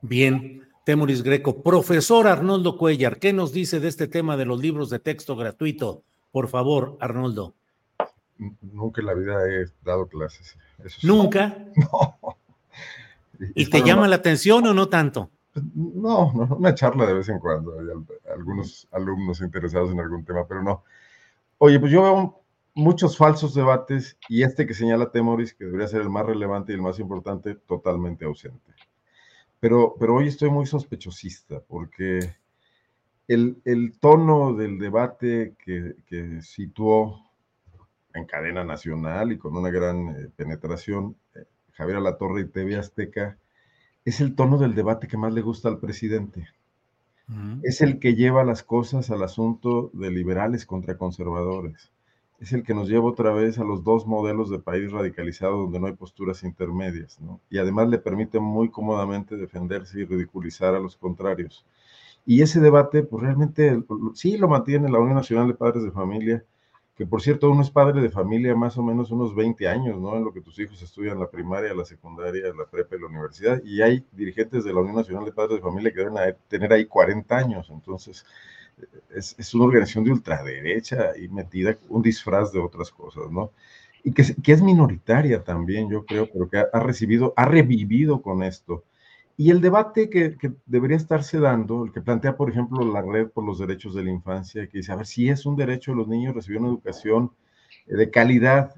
Bien, 0.00 0.66
Temuris 0.84 1.22
Greco. 1.22 1.62
Profesor 1.62 2.26
Arnoldo 2.26 2.76
Cuellar, 2.76 3.18
¿qué 3.18 3.32
nos 3.32 3.52
dice 3.52 3.80
de 3.80 3.88
este 3.88 4.08
tema 4.08 4.36
de 4.36 4.44
los 4.44 4.60
libros 4.60 4.90
de 4.90 4.98
texto 4.98 5.36
gratuito? 5.36 6.02
Por 6.32 6.48
favor, 6.48 6.96
Arnoldo. 7.00 7.54
Nunca 8.60 9.00
en 9.00 9.06
la 9.06 9.14
vida 9.14 9.48
he 9.48 9.66
dado 9.84 10.06
clases. 10.06 10.56
¿Nunca? 11.02 11.56
No. 11.76 12.36
¿Y, 13.56 13.68
te 13.68 13.82
llama 13.82 14.06
la 14.06 14.16
atención 14.16 14.64
o 14.66 14.74
no 14.74 14.88
tanto? 14.88 15.30
No, 15.74 16.32
no, 16.32 16.56
una 16.56 16.74
charla 16.74 17.06
de 17.06 17.14
vez 17.14 17.28
en 17.28 17.40
cuando. 17.40 17.72
Hay 17.78 17.86
algunos 18.32 18.86
alumnos 18.92 19.40
interesados 19.40 19.90
en 19.90 19.98
algún 19.98 20.24
tema, 20.24 20.46
pero 20.46 20.62
no. 20.62 20.84
Oye, 21.58 21.80
pues 21.80 21.90
yo 21.90 22.02
veo 22.02 22.41
muchos 22.74 23.16
falsos 23.16 23.54
debates 23.54 24.16
y 24.28 24.42
este 24.42 24.66
que 24.66 24.74
señala 24.74 25.10
Temoris, 25.10 25.54
que 25.54 25.64
debería 25.64 25.88
ser 25.88 26.02
el 26.02 26.10
más 26.10 26.26
relevante 26.26 26.72
y 26.72 26.76
el 26.76 26.82
más 26.82 26.98
importante, 26.98 27.54
totalmente 27.54 28.24
ausente. 28.24 28.72
Pero, 29.60 29.94
pero 29.98 30.16
hoy 30.16 30.28
estoy 30.28 30.50
muy 30.50 30.66
sospechosista 30.66 31.60
porque 31.60 32.34
el, 33.28 33.60
el 33.64 33.98
tono 33.98 34.54
del 34.54 34.78
debate 34.78 35.54
que, 35.64 35.96
que, 36.06 36.42
situó 36.42 37.30
en 38.14 38.26
cadena 38.26 38.64
nacional 38.64 39.32
y 39.32 39.38
con 39.38 39.56
una 39.56 39.70
gran 39.70 40.08
eh, 40.08 40.28
penetración 40.34 41.16
eh, 41.34 41.44
Javier 41.72 41.98
Alatorre 41.98 42.42
y 42.42 42.48
TV 42.48 42.76
Azteca 42.76 43.38
es 44.04 44.20
el 44.20 44.34
tono 44.34 44.58
del 44.58 44.74
debate 44.74 45.06
que 45.06 45.16
más 45.16 45.32
le 45.32 45.42
gusta 45.42 45.68
al 45.68 45.78
presidente. 45.78 46.48
Es 47.62 47.80
el 47.80 47.98
que 47.98 48.14
lleva 48.14 48.44
las 48.44 48.62
cosas 48.62 49.10
al 49.10 49.22
asunto 49.22 49.90
de 49.94 50.10
liberales 50.10 50.66
contra 50.66 50.98
conservadores 50.98 51.90
es 52.42 52.52
el 52.52 52.64
que 52.64 52.74
nos 52.74 52.88
lleva 52.88 53.04
otra 53.04 53.32
vez 53.32 53.58
a 53.60 53.64
los 53.64 53.84
dos 53.84 54.04
modelos 54.04 54.50
de 54.50 54.58
país 54.58 54.90
radicalizado 54.90 55.58
donde 55.58 55.78
no 55.78 55.86
hay 55.86 55.92
posturas 55.92 56.42
intermedias, 56.42 57.20
¿no? 57.20 57.40
Y 57.48 57.58
además 57.58 57.88
le 57.88 57.98
permite 57.98 58.40
muy 58.40 58.68
cómodamente 58.68 59.36
defenderse 59.36 60.00
y 60.00 60.04
ridiculizar 60.04 60.74
a 60.74 60.80
los 60.80 60.96
contrarios. 60.96 61.64
Y 62.26 62.42
ese 62.42 62.60
debate, 62.60 63.04
pues 63.04 63.22
realmente 63.22 63.80
sí 64.14 64.38
lo 64.38 64.48
mantiene 64.48 64.90
la 64.90 64.98
Unión 64.98 65.14
Nacional 65.14 65.46
de 65.46 65.54
Padres 65.54 65.84
de 65.84 65.92
Familia, 65.92 66.44
que 66.96 67.06
por 67.06 67.22
cierto 67.22 67.48
uno 67.48 67.62
es 67.62 67.70
padre 67.70 68.00
de 68.00 68.10
familia 68.10 68.56
más 68.56 68.76
o 68.76 68.82
menos 68.82 69.12
unos 69.12 69.36
20 69.36 69.68
años, 69.68 70.00
¿no? 70.00 70.16
En 70.16 70.24
lo 70.24 70.32
que 70.32 70.40
tus 70.40 70.58
hijos 70.58 70.82
estudian 70.82 71.20
la 71.20 71.30
primaria, 71.30 71.72
la 71.74 71.84
secundaria, 71.84 72.52
la 72.58 72.66
prepa 72.66 72.96
y 72.96 73.00
la 73.00 73.06
universidad, 73.06 73.62
y 73.64 73.82
hay 73.82 74.04
dirigentes 74.10 74.64
de 74.64 74.72
la 74.72 74.80
Unión 74.80 74.96
Nacional 74.96 75.24
de 75.24 75.32
Padres 75.32 75.58
de 75.58 75.62
Familia 75.62 75.92
que 75.92 76.00
deben 76.00 76.36
tener 76.48 76.72
ahí 76.72 76.86
40 76.86 77.36
años, 77.36 77.70
entonces 77.70 78.26
es, 79.14 79.34
es 79.38 79.54
una 79.54 79.64
organización 79.64 80.04
de 80.04 80.12
ultraderecha 80.12 81.16
y 81.16 81.28
metida 81.28 81.76
un 81.88 82.02
disfraz 82.02 82.52
de 82.52 82.60
otras 82.60 82.90
cosas, 82.90 83.30
¿no? 83.30 83.52
Y 84.04 84.12
que, 84.12 84.34
que 84.42 84.52
es 84.52 84.62
minoritaria 84.62 85.42
también, 85.44 85.88
yo 85.88 86.04
creo, 86.04 86.28
pero 86.32 86.48
que 86.48 86.58
ha, 86.58 86.80
recibido, 86.80 87.32
ha 87.36 87.44
revivido 87.44 88.20
con 88.20 88.42
esto 88.42 88.84
y 89.36 89.50
el 89.50 89.60
debate 89.60 90.10
que, 90.10 90.36
debería 90.66 90.96
estarse 90.96 91.38
dando, 91.40 91.84
el 91.84 91.92
que 91.92 92.00
plantea, 92.00 92.36
por 92.36 92.50
ejemplo, 92.50 92.84
la 92.84 93.02
Red 93.02 93.30
por 93.30 93.44
los 93.44 93.58
Derechos 93.58 93.94
de 93.94 94.04
la 94.04 94.10
Infancia, 94.10 94.66
que 94.66 94.78
dice, 94.78 94.92
a 94.92 94.96
ver, 94.96 95.06
si 95.06 95.28
es 95.28 95.46
un 95.46 95.56
derecho 95.56 95.92
de 95.92 95.96
los 95.96 96.08
niños 96.08 96.34
recibir 96.34 96.60
una 96.60 96.68
educación 96.68 97.32
eh, 97.86 97.96
de 97.96 98.10
calidad, 98.10 98.74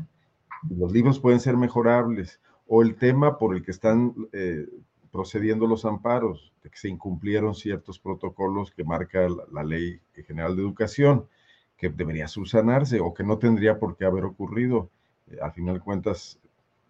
los 0.71 0.93
libros 0.93 1.19
pueden 1.19 1.41
ser 1.41 1.57
mejorables, 1.57 2.41
o 2.67 2.83
el 2.83 2.97
tema 2.97 3.39
por 3.39 3.55
el 3.55 3.63
que 3.63 3.73
están 3.73 4.15
eh, 4.33 4.67
procediendo 5.15 5.69
los 5.69 5.85
amparos, 5.85 6.53
de 6.65 6.71
que 6.71 6.77
se 6.77 6.89
incumplieron 6.89 7.55
ciertos 7.55 8.01
protocolos 8.01 8.73
que 8.73 8.83
marca 8.83 9.29
la, 9.53 9.63
Ley 9.63 10.01
General 10.27 10.57
de 10.57 10.63
Educación, 10.63 11.29
que 11.77 11.89
debería 11.89 12.27
subsanarse 12.27 12.99
o 12.99 13.15
que 13.15 13.23
no 13.23 13.39
tendría 13.39 13.79
por 13.79 13.97
qué 13.97 14.07
haber 14.07 14.25
ocurrido. 14.25 14.91
Eh, 15.31 15.37
al 15.41 15.53
final 15.53 15.75
de 15.75 15.81
cuentas, 15.83 16.41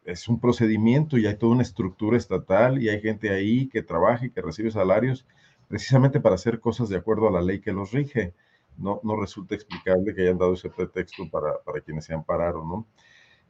es 0.06 0.26
un 0.26 0.40
procedimiento 0.40 1.18
y 1.18 1.26
hay 1.26 1.36
toda 1.36 1.52
una 1.52 1.64
estructura 1.64 2.16
estatal 2.16 2.82
y 2.82 2.88
hay 2.88 3.02
gente 3.02 3.28
ahí 3.28 3.68
que 3.68 3.82
trabaja 3.82 4.24
y 4.24 4.30
que 4.30 4.40
recibe 4.40 4.70
salarios 4.70 5.26
precisamente 5.68 6.18
para 6.18 6.36
hacer 6.36 6.60
cosas 6.60 6.88
de 6.88 6.96
acuerdo 6.96 7.28
a 7.28 7.30
la 7.30 7.42
ley 7.42 7.60
que 7.60 7.74
los 7.74 7.92
rige. 7.92 8.32
No, 8.78 9.00
no 9.04 9.20
resulta 9.20 9.54
explicable 9.54 10.14
que 10.14 10.22
hayan 10.22 10.38
dado 10.38 10.54
ese 10.54 10.70
pretexto 10.70 11.28
para, 11.28 11.58
para 11.62 11.82
quienes 11.82 12.06
se 12.06 12.14
ampararon, 12.14 12.66
¿no? 12.70 12.86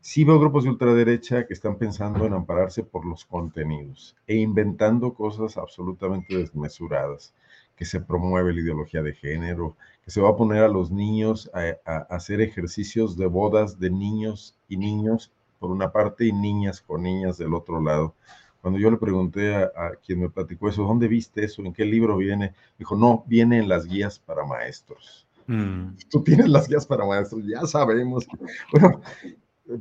Sí 0.07 0.23
veo 0.23 0.39
grupos 0.39 0.65
de 0.65 0.71
ultraderecha 0.71 1.47
que 1.47 1.55
están 1.55 1.79
pensando 1.79 2.27
en 2.27 2.35
ampararse 2.35 2.83
por 2.83 3.07
los 3.07 3.25
contenidos 3.25 4.15
e 4.27 4.37
inventando 4.37 5.15
cosas 5.15 5.57
absolutamente 5.57 6.37
desmesuradas, 6.37 7.33
que 7.75 7.87
se 7.87 8.03
promueve 8.03 8.53
la 8.53 8.61
ideología 8.61 9.03
de 9.03 9.15
género, 9.15 9.79
que 10.05 10.11
se 10.11 10.21
va 10.21 10.29
a 10.29 10.37
poner 10.37 10.63
a 10.63 10.69
los 10.69 10.91
niños 10.91 11.51
a, 11.55 11.91
a 11.91 11.97
hacer 12.15 12.43
ejercicios 12.43 13.17
de 13.17 13.25
bodas 13.25 13.79
de 13.81 13.89
niños 13.89 14.55
y 14.69 14.77
niños 14.77 15.33
por 15.59 15.71
una 15.71 15.91
parte 15.91 16.27
y 16.27 16.33
niñas 16.33 16.83
con 16.83 17.05
niñas 17.05 17.39
del 17.39 17.55
otro 17.55 17.81
lado. 17.81 18.15
Cuando 18.61 18.79
yo 18.79 18.91
le 18.91 18.99
pregunté 18.99 19.55
a, 19.55 19.93
quien 20.05 20.21
me 20.21 20.29
platicó 20.29 20.69
eso, 20.69 20.83
¿dónde 20.83 21.09
viste 21.09 21.47
eso? 21.47 21.63
¿En 21.65 21.73
qué 21.73 21.87
libro 21.87 22.19
viene? 22.19 22.53
Dijo, 22.79 22.95
no, 22.95 23.25
viene 23.27 23.57
en 23.57 23.71
las 23.71 23.87
guías 23.87 24.19
para 24.19 24.45
maestros. 24.45 25.27
Mm. 25.47 25.97
Tú 26.11 26.23
tienes 26.23 26.51
las 26.51 26.69
guías 26.69 26.85
para 26.85 27.07
maestros, 27.07 27.43
ya 27.47 27.65
sabemos. 27.67 28.27
Bueno, 28.71 29.01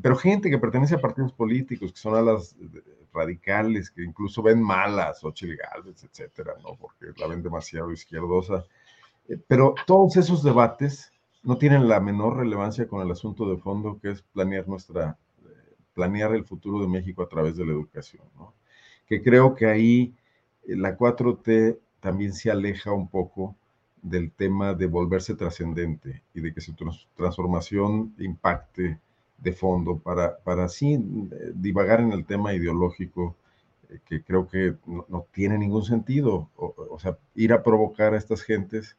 pero 0.02 0.16
gente 0.16 0.50
que 0.50 0.58
pertenece 0.58 0.96
a 0.96 1.02
partidos 1.02 1.34
políticos, 1.34 1.92
que 1.92 2.00
son 2.00 2.16
a 2.16 2.22
las 2.22 2.56
radicales, 3.14 3.92
que 3.92 4.04
incluso 4.04 4.42
ven 4.42 4.62
malas, 4.62 5.24
o 5.24 5.34
Gálvez, 5.34 6.04
etcétera, 6.04 6.54
¿no? 6.64 6.76
Porque 6.76 7.08
la 7.18 7.28
ven 7.28 7.44
demasiado 7.44 7.92
izquierdosa. 7.92 8.66
Eh, 9.28 9.38
pero 9.48 9.76
todos 9.86 10.16
esos 10.18 10.44
debates 10.44 11.12
no 11.44 11.58
tienen 11.58 11.88
la 11.90 12.00
menor 12.00 12.38
relevancia 12.38 12.88
con 12.88 13.02
el 13.02 13.12
asunto 13.12 13.50
de 13.50 13.58
fondo, 13.58 14.00
que 14.02 14.12
es 14.12 14.22
planear 14.22 14.68
nuestra 14.68 15.18
planear 15.94 16.34
el 16.34 16.44
futuro 16.44 16.82
de 16.82 16.88
México 16.88 17.22
a 17.22 17.30
través 17.30 17.56
de 17.56 17.66
la 17.66 17.72
educación, 17.72 18.24
¿no? 18.36 18.54
Que 19.08 19.22
creo 19.22 19.54
que 19.54 19.68
ahí 19.68 20.16
eh, 20.68 20.76
la 20.76 20.98
4T 20.98 21.78
también 22.00 22.34
se 22.34 22.50
aleja 22.50 22.92
un 22.92 23.08
poco 23.08 23.56
del 24.02 24.32
tema 24.32 24.74
de 24.74 24.88
volverse 24.88 25.36
trascendente 25.36 26.24
y 26.34 26.42
de 26.42 26.54
que 26.54 26.62
su 26.62 26.74
transformación 27.16 28.14
impacte 28.18 29.00
de 29.44 29.54
fondo 29.54 29.98
para, 29.98 30.38
para 30.38 30.66
así 30.66 30.94
eh, 30.94 31.52
divagar 31.54 32.00
en 32.00 32.12
el 32.14 32.26
tema 32.26 32.54
ideológico 32.54 33.36
eh, 33.90 34.00
que 34.06 34.24
creo 34.24 34.48
que 34.48 34.76
no, 34.86 35.26
tiene 35.32 35.58
ningún 35.58 35.84
sentido. 35.84 36.50
O, 36.56 36.98
sea, 37.00 37.18
ir 37.36 37.54
a 37.54 37.62
provocar 37.64 38.14
a 38.14 38.18
estas 38.18 38.42
gentes 38.44 38.98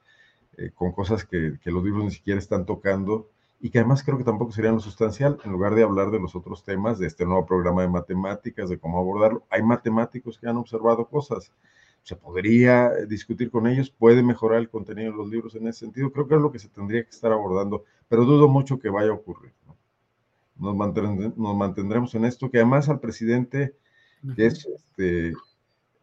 con 0.76 0.92
cosas 0.92 1.24
que, 1.24 1.58
que, 1.60 1.72
los 1.72 1.82
libros 1.82 2.04
ni 2.04 2.10
siquiera 2.12 2.38
están 2.38 2.64
tocando 2.64 3.28
y 3.64 3.70
que 3.70 3.78
además 3.78 4.02
creo 4.02 4.18
que 4.18 4.24
tampoco 4.24 4.52
sería 4.52 4.72
lo 4.72 4.78
sustancial, 4.78 5.38
en 5.42 5.50
lugar 5.50 5.74
de 5.74 5.82
hablar 5.82 6.10
de 6.10 6.20
los 6.20 6.36
otros 6.36 6.64
temas, 6.64 6.98
de 6.98 7.06
este 7.06 7.24
nuevo 7.24 7.46
programa 7.46 7.80
de 7.80 7.88
matemáticas, 7.88 8.68
de 8.68 8.78
cómo 8.78 8.98
abordarlo. 8.98 9.42
Hay 9.48 9.62
matemáticos 9.62 10.38
que 10.38 10.46
han 10.46 10.58
observado 10.58 11.06
cosas. 11.06 11.50
Se 12.02 12.14
podría 12.14 12.90
discutir 13.08 13.50
con 13.50 13.66
ellos, 13.66 13.88
puede 13.88 14.22
mejorar 14.22 14.58
el 14.58 14.68
contenido 14.68 15.12
de 15.12 15.16
los 15.16 15.30
libros 15.30 15.54
en 15.54 15.66
ese 15.66 15.80
sentido. 15.80 16.12
Creo 16.12 16.28
que 16.28 16.34
es 16.34 16.40
lo 16.42 16.52
que 16.52 16.58
se 16.58 16.68
tendría 16.68 17.04
que 17.04 17.08
estar 17.08 17.32
abordando, 17.32 17.84
pero 18.06 18.26
dudo 18.26 18.48
mucho 18.48 18.78
que 18.78 18.90
vaya 18.90 19.12
a 19.12 19.14
ocurrir. 19.14 19.52
Nos, 20.56 20.76
mantendremos, 20.76 22.14
en 22.14 22.24
esto, 22.24 22.50
que 22.50 22.58
además 22.58 22.88
al 22.88 23.00
presidente, 23.00 23.74
que 24.36 24.46
es 24.46 24.66
este, 24.66 25.32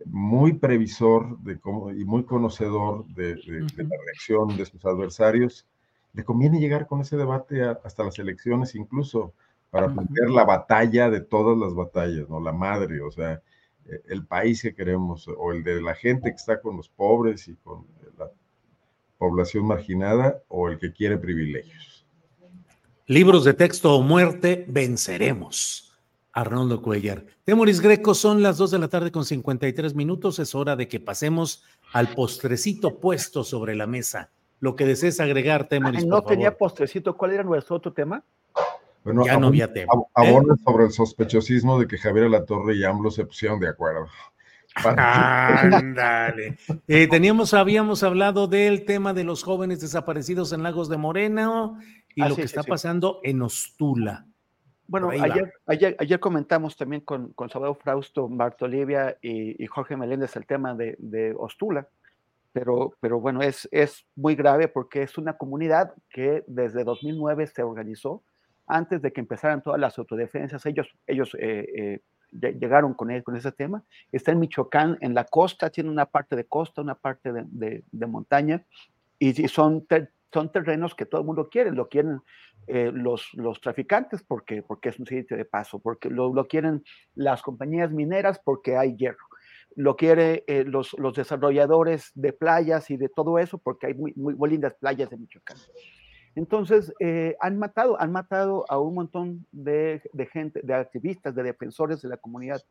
muy 0.05 0.53
previsor 0.53 1.39
de 1.39 1.59
cómo, 1.59 1.91
y 1.91 2.03
muy 2.05 2.25
conocedor 2.25 3.05
de 3.07 3.35
la 3.35 3.97
reacción 4.05 4.57
de 4.57 4.65
sus 4.65 4.85
adversarios, 4.85 5.65
le 6.13 6.23
conviene 6.23 6.59
llegar 6.59 6.87
con 6.87 7.01
ese 7.01 7.17
debate 7.17 7.63
hasta 7.63 8.03
las 8.03 8.19
elecciones 8.19 8.75
incluso 8.75 9.33
para 9.69 9.87
plantear 9.87 10.29
la 10.29 10.43
batalla 10.43 11.09
de 11.09 11.21
todas 11.21 11.57
las 11.57 11.73
batallas, 11.73 12.29
¿no? 12.29 12.41
La 12.41 12.51
madre, 12.51 13.01
o 13.01 13.09
sea, 13.09 13.41
e, 13.85 14.01
el 14.09 14.25
país 14.25 14.61
que 14.61 14.75
queremos, 14.75 15.27
o 15.29 15.51
el 15.53 15.63
de 15.63 15.81
la 15.81 15.95
gente 15.95 16.29
que 16.29 16.35
está 16.35 16.61
con 16.61 16.75
los 16.75 16.89
pobres 16.89 17.47
y 17.47 17.55
con 17.55 17.85
la 18.17 18.29
población 19.17 19.65
marginada, 19.65 20.43
o 20.49 20.67
el 20.67 20.77
que 20.77 20.91
quiere 20.91 21.17
privilegios. 21.17 21.90
Libros 23.07 23.43
de 23.43 23.53
texto 23.53 23.95
o 23.95 24.01
muerte, 24.01 24.65
venceremos. 24.67 25.93
Arnoldo 26.33 26.81
Cuellar. 26.81 27.25
Temoris 27.43 27.81
Greco, 27.81 28.13
son 28.13 28.41
las 28.41 28.57
2 28.57 28.71
de 28.71 28.79
la 28.79 28.87
tarde 28.87 29.11
con 29.11 29.25
53 29.25 29.95
minutos. 29.95 30.39
Es 30.39 30.55
hora 30.55 30.75
de 30.75 30.87
que 30.87 30.99
pasemos 30.99 31.63
al 31.91 32.13
postrecito 32.13 32.99
puesto 32.99 33.43
sobre 33.43 33.75
la 33.75 33.87
mesa 33.87 34.31
lo 34.61 34.75
que 34.75 34.85
desees 34.85 35.19
agregar, 35.19 35.67
Temoris. 35.67 36.05
no 36.05 36.23
tenía 36.23 36.55
postrecito. 36.55 37.17
¿Cuál 37.17 37.33
era 37.33 37.43
nuestro 37.43 37.75
otro 37.75 37.91
tema? 37.91 38.23
Bueno, 39.03 39.25
ya 39.25 39.37
no 39.37 39.47
había 39.47 39.73
tema. 39.73 39.91
Abona 40.13 40.53
¿eh? 40.53 40.57
sobre 40.63 40.85
el 40.85 40.91
sospechosismo 40.91 41.79
de 41.79 41.87
que 41.87 41.97
Javier 41.97 42.29
Torre 42.45 42.75
y 42.75 42.83
AMLO 42.83 43.09
se 43.09 43.25
pusieron 43.25 43.59
de 43.59 43.67
acuerdo. 43.67 44.05
Ándale. 44.75 46.57
Eh, 46.87 47.07
teníamos, 47.07 47.55
habíamos 47.55 48.03
hablado 48.03 48.47
del 48.47 48.85
tema 48.85 49.13
de 49.13 49.23
los 49.23 49.43
jóvenes 49.43 49.81
desaparecidos 49.81 50.53
en 50.53 50.61
Lagos 50.61 50.87
de 50.87 50.97
Moreno 50.97 51.79
y 52.15 52.21
lo 52.21 52.35
que 52.35 52.43
está 52.43 52.63
pasando 52.63 53.19
en 53.23 53.41
Ostula. 53.41 54.25
Bueno, 54.87 55.09
ayer, 55.09 55.53
ayer, 55.97 56.19
comentamos 56.19 56.75
también 56.75 57.01
con, 57.01 57.31
con 57.33 57.49
Salvador 57.49 57.77
Frausto, 57.81 58.27
Bartolivia 58.27 59.17
y, 59.21 59.63
y, 59.63 59.67
Jorge 59.67 59.95
Meléndez 59.95 60.35
el 60.35 60.45
tema 60.45 60.75
de, 60.75 60.97
de 60.99 61.33
Ostula 61.37 61.87
pero, 62.53 62.93
pero 62.99 63.19
bueno, 63.19 63.41
es, 63.41 63.67
es 63.71 64.05
muy 64.15 64.35
grave 64.35 64.67
porque 64.67 65.03
es 65.03 65.17
una 65.17 65.37
comunidad 65.37 65.93
que 66.09 66.43
desde 66.47 66.83
2009 66.83 67.47
se 67.47 67.63
organizó, 67.63 68.23
antes 68.67 69.01
de 69.01 69.11
que 69.11 69.21
empezaran 69.21 69.61
todas 69.61 69.79
las 69.79 69.97
autodefensas, 69.97 70.65
ellos, 70.65 70.87
ellos 71.07 71.35
eh, 71.39 72.01
eh, 72.41 72.53
llegaron 72.59 72.93
con, 72.93 73.09
con 73.21 73.35
ese 73.35 73.51
tema, 73.51 73.83
está 74.11 74.31
en 74.31 74.39
Michoacán, 74.39 74.97
en 75.01 75.13
la 75.13 75.25
costa, 75.25 75.69
tiene 75.69 75.89
una 75.89 76.05
parte 76.05 76.35
de 76.35 76.45
costa, 76.45 76.81
una 76.81 76.95
parte 76.95 77.31
de, 77.31 77.83
de, 77.89 78.07
montaña, 78.07 78.65
y, 79.19 79.33
son, 79.47 79.85
son 80.33 80.51
terrenos 80.51 80.95
que 80.95 81.05
todo 81.05 81.21
el 81.21 81.27
mundo 81.27 81.49
quiere, 81.49 81.71
lo 81.71 81.89
quieren 81.89 82.21
eh, 82.67 82.91
los, 82.93 83.33
los 83.33 83.59
traficantes 83.61 84.23
porque, 84.23 84.63
porque 84.63 84.89
es 84.89 84.99
un 84.99 85.05
sitio 85.05 85.37
de 85.37 85.45
paso, 85.45 85.79
porque 85.79 86.09
lo, 86.09 86.33
lo 86.33 86.47
quieren 86.47 86.83
las 87.15 87.41
compañías 87.41 87.91
mineras 87.91 88.39
porque 88.43 88.77
hay 88.77 88.95
hierro 88.95 89.25
lo 89.75 89.95
quiere 89.95 90.43
eh, 90.47 90.63
los, 90.65 90.93
los, 90.99 91.13
desarrolladores 91.13 92.11
de 92.13 92.33
playas 92.33 92.89
y 92.91 92.97
de 92.97 93.09
todo 93.09 93.39
eso, 93.39 93.57
porque 93.57 93.87
hay 93.87 93.93
muy, 93.93 94.13
muy, 94.15 94.49
lindas 94.49 94.73
playas 94.75 95.11
en 95.11 95.21
Michoacán. 95.21 95.57
Entonces, 96.35 96.93
eh, 96.99 97.35
han 97.39 97.57
matado, 97.57 97.99
han 97.99 98.11
matado 98.11 98.65
a 98.69 98.79
un 98.79 98.95
montón 98.95 99.45
de, 99.51 100.01
de, 100.13 100.25
gente, 100.27 100.61
de 100.63 100.73
activistas, 100.73 101.35
de 101.35 101.43
defensores 101.43 102.01
de 102.01 102.09
la 102.09 102.17
comunidad 102.17 102.61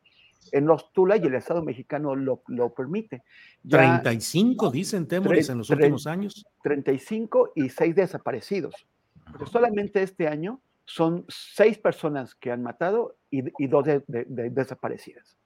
en 0.53 0.67
los 0.67 0.93
Tula 0.93 1.17
y 1.17 1.23
el 1.23 1.35
Estado 1.35 1.63
mexicano 1.63 2.15
lo, 2.17 2.43
lo 2.49 2.73
permite. 2.75 3.23
35, 3.69 4.71
dicen 4.71 5.07
Temores, 5.07 5.49
en 5.49 5.59
los 5.59 5.71
últimos 5.71 6.07
años. 6.07 6.45
35 6.63 7.53
y 7.55 7.69
6 7.69 7.95
desaparecidos. 7.95 8.75
Pero 9.33 9.47
solamente 9.47 10.03
este 10.03 10.29
año 10.29 10.61
son 10.85 11.25
6 11.29 11.79
personas 11.79 12.35
que 12.35 12.51
han 12.51 12.63
matado 12.63 13.17
y, 13.31 13.45
y 13.63 13.69
2 13.69 13.87
desaparecidas. 14.07 15.37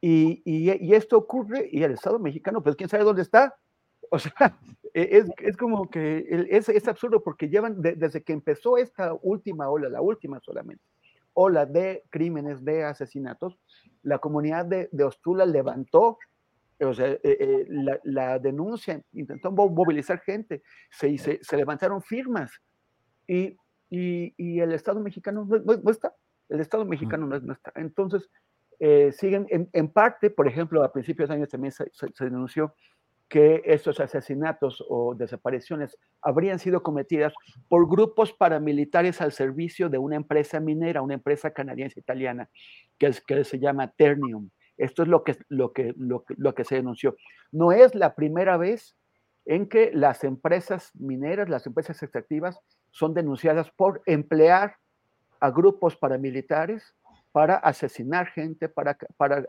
Y, 0.00 0.42
y, 0.44 0.94
esto 0.94 1.18
ocurre 1.18 1.68
y 1.72 1.82
el 1.82 1.92
Estado 1.92 2.18
mexicano, 2.18 2.62
pues 2.62 2.76
quién 2.76 2.88
sabe 2.88 3.04
dónde 3.04 3.22
está. 3.22 3.56
O 4.10 4.18
sea, 4.18 4.32
e, 4.94 5.08
es, 5.18 5.26
es 5.38 5.56
como 5.56 5.90
que 5.90 6.24
es, 6.50 6.68
es, 6.68 6.88
absurdo 6.88 7.22
porque 7.22 7.48
llevan 7.48 7.82
desde 7.82 8.22
que 8.22 8.32
empezó 8.32 8.78
esta 8.78 9.14
última 9.22 9.68
ola, 9.68 9.88
la 9.88 10.00
última 10.00 10.40
solamente, 10.40 10.82
ola 11.38 11.66
de 11.66 12.04
crímenes, 12.10 12.64
de 12.64 12.84
asesinatos, 12.84 13.58
la 14.02 14.18
comunidad 14.18 14.66
de, 14.66 14.88
de 14.92 15.04
Ostula 15.04 15.46
levantó 15.46 16.18
o 16.80 16.94
sea, 16.94 17.08
eh, 17.08 17.20
eh, 17.24 17.66
la, 17.68 17.98
la, 18.04 18.38
denuncia, 18.38 19.02
intentó 19.12 19.50
movilizar 19.50 20.20
gente, 20.20 20.62
se, 20.92 21.18
se, 21.18 21.40
se 21.42 21.56
levantaron 21.56 22.00
firmas 22.02 22.52
y 23.26 23.56
y, 23.90 24.60
el 24.60 24.72
Estado 24.72 25.00
mexicano 25.00 25.46
no, 25.46 25.90
está. 25.90 26.14
El 26.48 26.60
Estado 26.60 26.84
mexicano 26.84 27.26
no, 27.26 27.52
está. 27.52 27.72
Entonces, 27.74 28.30
eh, 28.80 29.12
siguen, 29.12 29.46
en, 29.50 29.88
parte, 29.88 30.30
por 30.30 30.46
ejemplo, 30.46 30.82
a 30.82 30.92
principios 30.92 31.28
de 31.28 31.36
años 31.36 31.48
también 31.48 31.72
se, 31.72 31.90
denunció 32.20 32.74
que 33.28 33.62
estos 33.66 34.00
asesinatos 34.00 34.82
o 34.88 35.14
desapariciones 35.14 35.98
habrían 36.22 36.58
sido 36.58 36.82
cometidas 36.82 37.34
por 37.68 37.88
grupos 37.88 38.32
paramilitares 38.32 39.20
al 39.20 39.32
servicio 39.32 39.90
de 39.90 39.98
una 39.98 40.16
empresa 40.16 40.60
minera, 40.60 41.02
una 41.02 41.14
empresa 41.14 41.50
canadiense 41.50 42.00
italiana, 42.00 42.48
que, 42.98 43.12
se 43.12 43.58
llama 43.58 43.88
Ternium. 43.88 44.48
Esto 44.78 45.02
es 45.02 45.08
lo 45.08 45.24
que, 45.24 46.64
se 46.64 46.74
denunció. 46.74 47.16
No 47.52 47.72
es 47.72 47.94
la 47.94 48.14
primera 48.14 48.56
vez 48.56 48.96
en 49.44 49.68
que 49.68 49.90
las 49.92 50.24
empresas 50.24 50.90
mineras, 50.94 51.48
las 51.48 51.66
empresas 51.66 52.02
extractivas, 52.02 52.60
son 52.90 53.12
denunciadas 53.12 53.70
por 53.70 54.02
emplear 54.06 54.76
a 55.40 55.50
grupos 55.50 55.96
paramilitares 55.96 56.94
para 57.32 57.56
asesinar 57.56 58.28
gente, 58.28 58.68
para, 58.68 58.96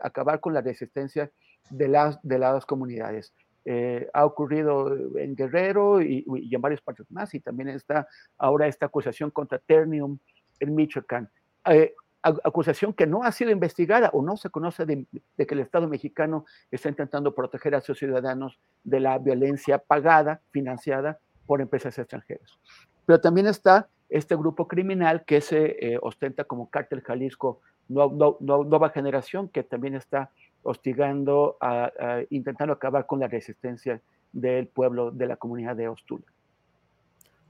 acabar 0.02 0.40
con 0.40 0.52
la 0.52 0.60
resistencia 0.60 1.30
de 1.70 1.88
las 1.88 2.66
comunidades. 2.66 3.32
Eh, 3.64 4.08
ha 4.14 4.24
ocurrido 4.24 4.96
en 5.18 5.36
Guerrero 5.36 6.00
y, 6.00 6.24
en 6.50 6.60
varias 6.60 6.80
partes 6.80 7.10
más, 7.10 7.34
y 7.34 7.40
también 7.40 7.68
está 7.68 8.08
ahora 8.38 8.66
esta 8.66 8.86
acusación 8.86 9.30
contra 9.30 9.58
Ternium 9.58 10.18
en 10.60 10.74
Michoacán. 10.74 11.30
Eh, 11.66 11.94
acusación 12.22 12.92
que 12.92 13.06
no 13.06 13.22
ha 13.22 13.32
sido 13.32 13.50
investigada 13.50 14.10
o 14.12 14.22
no 14.22 14.36
se 14.36 14.50
conoce 14.50 14.84
de, 14.84 15.06
que 15.36 15.54
el 15.54 15.60
Estado 15.60 15.88
mexicano 15.88 16.44
está 16.70 16.88
intentando 16.88 17.34
proteger 17.34 17.74
a 17.74 17.80
sus 17.80 17.98
ciudadanos 17.98 18.58
de 18.84 19.00
la 19.00 19.18
violencia 19.18 19.78
pagada, 19.78 20.40
financiada 20.50 21.18
por 21.46 21.60
empresas 21.60 21.98
extranjeras. 21.98 22.58
Pero 23.06 23.20
también 23.20 23.46
está 23.46 23.88
este 24.08 24.36
grupo 24.36 24.68
criminal 24.68 25.24
que 25.24 25.40
se 25.40 25.76
eh, 25.80 25.98
ostenta 26.00 26.44
como 26.44 26.68
Cártel 26.68 27.02
Jalisco 27.02 27.60
Nueva 27.88 28.90
Generación, 28.90 29.48
que 29.48 29.62
también 29.64 29.94
está 29.94 30.30
hostigando, 30.62 31.56
intentando 32.30 32.74
acabar 32.74 33.06
con 33.06 33.20
la 33.20 33.28
resistencia 33.28 34.00
del 34.32 34.66
pueblo, 34.68 35.10
de 35.10 35.26
la 35.26 35.36
comunidad 35.36 35.76
de 35.76 35.88
Ostula. 35.88 36.24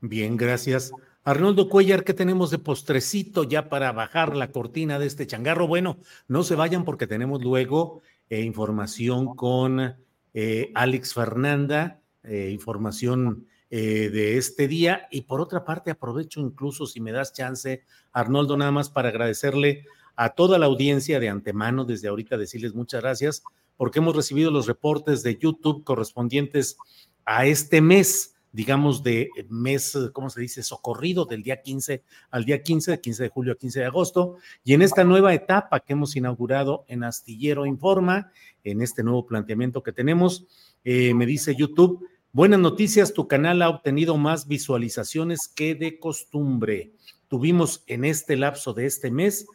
Bien, 0.00 0.36
gracias. 0.36 0.92
Arnoldo 1.24 1.68
Cuellar, 1.68 2.04
¿qué 2.04 2.14
tenemos 2.14 2.50
de 2.50 2.58
postrecito 2.58 3.44
ya 3.44 3.68
para 3.68 3.92
bajar 3.92 4.34
la 4.34 4.50
cortina 4.50 4.98
de 4.98 5.06
este 5.06 5.26
changarro? 5.26 5.66
Bueno, 5.66 5.98
no 6.28 6.42
se 6.42 6.54
vayan 6.54 6.84
porque 6.84 7.06
tenemos 7.06 7.42
luego 7.42 8.00
eh, 8.30 8.40
información 8.40 9.36
con 9.36 9.96
eh, 10.32 10.72
Alex 10.74 11.12
Fernanda, 11.12 12.00
eh, 12.22 12.50
información 12.50 13.46
de 13.70 14.36
este 14.36 14.66
día. 14.66 15.06
Y 15.12 15.20
por 15.20 15.40
otra 15.40 15.64
parte, 15.64 15.92
aprovecho 15.92 16.40
incluso, 16.40 16.86
si 16.86 17.00
me 17.00 17.12
das 17.12 17.32
chance, 17.32 17.84
Arnoldo, 18.10 18.56
nada 18.56 18.72
más 18.72 18.90
para 18.90 19.10
agradecerle 19.10 19.84
a 20.16 20.30
toda 20.30 20.58
la 20.58 20.66
audiencia 20.66 21.20
de 21.20 21.28
antemano, 21.28 21.84
desde 21.84 22.08
ahorita 22.08 22.36
decirles 22.36 22.74
muchas 22.74 23.02
gracias, 23.02 23.42
porque 23.76 23.98
hemos 23.98 24.14
recibido 24.14 24.50
los 24.50 24.66
reportes 24.66 25.22
de 25.22 25.38
YouTube 25.38 25.84
correspondientes 25.84 26.76
a 27.24 27.46
este 27.46 27.80
mes 27.80 28.34
digamos, 28.52 29.02
de 29.02 29.30
mes, 29.48 29.96
¿cómo 30.12 30.28
se 30.28 30.40
dice? 30.40 30.62
Socorrido 30.62 31.24
del 31.24 31.42
día 31.42 31.62
15 31.62 32.02
al 32.30 32.44
día 32.44 32.62
15, 32.62 32.92
de 32.92 33.00
15 33.00 33.22
de 33.22 33.28
julio 33.28 33.52
a 33.52 33.56
15 33.56 33.80
de 33.80 33.86
agosto. 33.86 34.36
Y 34.64 34.74
en 34.74 34.82
esta 34.82 35.04
nueva 35.04 35.34
etapa 35.34 35.80
que 35.80 35.92
hemos 35.92 36.16
inaugurado 36.16 36.84
en 36.88 37.04
Astillero 37.04 37.66
Informa, 37.66 38.32
en 38.64 38.82
este 38.82 39.02
nuevo 39.02 39.26
planteamiento 39.26 39.82
que 39.82 39.92
tenemos, 39.92 40.46
eh, 40.84 41.14
me 41.14 41.26
dice 41.26 41.54
YouTube, 41.54 42.06
buenas 42.32 42.60
noticias, 42.60 43.14
tu 43.14 43.28
canal 43.28 43.62
ha 43.62 43.68
obtenido 43.68 44.16
más 44.16 44.48
visualizaciones 44.48 45.48
que 45.54 45.74
de 45.74 45.98
costumbre. 45.98 46.92
Tuvimos 47.28 47.84
en 47.86 48.04
este 48.04 48.36
lapso 48.36 48.72
de 48.72 48.86
este 48.86 49.10
mes 49.10 49.46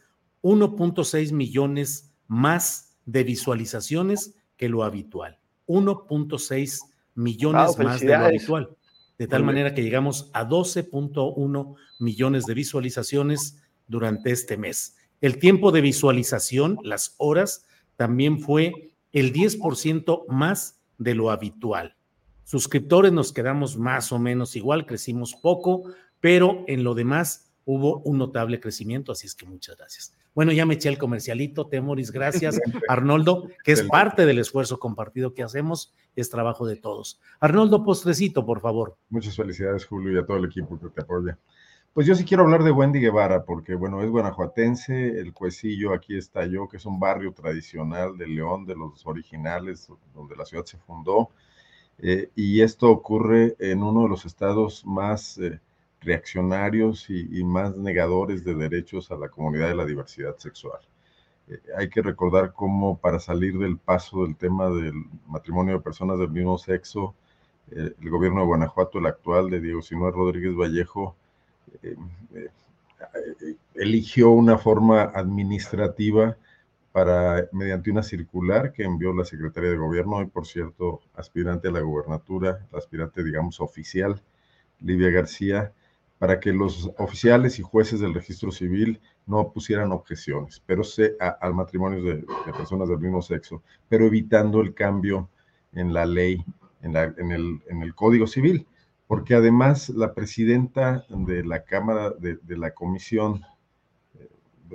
1.6 0.46 1.32
millones 1.32 2.14
más 2.28 2.96
de 3.04 3.24
visualizaciones 3.24 4.36
que 4.56 4.68
lo 4.68 4.84
habitual. 4.84 5.38
1.6 5.66 6.80
millones 7.14 7.78
más 7.78 8.00
de 8.00 8.06
lo 8.06 8.24
habitual 8.24 8.76
de 9.18 9.26
tal 9.26 9.44
manera 9.44 9.74
que 9.74 9.82
llegamos 9.82 10.30
a 10.34 10.46
12.1 10.46 11.74
millones 12.00 12.46
de 12.46 12.54
visualizaciones 12.54 13.62
durante 13.86 14.30
este 14.30 14.56
mes. 14.56 14.96
El 15.20 15.38
tiempo 15.38 15.72
de 15.72 15.80
visualización, 15.80 16.78
las 16.82 17.14
horas, 17.18 17.64
también 17.96 18.40
fue 18.40 18.92
el 19.12 19.32
10% 19.32 20.26
más 20.28 20.82
de 20.98 21.14
lo 21.14 21.30
habitual. 21.30 21.96
Suscriptores 22.44 23.12
nos 23.12 23.32
quedamos 23.32 23.78
más 23.78 24.12
o 24.12 24.18
menos 24.18 24.54
igual, 24.54 24.86
crecimos 24.86 25.34
poco, 25.34 25.84
pero 26.20 26.64
en 26.68 26.84
lo 26.84 26.94
demás 26.94 27.45
hubo 27.66 27.98
un 27.98 28.16
notable 28.16 28.60
crecimiento, 28.60 29.12
así 29.12 29.26
es 29.26 29.34
que 29.34 29.44
muchas 29.44 29.76
gracias. 29.76 30.14
Bueno, 30.34 30.52
ya 30.52 30.64
me 30.64 30.74
eché 30.74 30.88
el 30.88 30.98
comercialito, 30.98 31.66
Temoris, 31.66 32.12
gracias. 32.12 32.58
Arnoldo, 32.88 33.48
que 33.64 33.72
es 33.72 33.82
parte 33.82 34.24
del 34.24 34.38
esfuerzo 34.38 34.78
compartido 34.78 35.34
que 35.34 35.42
hacemos, 35.42 35.92
es 36.14 36.30
trabajo 36.30 36.66
de 36.66 36.76
todos. 36.76 37.20
Arnoldo, 37.40 37.84
postrecito, 37.84 38.46
por 38.46 38.60
favor. 38.60 38.96
Muchas 39.10 39.36
felicidades, 39.36 39.84
Julio, 39.84 40.12
y 40.12 40.18
a 40.18 40.24
todo 40.24 40.38
el 40.38 40.46
equipo 40.46 40.78
que 40.78 40.88
te 40.88 41.02
apoya. 41.02 41.36
Pues 41.92 42.06
yo 42.06 42.14
sí 42.14 42.24
quiero 42.24 42.44
hablar 42.44 42.62
de 42.62 42.70
Wendy 42.70 43.00
Guevara, 43.00 43.44
porque 43.44 43.74
bueno, 43.74 44.02
es 44.02 44.10
guanajuatense, 44.10 45.18
el 45.18 45.32
Cuecillo 45.32 45.92
aquí 45.92 46.16
está 46.16 46.46
yo, 46.46 46.68
que 46.68 46.76
es 46.76 46.86
un 46.86 47.00
barrio 47.00 47.32
tradicional 47.32 48.16
de 48.16 48.28
León, 48.28 48.66
de 48.66 48.76
los 48.76 49.04
originales, 49.06 49.88
donde 50.14 50.36
la 50.36 50.44
ciudad 50.44 50.66
se 50.66 50.76
fundó, 50.76 51.30
eh, 51.98 52.30
y 52.36 52.60
esto 52.60 52.90
ocurre 52.90 53.56
en 53.58 53.82
uno 53.82 54.02
de 54.02 54.08
los 54.10 54.26
estados 54.26 54.84
más 54.84 55.38
eh, 55.38 55.58
reaccionarios 56.06 57.10
y, 57.10 57.42
más 57.44 57.76
negadores 57.76 58.44
de 58.44 58.54
derechos 58.54 59.10
a 59.10 59.16
la 59.16 59.28
comunidad 59.28 59.68
de 59.68 59.74
la 59.74 59.84
diversidad 59.84 60.36
sexual. 60.38 60.78
Eh, 61.48 61.60
hay 61.76 61.88
que 61.88 62.00
recordar 62.00 62.52
cómo 62.52 62.96
para 62.96 63.18
salir 63.18 63.58
del 63.58 63.76
paso 63.76 64.22
del 64.24 64.36
tema 64.36 64.70
del 64.70 64.94
matrimonio 65.26 65.74
de 65.74 65.80
personas 65.80 66.18
del 66.18 66.30
mismo 66.30 66.58
sexo, 66.58 67.14
eh, 67.72 67.92
el 68.00 68.10
gobierno 68.10 68.40
de 68.40 68.46
Guanajuato, 68.46 68.98
el 68.98 69.06
actual 69.06 69.50
de 69.50 69.60
Diego 69.60 69.82
Sinúa 69.82 70.12
Rodríguez 70.12 70.54
Vallejo, 70.54 71.16
eh, 71.82 71.96
eligió 73.74 74.30
una 74.30 74.58
forma 74.58 75.02
administrativa 75.02 76.36
para, 76.92 77.48
mediante 77.52 77.90
una 77.90 78.02
circular 78.02 78.72
que 78.72 78.84
envió 78.84 79.12
la 79.12 79.24
Secretaría 79.24 79.70
de 79.70 79.76
Gobierno, 79.76 80.22
y 80.22 80.26
por 80.26 80.46
cierto, 80.46 81.00
aspirante 81.14 81.68
a 81.68 81.72
la 81.72 81.80
gubernatura, 81.80 82.66
aspirante, 82.72 83.22
digamos, 83.22 83.60
oficial, 83.60 84.22
Livia 84.80 85.10
García, 85.10 85.72
para 86.18 86.40
que 86.40 86.52
los 86.52 86.90
oficiales 86.98 87.58
y 87.58 87.62
jueces 87.62 88.00
del 88.00 88.14
registro 88.14 88.50
civil 88.50 89.00
no 89.26 89.52
pusieran 89.52 89.92
objeciones, 89.92 90.62
pero 90.64 90.82
se, 90.82 91.16
al 91.18 91.54
matrimonio 91.54 92.02
de, 92.02 92.24
personas 92.56 92.88
del 92.88 92.98
mismo 92.98 93.20
sexo, 93.20 93.62
pero 93.88 94.06
evitando 94.06 94.60
el 94.60 94.72
cambio 94.72 95.28
en 95.72 95.92
la 95.92 96.06
ley, 96.06 96.44
en, 96.82 96.96
el, 96.96 97.62
en 97.68 97.82
el, 97.82 97.94
Código 97.94 98.26
Civil, 98.26 98.66
porque 99.06 99.34
además 99.34 99.90
la 99.90 100.14
presidenta 100.14 101.04
de 101.08 101.44
la 101.44 101.64
Cámara, 101.64 102.10
de, 102.10 102.38
la 102.56 102.70
Comisión, 102.72 103.42
eh, 104.14 104.28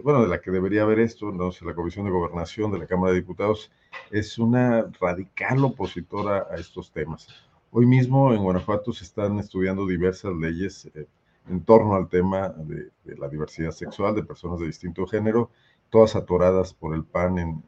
bueno, 0.04 0.22
de 0.22 0.28
la 0.28 0.42
que 0.42 0.52
debería 0.52 0.84
haber 0.84 1.00
esto, 1.00 1.32
no 1.32 1.52
sé, 1.52 1.66
la 1.66 1.74
Comisión 1.74 2.06
de 2.06 2.12
Gobernación 2.12 2.72
de 2.72 2.80
la 2.80 2.88
Cámara 2.88 3.14
de 3.14 3.22
Diputados, 3.22 3.72
es 4.12 4.38
una 4.38 4.86
radical 5.00 5.64
opositora 5.64 6.48
a 6.52 6.56
estos 6.58 6.92
temas. 6.92 7.28
Hoy 7.72 7.86
mismo 7.86 8.34
en 8.34 8.44
Guanajuato 8.44 8.94
se 8.94 9.06
están 9.06 9.40
estudiando 9.40 9.88
diversas 9.88 10.34
leyes 10.36 10.92
eh, 10.94 11.08
en 11.50 11.64
torno 11.64 11.96
al 11.96 12.08
tema 12.10 12.50
de, 12.50 12.92
la 13.18 13.28
diversidad 13.28 13.72
sexual 13.72 14.16
de 14.16 14.24
personas 14.24 14.60
de 14.60 14.68
distinto 14.68 15.06
género, 15.08 15.52
todas 15.90 16.16
atoradas 16.16 16.74
por 16.74 16.96
el 16.96 17.04
PAN 17.04 17.40
en, 17.40 17.64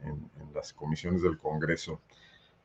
las 0.54 0.72
comisiones 0.72 1.20
del 1.22 1.36
Congreso. 1.36 2.00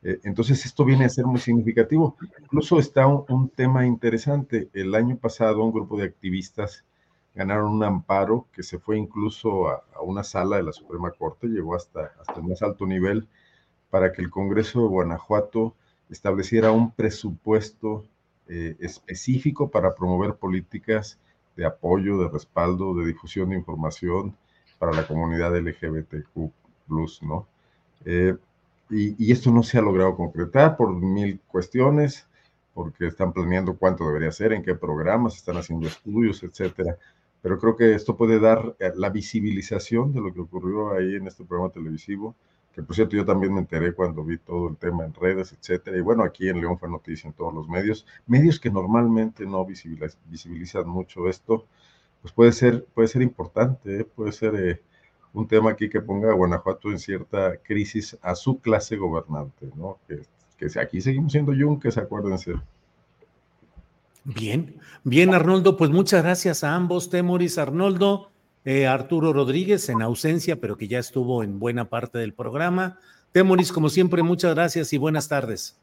Eh, 0.02 0.20
entonces, 0.22 0.64
esto 0.64 0.84
viene 0.84 1.04
a 1.04 1.08
ser 1.08 1.26
muy 1.26 1.40
significativo. 1.40 2.16
Incluso 2.40 2.78
está 2.78 3.06
un, 3.06 3.48
tema 3.48 3.84
interesante. 3.84 4.70
El 4.72 4.94
año 4.94 5.16
pasado, 5.16 5.64
un 5.64 5.72
grupo 5.72 5.98
de 5.98 6.04
activistas 6.04 6.84
ganaron 7.34 7.72
un 7.72 7.82
amparo 7.82 8.46
que 8.52 8.62
se 8.62 8.78
fue 8.78 8.96
incluso 8.96 9.68
a, 9.68 9.82
una 10.02 10.22
sala 10.22 10.56
de 10.58 10.62
la 10.62 10.72
Suprema 10.72 11.10
Corte, 11.10 11.48
llegó 11.48 11.74
hasta, 11.74 12.12
hasta 12.20 12.34
el 12.36 12.44
más 12.44 12.62
alto 12.62 12.86
nivel, 12.86 13.26
para 13.90 14.12
que 14.12 14.22
el 14.22 14.30
Congreso 14.30 14.82
de 14.82 14.86
Guanajuato 14.86 15.74
estableciera 16.08 16.70
un 16.70 16.92
presupuesto 16.92 18.04
eh, 18.52 18.76
específico 18.80 19.70
para 19.70 19.94
promover 19.94 20.34
políticas 20.34 21.20
de 21.56 21.64
apoyo, 21.64 22.18
de 22.18 22.28
respaldo, 22.28 22.94
de 22.94 23.06
difusión 23.06 23.50
de 23.50 23.56
información 23.56 24.36
para 24.76 24.92
la 24.92 25.06
comunidad 25.06 25.56
LGBTQ, 25.56 26.50
¿no? 27.22 27.46
Eh, 28.04 28.34
y, 28.90 29.30
esto 29.30 29.52
no 29.52 29.62
se 29.62 29.78
ha 29.78 29.82
logrado 29.82 30.16
concretar 30.16 30.76
por 30.76 30.92
mil 30.92 31.38
cuestiones, 31.46 32.26
porque 32.74 33.06
están 33.06 33.32
planeando 33.32 33.76
cuánto 33.76 34.04
debería 34.04 34.32
ser, 34.32 34.52
en 34.52 34.64
qué 34.64 34.74
programas, 34.74 35.36
están 35.36 35.56
haciendo 35.56 35.86
estudios, 35.86 36.42
etcétera. 36.42 36.96
Pero 37.42 37.56
creo 37.56 37.76
que 37.76 37.94
esto 37.94 38.16
puede 38.16 38.40
dar 38.40 38.74
eh, 38.80 38.90
la 38.96 39.10
visibilización 39.10 40.12
de 40.12 40.20
lo 40.22 40.34
que 40.34 40.40
ocurrió 40.40 40.92
ahí 40.92 41.14
en 41.14 41.28
este 41.28 41.44
programa 41.44 41.72
televisivo 41.72 42.34
que 42.74 42.82
por 42.82 42.94
cierto 42.94 43.16
yo 43.16 43.24
también 43.24 43.52
me 43.52 43.60
enteré 43.60 43.92
cuando 43.92 44.24
vi 44.24 44.38
todo 44.38 44.68
el 44.68 44.76
tema 44.76 45.04
en 45.04 45.14
redes, 45.14 45.52
etcétera, 45.52 45.96
y 45.96 46.00
bueno, 46.00 46.22
aquí 46.22 46.48
en 46.48 46.60
León 46.60 46.78
fue 46.78 46.88
noticia 46.88 47.28
en 47.28 47.34
todos 47.34 47.52
los 47.52 47.68
medios, 47.68 48.06
medios 48.26 48.60
que 48.60 48.70
normalmente 48.70 49.44
no 49.44 49.66
visibilizan 49.66 50.88
mucho 50.88 51.28
esto, 51.28 51.66
pues 52.22 52.32
puede 52.32 52.52
ser, 52.52 52.84
puede 52.94 53.08
ser 53.08 53.22
importante, 53.22 54.00
¿eh? 54.00 54.04
puede 54.04 54.32
ser 54.32 54.54
eh, 54.54 54.82
un 55.32 55.46
tema 55.46 55.70
aquí 55.70 55.88
que 55.88 56.00
ponga 56.00 56.30
a 56.30 56.34
Guanajuato 56.34 56.90
en 56.90 56.98
cierta 56.98 57.56
crisis 57.56 58.16
a 58.22 58.34
su 58.34 58.60
clase 58.60 58.96
gobernante, 58.96 59.68
¿no? 59.76 59.98
Que, 60.06 60.22
que 60.56 60.78
aquí 60.78 61.00
seguimos 61.00 61.32
siendo 61.32 61.52
yunques, 61.54 61.96
acuérdense. 61.96 62.54
Bien, 64.24 64.76
bien 65.02 65.34
Arnoldo, 65.34 65.76
pues 65.76 65.90
muchas 65.90 66.22
gracias 66.22 66.62
a 66.62 66.74
ambos, 66.74 67.08
Temoris, 67.08 67.56
Arnoldo, 67.56 68.30
eh, 68.64 68.86
Arturo 68.86 69.32
Rodríguez 69.32 69.88
en 69.88 70.02
ausencia, 70.02 70.60
pero 70.60 70.76
que 70.76 70.88
ya 70.88 70.98
estuvo 70.98 71.42
en 71.42 71.58
buena 71.58 71.86
parte 71.86 72.18
del 72.18 72.34
programa. 72.34 72.98
Temoris, 73.32 73.72
como 73.72 73.88
siempre, 73.88 74.22
muchas 74.22 74.54
gracias 74.54 74.92
y 74.92 74.98
buenas 74.98 75.28
tardes. 75.28 75.80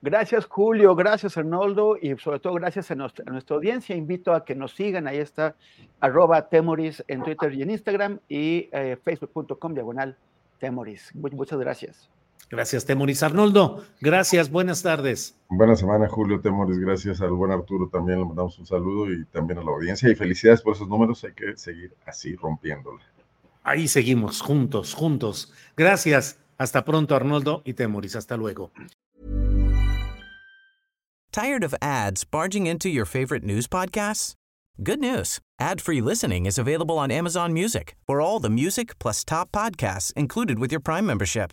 Gracias, 0.00 0.46
Julio. 0.46 0.94
Gracias, 0.94 1.36
Arnoldo. 1.36 1.96
Y 2.00 2.16
sobre 2.18 2.38
todo, 2.38 2.54
gracias 2.54 2.90
a 2.90 2.94
nuestra, 2.94 3.24
audiencia. 3.48 3.96
Invito 3.96 4.32
a 4.32 4.44
que 4.44 4.54
nos 4.54 4.72
sigan. 4.72 5.08
Ahí 5.08 5.18
está, 5.18 5.56
arroba 6.00 6.48
Temoris 6.48 7.02
en 7.08 7.22
Twitter 7.22 7.52
y 7.54 7.62
en 7.62 7.70
Instagram 7.70 8.20
y 8.28 8.68
eh, 8.72 8.96
facebook.com 9.02 9.74
diagonal 9.74 10.16
Temoris. 10.58 11.12
Muchas 11.14 11.58
gracias. 11.58 12.10
Gracias, 12.50 12.86
Temoris. 12.86 13.22
Arnoldo, 13.22 13.84
gracias. 14.00 14.50
Buenas 14.50 14.82
tardes. 14.82 15.34
Buena 15.50 15.76
semana, 15.76 16.08
Julio 16.08 16.40
Temoris. 16.40 16.78
Gracias 16.78 17.20
al 17.20 17.32
buen 17.32 17.50
Arturo 17.50 17.88
también. 17.88 18.20
Le 18.20 18.24
mandamos 18.24 18.58
un 18.58 18.66
saludo 18.66 19.12
y 19.12 19.24
también 19.26 19.58
a 19.58 19.62
la 19.62 19.70
audiencia. 19.70 20.10
Y 20.10 20.14
felicidades 20.14 20.62
por 20.62 20.74
esos 20.74 20.88
números. 20.88 21.22
Hay 21.24 21.32
que 21.32 21.56
seguir 21.56 21.94
así 22.06 22.36
rompiéndola. 22.36 23.00
Ahí 23.62 23.86
seguimos, 23.86 24.40
juntos, 24.40 24.94
juntos. 24.94 25.52
Gracias. 25.76 26.38
Hasta 26.56 26.84
pronto, 26.84 27.14
Arnoldo 27.14 27.62
y 27.64 27.74
Temoris. 27.74 28.16
Hasta 28.16 28.36
luego. 28.36 28.72
¿Tired 31.30 31.62
of 31.62 31.74
ads 31.82 32.24
barging 32.24 32.66
into 32.66 32.88
your 32.88 33.04
favorite 33.04 33.44
news 33.44 33.68
podcasts? 33.68 34.34
Good 34.82 35.00
news. 35.00 35.40
Ad-free 35.60 36.00
listening 36.00 36.46
is 36.46 36.56
available 36.56 36.98
on 36.98 37.10
Amazon 37.10 37.52
Music 37.52 37.96
for 38.06 38.20
all 38.20 38.40
the 38.40 38.48
music 38.48 38.98
plus 38.98 39.24
top 39.24 39.52
podcasts 39.52 40.12
included 40.14 40.58
with 40.58 40.72
your 40.72 40.80
Prime 40.80 41.04
membership. 41.04 41.52